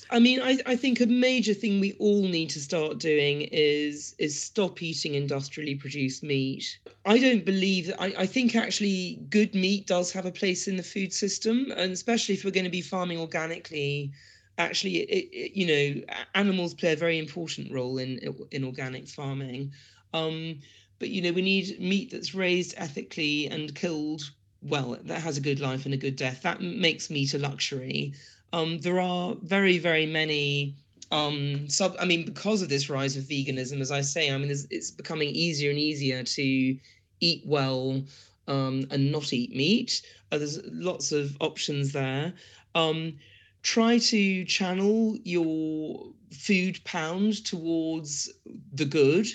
I 0.10 0.20
mean, 0.20 0.41
I, 0.41 0.58
I 0.66 0.76
think 0.76 0.99
a 0.99 1.06
major 1.06 1.54
thing 1.54 1.80
we 1.80 1.93
all 1.93 2.24
need 2.24 2.49
to 2.51 2.60
start 2.60 2.97
doing 2.97 3.41
is 3.51 4.16
is 4.18 4.41
stop 4.41 4.82
eating 4.82 5.14
industrially 5.14 5.76
produced 5.76 6.24
meat. 6.24 6.80
I 7.06 7.20
don't 7.20 7.45
believe 7.45 7.88
that 7.88 8.01
I, 8.01 8.14
I 8.20 8.26
think 8.26 8.56
actually 8.56 9.20
good 9.30 9.54
meat 9.54 9.88
does 9.88 10.12
have 10.14 10.26
a 10.26 10.32
place 10.32 10.68
in 10.68 10.78
the 10.78 10.84
food 10.84 11.14
system, 11.14 11.72
and 11.78 11.91
especially 11.91 12.36
if 12.36 12.43
we're 12.43 12.51
going 12.51 12.66
to 12.66 12.72
be 12.72 12.82
farming 12.82 13.20
organically 13.20 14.12
actually 14.58 14.97
it, 14.97 15.30
it, 15.32 15.51
you 15.58 15.68
know 15.68 16.16
animals 16.36 16.74
play 16.74 16.93
a 16.93 16.97
very 16.97 17.18
important 17.18 17.72
role 17.72 17.97
in 17.97 18.20
in 18.51 18.64
organic 18.64 19.08
farming. 19.08 19.72
Um, 20.14 20.60
but 20.99 21.10
you 21.10 21.22
know 21.22 21.32
we 21.32 21.41
need 21.41 21.80
meat 21.80 22.12
that's 22.12 22.36
raised 22.36 22.74
ethically 22.78 23.47
and 23.47 23.74
killed 23.76 24.30
well 24.62 24.97
that 25.04 25.22
has 25.22 25.38
a 25.38 25.41
good 25.41 25.60
life 25.60 25.86
and 25.86 25.93
a 25.93 25.97
good 25.97 26.16
death. 26.16 26.41
That 26.43 26.62
makes 26.62 27.10
meat 27.10 27.34
a 27.34 27.39
luxury. 27.39 28.14
Um, 28.54 28.80
there 28.80 28.99
are 28.99 29.36
very 29.41 29.78
very 29.80 30.06
many 30.06 30.76
um, 31.12 31.70
sub 31.70 31.95
i 31.99 32.06
mean 32.06 32.26
because 32.26 32.62
of 32.62 32.70
this 32.70 32.89
rise 32.89 33.16
of 33.16 33.26
veganism 33.26 33.82
as 33.82 33.91
i 33.91 34.01
say 34.01 34.32
i 34.32 34.38
mean 34.38 34.49
it's, 34.49 34.66
it's 34.72 34.89
becoming 34.89 35.30
easier 35.30 35.70
and 35.70 35.78
easier 35.78 36.24
to 36.24 36.76
eat 37.20 37.43
well 37.45 38.04
um, 38.47 38.86
and 38.91 39.12
not 39.12 39.32
eat 39.34 39.56
meat. 39.56 40.01
Uh, 40.32 40.38
there's 40.38 40.60
lots 40.66 41.12
of 41.12 41.38
options 41.39 41.91
there. 41.91 42.34
Um, 42.76 43.18
try 43.64 43.97
to 43.97 44.45
channel 44.45 45.18
your 45.24 46.05
food 46.32 46.84
pound 46.84 47.43
towards 47.45 48.30
the 48.74 48.86
good 48.86 49.28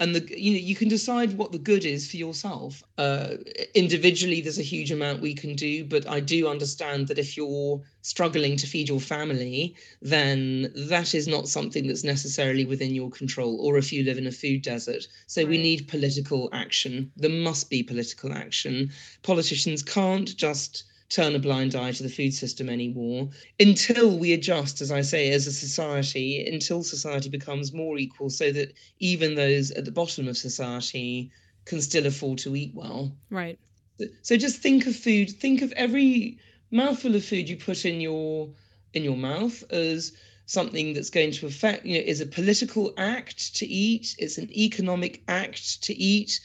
and 0.00 0.14
the 0.14 0.40
you 0.40 0.52
know 0.52 0.58
you 0.58 0.74
can 0.74 0.88
decide 0.88 1.36
what 1.38 1.52
the 1.52 1.58
good 1.58 1.84
is 1.84 2.10
for 2.10 2.16
yourself. 2.16 2.82
Uh, 2.98 3.36
individually 3.74 4.40
there's 4.40 4.58
a 4.58 4.62
huge 4.62 4.90
amount 4.90 5.20
we 5.20 5.34
can 5.34 5.54
do 5.54 5.84
but 5.84 6.08
i 6.08 6.20
do 6.20 6.48
understand 6.48 7.08
that 7.08 7.18
if 7.18 7.36
you're 7.36 7.80
struggling 8.02 8.56
to 8.56 8.66
feed 8.66 8.88
your 8.88 9.00
family 9.00 9.74
then 10.02 10.72
that 10.74 11.14
is 11.14 11.26
not 11.26 11.48
something 11.48 11.86
that's 11.86 12.04
necessarily 12.04 12.64
within 12.64 12.94
your 12.94 13.10
control 13.10 13.60
or 13.60 13.78
if 13.78 13.92
you 13.92 14.04
live 14.04 14.18
in 14.18 14.26
a 14.26 14.32
food 14.32 14.62
desert. 14.62 15.06
So 15.26 15.42
right. 15.42 15.50
we 15.50 15.58
need 15.58 15.88
political 15.88 16.48
action. 16.52 17.10
There 17.16 17.30
must 17.30 17.70
be 17.70 17.82
political 17.82 18.32
action. 18.32 18.90
Politicians 19.22 19.82
can't 19.82 20.36
just 20.36 20.84
turn 21.14 21.36
a 21.36 21.38
blind 21.38 21.76
eye 21.76 21.92
to 21.92 22.02
the 22.02 22.08
food 22.08 22.34
system 22.34 22.68
anymore 22.68 23.28
until 23.60 24.18
we 24.18 24.32
adjust, 24.32 24.80
as 24.80 24.90
I 24.90 25.00
say, 25.02 25.30
as 25.30 25.46
a 25.46 25.52
society, 25.52 26.44
until 26.46 26.82
society 26.82 27.28
becomes 27.28 27.72
more 27.72 27.98
equal 27.98 28.30
so 28.30 28.50
that 28.50 28.72
even 28.98 29.36
those 29.36 29.70
at 29.70 29.84
the 29.84 29.92
bottom 29.92 30.26
of 30.26 30.36
society 30.36 31.30
can 31.66 31.80
still 31.80 32.06
afford 32.06 32.38
to 32.38 32.56
eat 32.56 32.72
well. 32.74 33.16
Right. 33.30 33.58
So 34.22 34.36
just 34.36 34.60
think 34.60 34.86
of 34.86 34.96
food, 34.96 35.30
think 35.30 35.62
of 35.62 35.72
every 35.72 36.38
mouthful 36.72 37.14
of 37.14 37.24
food 37.24 37.48
you 37.48 37.56
put 37.56 37.84
in 37.84 38.00
your 38.00 38.50
in 38.92 39.04
your 39.04 39.16
mouth 39.16 39.62
as 39.70 40.12
something 40.46 40.92
that's 40.92 41.10
going 41.10 41.30
to 41.32 41.46
affect 41.46 41.86
you 41.86 41.94
know 41.94 42.04
is 42.04 42.20
a 42.20 42.26
political 42.26 42.92
act 42.98 43.56
to 43.56 43.66
eat 43.66 44.14
it's 44.18 44.36
an 44.36 44.50
economic 44.52 45.22
act 45.28 45.82
to 45.82 45.94
eat 45.94 46.40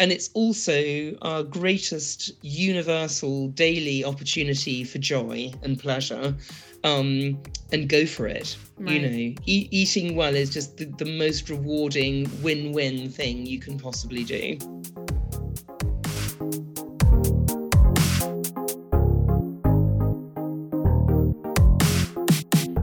and 0.00 0.10
it's 0.10 0.30
also 0.34 1.16
our 1.22 1.42
greatest 1.42 2.32
universal 2.42 3.48
daily 3.48 4.04
opportunity 4.04 4.84
for 4.84 4.98
joy 4.98 5.52
and 5.62 5.78
pleasure 5.78 6.34
um, 6.82 7.40
and 7.72 7.88
go 7.88 8.04
for 8.04 8.26
it. 8.26 8.56
Right. 8.76 9.00
you 9.00 9.00
know 9.00 9.40
e- 9.46 9.68
eating 9.70 10.16
well 10.16 10.34
is 10.34 10.50
just 10.50 10.78
the, 10.78 10.86
the 10.86 11.04
most 11.04 11.48
rewarding 11.48 12.28
win-win 12.42 13.08
thing 13.08 13.46
you 13.46 13.60
can 13.60 13.78
possibly 13.78 14.24
do. 14.24 14.58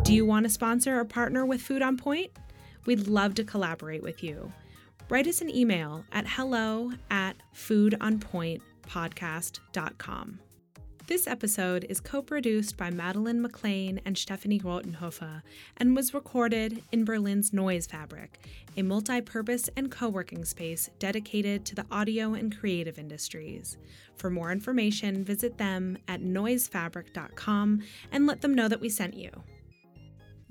Do 0.03 0.13
you 0.13 0.25
want 0.25 0.45
to 0.45 0.49
sponsor 0.49 0.97
or 0.99 1.05
partner 1.05 1.45
with 1.45 1.61
food 1.61 1.81
on 1.81 1.97
point? 1.97 2.31
We'd 2.85 3.07
love 3.07 3.35
to 3.35 3.43
collaborate 3.43 4.01
with 4.01 4.23
you 4.23 4.51
write 5.11 5.27
us 5.27 5.41
an 5.41 5.53
email 5.53 6.05
at 6.13 6.25
hello 6.25 6.89
at 7.09 7.35
foodonpointpodcast.com. 7.53 10.39
This 11.07 11.27
episode 11.27 11.85
is 11.89 11.99
co 11.99 12.21
produced 12.21 12.77
by 12.77 12.91
Madeline 12.91 13.41
McLean 13.41 13.99
and 14.05 14.17
Stephanie 14.17 14.61
Rotenhofer 14.61 15.41
and 15.75 15.97
was 15.97 16.13
recorded 16.13 16.81
in 16.93 17.03
Berlin's 17.03 17.51
Noise 17.51 17.87
Fabric, 17.87 18.39
a 18.77 18.83
multi 18.83 19.19
purpose 19.19 19.69
and 19.75 19.91
co 19.91 20.07
working 20.07 20.45
space 20.45 20.89
dedicated 20.97 21.65
to 21.65 21.75
the 21.75 21.85
audio 21.91 22.33
and 22.33 22.57
creative 22.57 22.97
industries. 22.97 23.75
For 24.15 24.29
more 24.29 24.53
information, 24.53 25.25
visit 25.25 25.57
them 25.57 25.97
at 26.07 26.21
noisefabric.com 26.21 27.81
and 28.13 28.27
let 28.27 28.39
them 28.39 28.55
know 28.55 28.69
that 28.69 28.79
we 28.79 28.87
sent 28.87 29.15
you. 29.15 29.29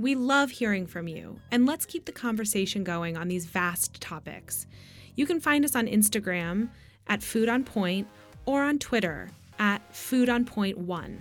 We 0.01 0.15
love 0.15 0.51
hearing 0.51 0.87
from 0.87 1.09
you, 1.09 1.41
and 1.51 1.67
let's 1.67 1.85
keep 1.85 2.07
the 2.07 2.13
conversation 2.13 2.85
going 2.85 3.19
on 3.19 3.29
these 3.29 3.45
vast 3.45 4.01
topics. 4.01 4.67
You 5.15 5.27
can 5.27 5.41
find 5.41 5.63
us 5.63 5.77
on 5.77 5.87
Instagram 5.87 6.71
at 7.07 7.23
Food 7.23 7.51
on 7.51 7.65
Point 7.65 8.09
or 8.47 8.63
on 8.63 8.79
Twitter 8.79 9.29
at 9.59 9.95
Food 9.95 10.31
on 10.31 10.47
Point 10.47 10.79
One. 10.79 11.19